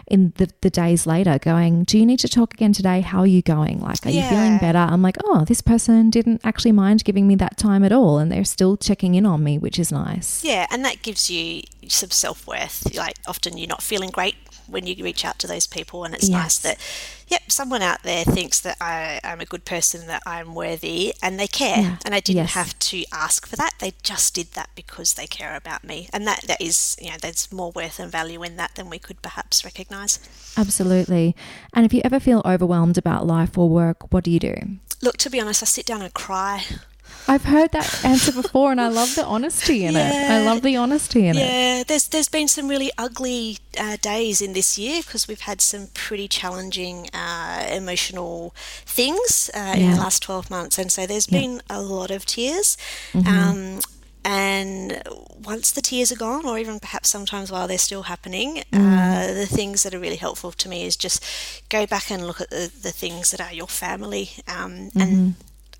[0.08, 3.02] in the, the days later going, Do you need to talk again today?
[3.02, 3.80] How are you going?
[3.80, 4.24] Like, are yeah.
[4.24, 4.78] you feeling better?
[4.78, 8.18] I'm like, Oh, this person didn't actually mind giving me that time at all.
[8.18, 10.44] And they're still checking in on me, which is nice.
[10.44, 10.68] Yeah.
[10.72, 12.96] And that gives you some self worth.
[12.96, 14.36] Like, often you're not feeling great
[14.68, 16.42] when you reach out to those people, and it's yes.
[16.42, 16.80] nice that
[17.28, 21.40] yep, someone out there thinks that I, am a good person, that I'm worthy, and
[21.40, 21.78] they care.
[21.78, 21.98] Yeah.
[22.06, 22.54] And I didn't yes.
[22.54, 23.74] have to ask for that.
[23.80, 26.10] They just did that because they care about me.
[26.14, 29.00] And that, that is, you know, there's more worth and value in that than we
[29.00, 30.20] could perhaps recognize.
[30.58, 31.36] Absolutely.
[31.74, 34.56] And if you ever feel overwhelmed about life or work, what do you do?
[35.02, 36.64] Look, to be honest, I sit down and cry.
[37.28, 40.10] I've heard that answer before, and I love the honesty in yeah.
[40.10, 40.32] it.
[40.32, 41.42] I love the honesty in yeah.
[41.42, 41.78] it.
[41.78, 45.62] Yeah, there's there's been some really ugly uh, days in this year because we've had
[45.62, 48.54] some pretty challenging uh, emotional
[48.86, 49.76] things uh, yeah.
[49.76, 52.78] in the last twelve months, and so there's been a lot of tears.
[53.14, 53.28] Mm-hmm.
[53.28, 53.80] Um,
[54.28, 55.04] and
[55.44, 59.46] once the tears are gone, or even perhaps sometimes while they're still happening, uh, the
[59.46, 61.24] things that are really helpful to me is just
[61.70, 64.30] go back and look at the, the things that are your family.
[64.48, 65.36] Um, And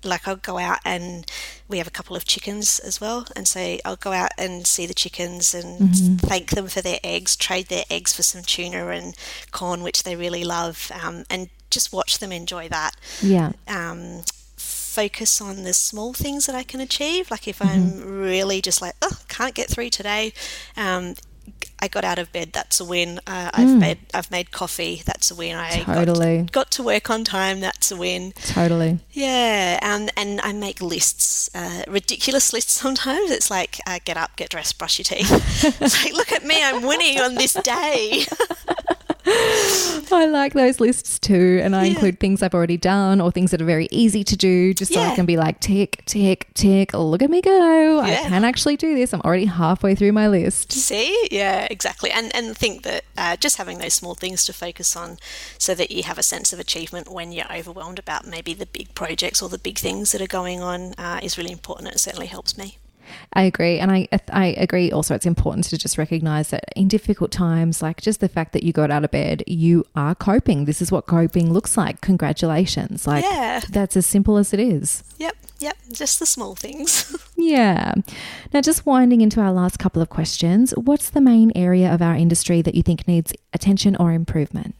[0.06, 1.26] like I'll go out and
[1.68, 4.86] we have a couple of chickens as well, and so I'll go out and see
[4.86, 5.78] the chickens and
[6.20, 9.14] thank them for their eggs, trade their eggs for some tuna and
[9.50, 13.52] corn, which they really love, um, and just watch them enjoy that Yeah.
[13.68, 14.22] um,
[14.56, 17.30] focus on the small things that I can achieve.
[17.30, 20.32] Like if I'm really just like, oh, can't get through today,
[20.76, 21.16] um,
[21.78, 22.50] I got out of bed.
[22.52, 23.20] That's a win.
[23.26, 25.02] Uh, I've made I've made coffee.
[25.04, 25.56] That's a win.
[25.56, 26.38] I Totally.
[26.38, 27.60] got, got to work on time.
[27.60, 28.32] That's a win.
[28.32, 28.98] Totally.
[29.12, 33.30] Yeah, um, and I make lists, uh, ridiculous lists sometimes.
[33.30, 35.30] It's like, uh, get up, get dressed, brush your teeth.
[35.80, 38.24] it's like, look at me, I'm winning on this day.
[39.28, 41.60] I like those lists too.
[41.62, 41.90] And I Yeah.
[41.92, 45.00] include things I've already done or things that are very easy to do, just so
[45.00, 48.00] I can be like, tick, tick, tick, look at me go.
[48.00, 49.12] I can actually do this.
[49.12, 50.72] I'm already halfway through my list.
[50.72, 54.96] See, yeah, exactly, and and think that uh, just having those small things to focus
[54.96, 55.18] on,
[55.58, 58.94] so that you have a sense of achievement when you're overwhelmed about maybe the big
[58.94, 61.88] projects or the big things that are going on, uh, is really important.
[61.88, 62.78] It certainly helps me.
[63.32, 63.78] I agree.
[63.78, 68.00] And I, I agree also, it's important to just recognize that in difficult times, like
[68.00, 70.64] just the fact that you got out of bed, you are coping.
[70.64, 72.00] This is what coping looks like.
[72.00, 73.06] Congratulations.
[73.06, 73.60] Like, Yeah.
[73.70, 75.02] that's as simple as it is.
[75.18, 77.14] Yep, yep, just the small things.
[77.38, 77.92] Yeah.
[78.54, 82.16] Now, just winding into our last couple of questions, what's the main area of our
[82.16, 84.74] industry that you think needs attention or improvement?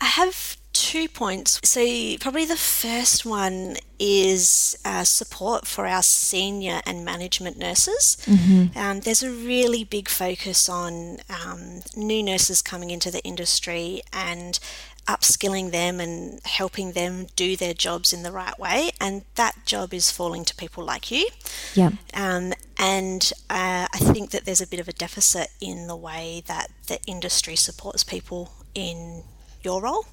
[0.00, 1.60] I have two points.
[1.64, 1.80] So,
[2.20, 8.16] probably the first one is uh, support for our senior and management nurses.
[8.76, 14.58] Um, there's a really big focus on um, new nurses coming into the industry and
[15.06, 18.90] upskilling them and helping them do their jobs in the right way.
[19.00, 21.28] And that job is falling to people like you.
[21.74, 21.90] Yeah.
[22.14, 26.42] Um, and uh, I think that there's a bit of a deficit in the way
[26.46, 29.24] that the industry supports people in
[29.62, 30.06] your role.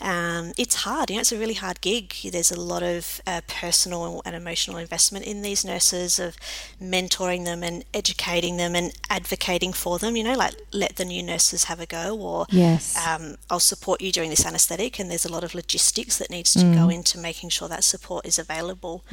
[0.00, 2.14] Um, it's hard, you know, it's a really hard gig.
[2.30, 6.36] There's a lot of uh, personal and emotional investment in these nurses of
[6.80, 11.22] mentoring them and educating them and advocating for them, you know, like let the new
[11.22, 12.96] nurses have a go or Yes.
[13.06, 16.52] um, I'll support you during this anaesthetic, and there's a lot of logistics that needs
[16.54, 19.04] to go into making sure that support is available.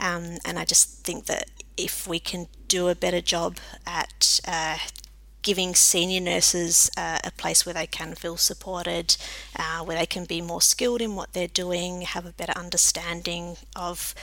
[0.00, 3.56] Um, and I just think that if we can do a better job
[3.86, 4.78] at uh,
[5.42, 9.16] giving senior nurses uh, a place where they can feel supported,
[9.58, 13.56] uh, where they can be more skilled in what they're doing, have a better understanding
[13.76, 14.14] of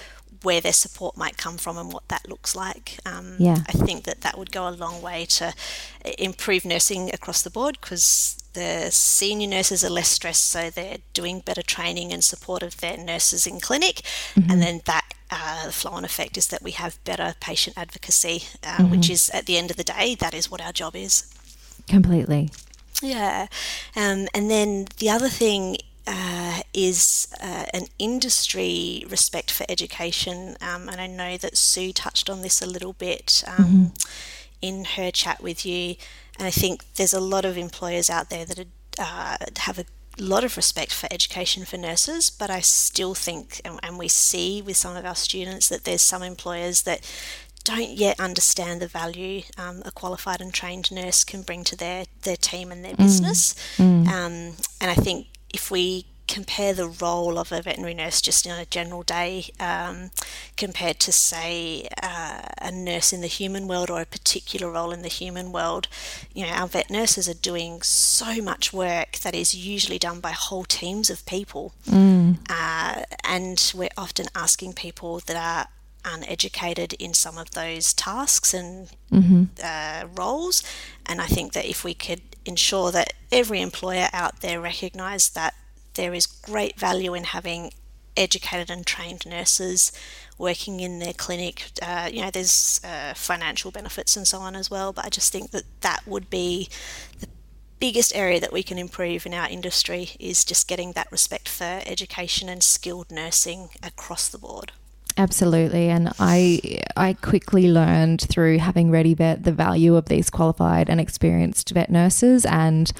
[0.43, 2.97] where their support might come from and what that looks like.
[3.05, 3.57] Um, Yeah.
[3.67, 5.53] I think that that would go a long way to
[6.17, 11.39] improve nursing across the board because the senior nurses are less stressed, so they're doing
[11.39, 14.01] better training and support of their nurses in clinic,
[14.35, 15.05] and then that.
[15.31, 19.45] Uh, the flow-on effect is that we have better patient advocacy, uh, which is at
[19.45, 21.31] the end of the day, that is what our job is.
[21.87, 22.49] Completely.
[23.03, 23.45] Yeah.
[23.95, 25.77] Um, and then the other thing
[26.07, 30.57] uh, is uh, an industry respect for education.
[30.61, 33.93] Um, and I know that Sue touched on this a little bit um,
[34.61, 35.95] in her chat with you.
[36.39, 38.65] And I think there's a lot of employers out there that are,
[38.97, 39.85] uh, have a
[40.17, 44.61] lot of respect for education for nurses, but I still think, and, and we see
[44.61, 47.01] with some of our students, that there's some employers that
[47.65, 52.05] don't yet understand the value um, a qualified and trained nurse can bring to their,
[52.23, 53.53] their team and their business.
[54.07, 58.51] Um, and I think if we compare the role of a veterinary nurse just in
[58.51, 60.11] a general day um,
[60.55, 65.01] compared to, say, uh, a nurse in the human world or a particular role in
[65.01, 65.87] the human world,
[66.33, 70.31] you know, our vet nurses are doing so much work that is usually done by
[70.31, 71.73] whole teams of people.
[72.49, 75.67] Uh, and we're often asking people that are
[76.05, 78.89] uneducated in some of those tasks and
[79.63, 80.63] uh, roles.
[81.07, 85.55] And I think that if we could ensure that every employer out there recognised that
[85.99, 87.71] there is great value in having
[88.15, 89.91] educated and trained nurses
[90.37, 94.71] working in their clinic, uh, you know, there's uh, financial benefits and so on as
[94.71, 94.93] well.
[94.93, 96.69] But I just think that that would be
[97.19, 97.27] the
[97.81, 101.81] biggest area that we can improve in our industry is just getting that respect for
[101.85, 104.71] education and skilled nursing across the board.
[105.17, 105.89] Absolutely.
[105.89, 111.01] And I I quickly learned through having Ready Vet the value of these qualified and
[111.01, 112.93] experienced vet nurses and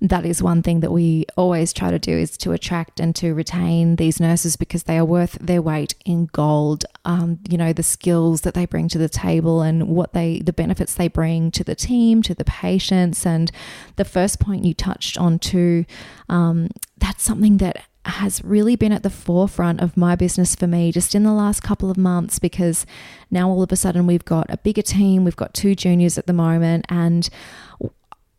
[0.00, 3.34] that is one thing that we always try to do is to attract and to
[3.34, 6.84] retain these nurses because they are worth their weight in gold.
[7.04, 10.52] Um, you know the skills that they bring to the table and what they the
[10.52, 13.50] benefits they bring to the team, to the patients, and
[13.96, 15.84] the first point you touched on too.
[16.28, 16.68] Um,
[16.98, 21.14] that's something that has really been at the forefront of my business for me just
[21.14, 22.86] in the last couple of months because
[23.30, 26.26] now all of a sudden we've got a bigger team, we've got two juniors at
[26.26, 27.28] the moment, and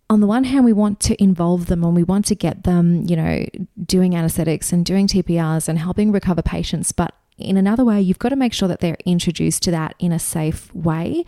[0.10, 3.03] on the one hand, we want to involve them and we want to get them,
[3.07, 3.45] you know,
[3.86, 6.91] doing anesthetics and doing TPRs and helping recover patients.
[6.91, 10.11] But in another way, you've got to make sure that they're introduced to that in
[10.11, 11.23] a safe way.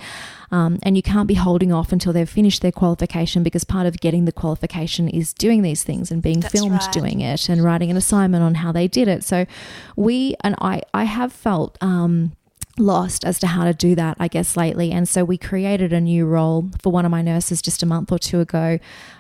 [0.52, 4.00] Um, and you can't be holding off until they've finished their qualification because part of
[4.00, 6.92] getting the qualification is doing these things and being That's filmed right.
[6.92, 9.24] doing it and writing an assignment on how they did it.
[9.24, 9.46] So
[9.96, 12.34] we, and I, I have felt, um,
[12.82, 14.92] lost as to how to do that, I guess, lately.
[14.92, 18.12] And so we created a new role for one of my nurses just a month
[18.12, 18.80] or two ago.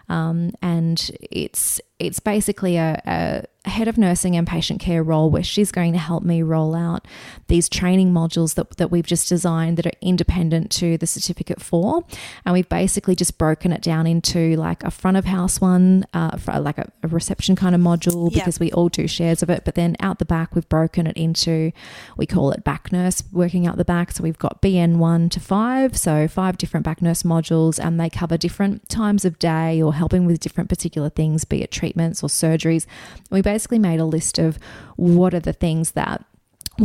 [0.09, 5.43] Um, and it's it's basically a, a, head of nursing and patient care role where
[5.43, 7.05] she's going to help me roll out
[7.47, 12.03] these training modules that, that we've just designed that are independent to the certificate for.
[12.43, 16.37] And we've basically just broken it down into like a front of house one, uh,
[16.37, 18.39] for like a, a reception kind of module Yeah.
[18.39, 19.63] because we all do shares of it.
[19.63, 21.71] But then out the back, we've broken it into,
[22.17, 24.11] we call it back nurse working out the back.
[24.11, 28.37] So we've got BN1 to 5, so five different back nurse modules, and they cover
[28.37, 32.87] different times of day or helping with different particular things, be it treatments or surgeries.
[33.29, 34.57] We basically made a list of
[34.95, 36.23] what are the things that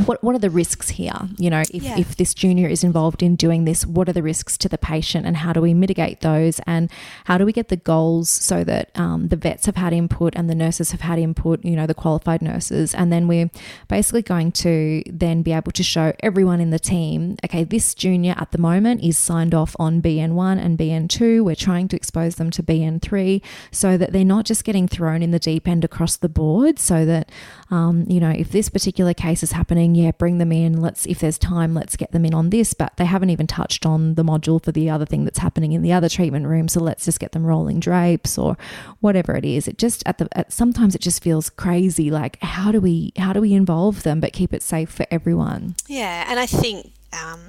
[0.04, 1.14] what what are the risks here?
[1.38, 1.98] You know, if, Yeah.
[1.98, 5.26] if this junior is involved in doing this, what are the risks to the patient,
[5.26, 6.60] and how do we mitigate those?
[6.66, 6.90] And
[7.24, 10.50] how do we get the goals so that um, the vets have had input and
[10.50, 11.64] the nurses have had input?
[11.64, 13.50] You know, the qualified nurses, and then we're
[13.88, 17.36] basically going to then be able to show everyone in the team.
[17.44, 21.42] Okay, this junior at the moment is signed off on BN1 and BN2.
[21.44, 23.40] We're trying to expose them to BN3
[23.70, 26.78] so that they're not just getting thrown in the deep end across the board.
[26.78, 27.30] So that
[27.70, 30.80] um, you know, if this particular case is happening, yeah, bring them in.
[30.80, 32.74] Let's, if there's time, let's get them in on this.
[32.74, 35.82] But they haven't even touched on the module for the other thing that's happening in
[35.82, 36.68] the other treatment room.
[36.68, 38.56] So let's just get them rolling drapes or
[39.00, 39.68] whatever it is.
[39.68, 42.10] It just at the at, sometimes it just feels crazy.
[42.10, 45.76] Like how do we how do we involve them but keep it safe for everyone?
[45.86, 47.40] Yeah, and I think um,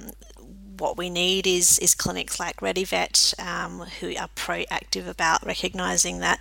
[0.78, 6.40] what we need is is clinics like ReadyVet um, who are proactive about recognising that.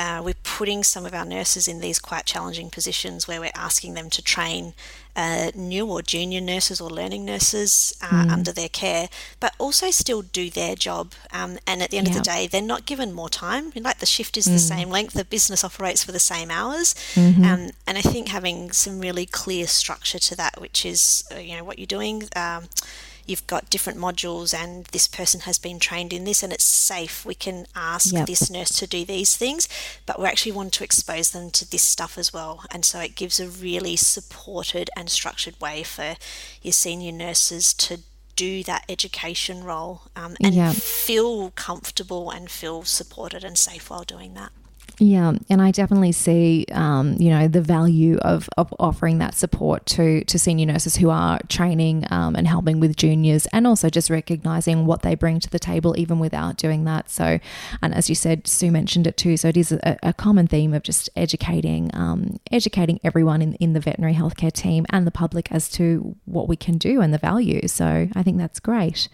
[0.00, 3.92] Uh, we're putting some of our nurses in these quite challenging positions where we're asking
[3.92, 4.72] them to train
[5.14, 9.10] uh, new or junior nurses or learning nurses uh, under their care,
[9.40, 11.12] but also still do their job.
[11.34, 13.72] Um, and at the end of the day, they're not given more time.
[13.76, 16.94] Like the shift is the same length, the business operates for the same hours.
[17.44, 21.56] Um, and I think having some really clear structure to that, which is uh, you
[21.58, 22.22] know what you're doing.
[22.34, 22.68] Um,
[23.26, 27.24] You've got different modules, and this person has been trained in this, and it's safe.
[27.24, 28.26] We can ask Yep.
[28.26, 29.68] this nurse to do these things,
[30.06, 32.64] but we actually want to expose them to this stuff as well.
[32.70, 36.16] And so it gives a really supported and structured way for
[36.62, 38.00] your senior nurses to
[38.36, 40.72] do that education role um, and Yeah.
[40.72, 44.50] feel comfortable and feel supported and safe while doing that.
[45.02, 49.86] Yeah, and I definitely see, um, you know, the value of, of offering that support
[49.86, 54.10] to to senior nurses who are training um, and helping with juniors, and also just
[54.10, 57.08] recognizing what they bring to the table, even without doing that.
[57.08, 57.38] So,
[57.80, 59.38] and as you said, Sue mentioned it too.
[59.38, 63.72] So it is a, a common theme of just educating, um, educating everyone in in
[63.72, 67.18] the veterinary healthcare team and the public as to what we can do and the
[67.18, 67.66] value.
[67.68, 69.08] So I think that's great.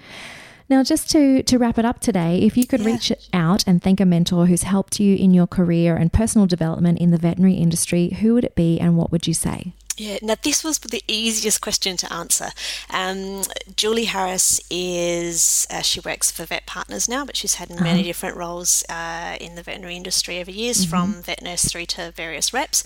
[0.69, 2.87] Now, just to, to wrap it up today, if you could Yeah.
[2.87, 6.99] reach out and thank a mentor who's helped you in your career and personal development
[6.99, 9.75] in the veterinary industry, who would it be and what would you say?
[9.99, 12.51] Yeah, now this was the easiest question to answer.
[12.91, 13.43] Um,
[13.77, 18.37] Julie Harris is, uh, she works for Vet Partners now, but she's had many different
[18.37, 22.85] roles uh, in the veterinary industry over years, from vet nurse through to various reps.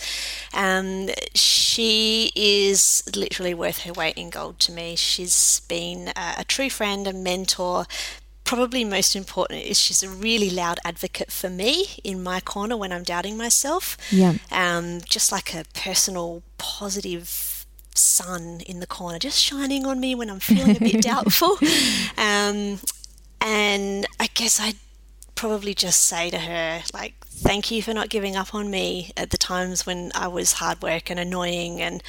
[0.55, 4.95] Um, she is literally worth her weight in gold to me.
[4.95, 7.87] She's been uh, a true friend, a mentor,
[8.51, 12.91] probably most important is she's a really loud advocate for me in my corner when
[12.91, 13.97] I'm doubting myself.
[14.11, 14.35] Yeah.
[14.51, 17.65] Um, just like a personal, positive
[17.95, 21.59] sun in the corner, just shining on me when I'm feeling a bit doubtful.
[22.19, 22.81] Um,
[23.41, 24.79] and I guess I'd
[25.37, 29.31] probably just say to her, like, thank you for not giving up on me at
[29.31, 32.03] the times when I was hard work and annoying and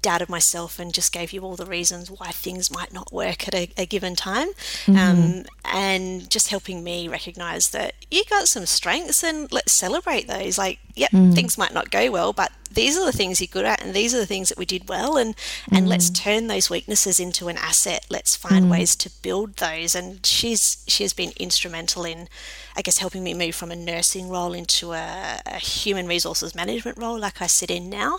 [0.00, 3.54] doubted myself and just gave you all the reasons why things might not work at
[3.54, 4.48] a, a given time.
[4.88, 10.56] Um, and just helping me recognize that you got some strengths and let's celebrate those.
[10.56, 13.82] Like, yep, things might not go well, but these are the things you're good at
[13.82, 15.34] and these are the things that we did well and
[15.72, 18.06] and let's turn those weaknesses into an asset.
[18.08, 22.28] Let's find ways to build those and she's she has been instrumental in
[22.76, 26.98] i guess helping me move from a nursing role into a, a human resources management
[26.98, 28.18] role like i sit in now.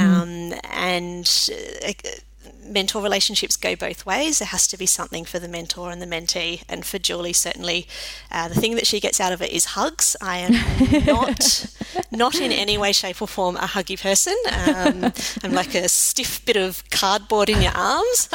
[0.00, 1.50] Um, and
[1.86, 1.92] uh,
[2.70, 4.38] mentor relationships go both ways.
[4.38, 6.62] There has to be something for the mentor and the mentee.
[6.68, 7.86] And for Julie, certainly,
[8.30, 10.16] uh, the thing that she gets out of it is hugs.
[10.20, 11.66] I am not,
[12.10, 14.36] not in any way, shape, or form a huggy person.
[14.66, 18.28] Um, I'm like a stiff bit of cardboard in your arms.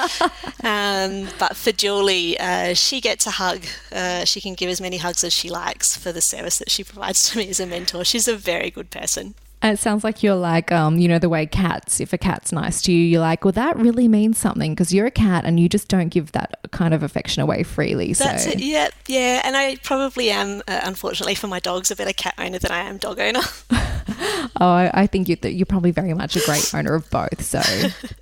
[0.64, 3.64] Um, but for Julie, uh, she gets a hug.
[3.92, 6.84] Uh, she can give as many hugs as she likes for the service that she
[6.84, 8.04] provides to me as a mentor.
[8.04, 9.36] She's a very good person.
[9.72, 12.82] It sounds like you're like, um, you know, the way cats, if a cat's nice
[12.84, 15.68] to you, you're like, well, that really means something because you're a cat and you
[15.68, 18.14] just don't give that kind of affection away freely.
[18.14, 18.26] So.
[18.26, 18.60] That's it.
[18.60, 19.42] Yeah, yeah.
[19.44, 22.80] And I probably am, uh, unfortunately for my dogs, a better cat owner than I
[22.80, 23.42] am dog owner.
[24.62, 27.42] oh, I, I think you, you're probably very much a great owner of both.
[27.42, 27.62] So,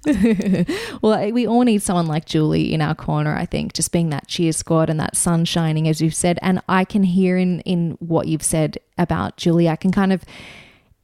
[1.02, 3.36] well, we all need someone like Julie in our corner.
[3.36, 6.40] I think just being that cheer squad and that sun shining, as you've said.
[6.42, 10.24] And I can hear in in what you've said about Julie, I can kind of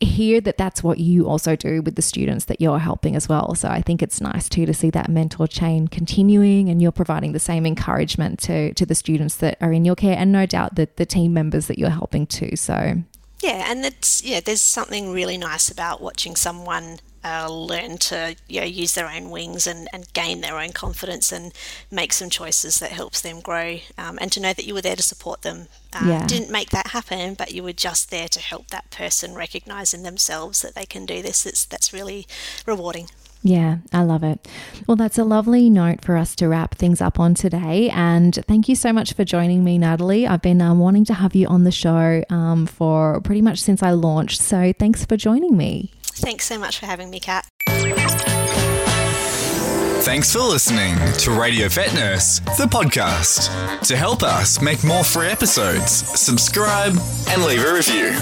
[0.01, 3.53] hear that that's what you also do with the students that you're helping as well.
[3.55, 7.34] So I think it's nice too to see that mentor chain continuing and you're providing
[7.34, 10.76] the same encouragement to to the students that are in your care and no doubt
[10.76, 12.55] that the team members that you're helping too.
[12.55, 13.03] So
[13.41, 18.61] yeah, and it's yeah, there's something really nice about watching someone uh, learn to you
[18.61, 21.53] know, use their own wings and, and gain their own confidence and
[21.91, 24.95] make some choices that helps them grow um, and to know that you were there
[24.95, 26.27] to support them uh, yeah.
[26.27, 30.03] didn't make that happen but you were just there to help that person recognize in
[30.03, 32.27] themselves that they can do this it's, that's really
[32.65, 33.07] rewarding
[33.41, 34.45] yeah, I love it.
[34.85, 37.89] Well, that's a lovely note for us to wrap things up on today.
[37.89, 40.27] And thank you so much for joining me, Natalie.
[40.27, 43.81] I've been um, wanting to have you on the show um, for pretty much since
[43.81, 44.41] I launched.
[44.41, 45.93] So thanks for joining me.
[46.19, 47.47] Thanks so much for having me, Kat.
[50.01, 53.49] Thanks for listening to Radio Vet Nurse, the podcast.
[53.87, 56.93] To help us make more free episodes, subscribe
[57.29, 58.13] and leave a review.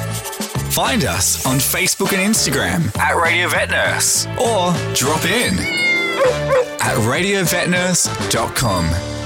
[0.72, 5.58] Find us on Facebook and Instagram at Radio Vet Nurse or drop in
[6.80, 9.17] at radiovetnurse.com.